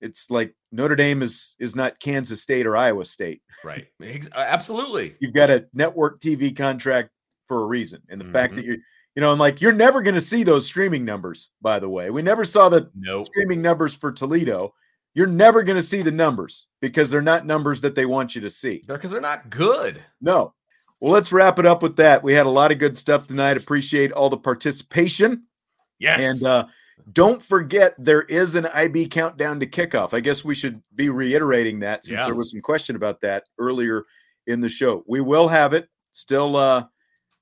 it's 0.00 0.30
like 0.30 0.54
Notre 0.72 0.96
Dame 0.96 1.22
is 1.22 1.54
is 1.58 1.74
not 1.76 2.00
Kansas 2.00 2.42
State 2.42 2.66
or 2.66 2.76
Iowa 2.76 3.04
State. 3.04 3.42
right, 3.64 3.86
absolutely. 4.34 5.14
You've 5.20 5.34
got 5.34 5.50
a 5.50 5.66
network 5.72 6.20
TV 6.20 6.54
contract 6.56 7.10
for 7.48 7.62
a 7.62 7.66
reason, 7.66 8.02
and 8.08 8.20
the 8.20 8.24
fact 8.24 8.52
Mhm. 8.52 8.56
that 8.56 8.64
you're 8.64 8.76
you 9.14 9.22
know, 9.22 9.30
and 9.32 9.40
like 9.40 9.62
you're 9.62 9.72
never 9.72 10.02
going 10.02 10.14
to 10.14 10.20
see 10.20 10.42
those 10.42 10.66
streaming 10.66 11.02
numbers. 11.02 11.50
By 11.62 11.78
the 11.78 11.88
way, 11.88 12.10
we 12.10 12.20
never 12.20 12.44
saw 12.44 12.68
the 12.68 12.90
Nope. 12.94 13.24
streaming 13.24 13.62
numbers 13.62 13.94
for 13.94 14.12
Toledo. 14.12 14.74
You're 15.16 15.26
never 15.26 15.62
going 15.62 15.76
to 15.76 15.82
see 15.82 16.02
the 16.02 16.12
numbers 16.12 16.66
because 16.82 17.08
they're 17.08 17.22
not 17.22 17.46
numbers 17.46 17.80
that 17.80 17.94
they 17.94 18.04
want 18.04 18.34
you 18.34 18.42
to 18.42 18.50
see. 18.50 18.84
Because 18.86 19.10
they're 19.10 19.18
not 19.22 19.48
good. 19.48 20.02
No. 20.20 20.52
Well, 21.00 21.10
let's 21.10 21.32
wrap 21.32 21.58
it 21.58 21.64
up 21.64 21.82
with 21.82 21.96
that. 21.96 22.22
We 22.22 22.34
had 22.34 22.44
a 22.44 22.50
lot 22.50 22.70
of 22.70 22.78
good 22.78 22.98
stuff 22.98 23.26
tonight. 23.26 23.56
Appreciate 23.56 24.12
all 24.12 24.28
the 24.28 24.36
participation. 24.36 25.44
Yes. 25.98 26.20
And 26.20 26.46
uh, 26.46 26.66
don't 27.14 27.42
forget, 27.42 27.94
there 27.96 28.24
is 28.24 28.56
an 28.56 28.66
IB 28.66 29.08
countdown 29.08 29.58
to 29.60 29.66
kickoff. 29.66 30.12
I 30.12 30.20
guess 30.20 30.44
we 30.44 30.54
should 30.54 30.82
be 30.94 31.08
reiterating 31.08 31.80
that 31.80 32.04
since 32.04 32.18
Yeah. 32.18 32.26
there 32.26 32.34
was 32.34 32.50
some 32.50 32.60
question 32.60 32.94
about 32.94 33.22
that 33.22 33.44
earlier 33.58 34.04
in 34.46 34.60
the 34.60 34.68
show. 34.68 35.02
We 35.06 35.22
will 35.22 35.48
have 35.48 35.72
it 35.72 35.88
still. 36.12 36.56
Uh, 36.56 36.84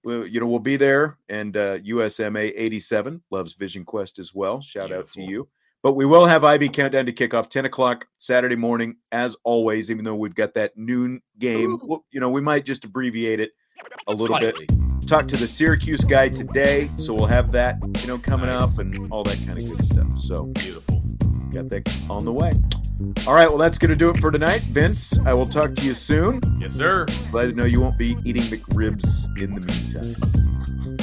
we'll, 0.04 0.28
you 0.28 0.38
know, 0.38 0.46
we'll 0.46 0.60
be 0.60 0.76
there. 0.76 1.18
And 1.28 1.56
uh, 1.56 1.78
USMA 1.78 2.52
87 2.54 3.20
loves 3.32 3.54
Vision 3.54 3.84
Quest 3.84 4.20
as 4.20 4.32
well. 4.32 4.60
Shout 4.60 4.92
out 4.92 5.10
to 5.12 5.22
you. 5.22 5.48
But 5.84 5.92
we 5.92 6.06
will 6.06 6.24
have 6.24 6.44
IB 6.44 6.70
countdown 6.70 7.04
to 7.04 7.12
kickoff 7.12 7.50
10 7.50 7.66
o'clock 7.66 8.06
Saturday 8.16 8.56
morning, 8.56 8.96
as 9.12 9.36
always, 9.44 9.90
even 9.90 10.02
though 10.02 10.14
we've 10.14 10.34
got 10.34 10.54
that 10.54 10.72
noon 10.78 11.20
game. 11.38 11.78
Well, 11.84 12.06
you 12.10 12.20
know, 12.20 12.30
we 12.30 12.40
might 12.40 12.64
just 12.64 12.86
abbreviate 12.86 13.38
it 13.38 13.50
a 14.08 14.14
little 14.14 14.38
bit 14.38 14.54
talk 15.06 15.28
to 15.28 15.36
the 15.36 15.46
Syracuse 15.46 16.02
guy 16.02 16.30
today, 16.30 16.90
so 16.96 17.12
we'll 17.12 17.26
have 17.26 17.52
that 17.52 17.76
you 18.00 18.06
know 18.06 18.16
coming 18.16 18.46
Nice. 18.46 18.62
up 18.72 18.78
and 18.78 19.12
all 19.12 19.22
that 19.24 19.36
kind 19.46 19.50
of 19.50 19.58
good 19.58 19.84
stuff. 19.84 20.18
So 20.18 20.44
Beautiful. 20.44 21.02
got 21.52 21.68
that 21.68 22.00
on 22.08 22.24
the 22.24 22.32
way. 22.32 22.50
All 23.26 23.34
right, 23.34 23.48
well 23.48 23.58
that's 23.58 23.76
gonna 23.76 23.94
do 23.96 24.08
it 24.08 24.16
for 24.16 24.30
tonight, 24.30 24.62
Vince. 24.62 25.18
I 25.26 25.34
will 25.34 25.44
talk 25.44 25.74
to 25.74 25.84
you 25.84 25.92
soon. 25.92 26.40
Yes, 26.58 26.72
sir. 26.74 27.04
Glad 27.30 27.50
to 27.50 27.52
know 27.52 27.66
you 27.66 27.82
won't 27.82 27.98
be 27.98 28.16
eating 28.24 28.42
McRibs 28.44 29.26
in 29.38 29.54
the 29.54 29.60
meantime. 29.60 30.96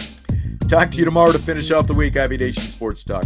Talk 0.67 0.89
to 0.91 0.97
you 0.97 1.05
tomorrow 1.05 1.31
to 1.31 1.39
finish 1.39 1.69
off 1.69 1.85
the 1.85 1.95
week. 1.95 2.17
IB 2.17 2.37
Nation 2.37 2.63
Sports 2.63 3.03
Talk. 3.03 3.25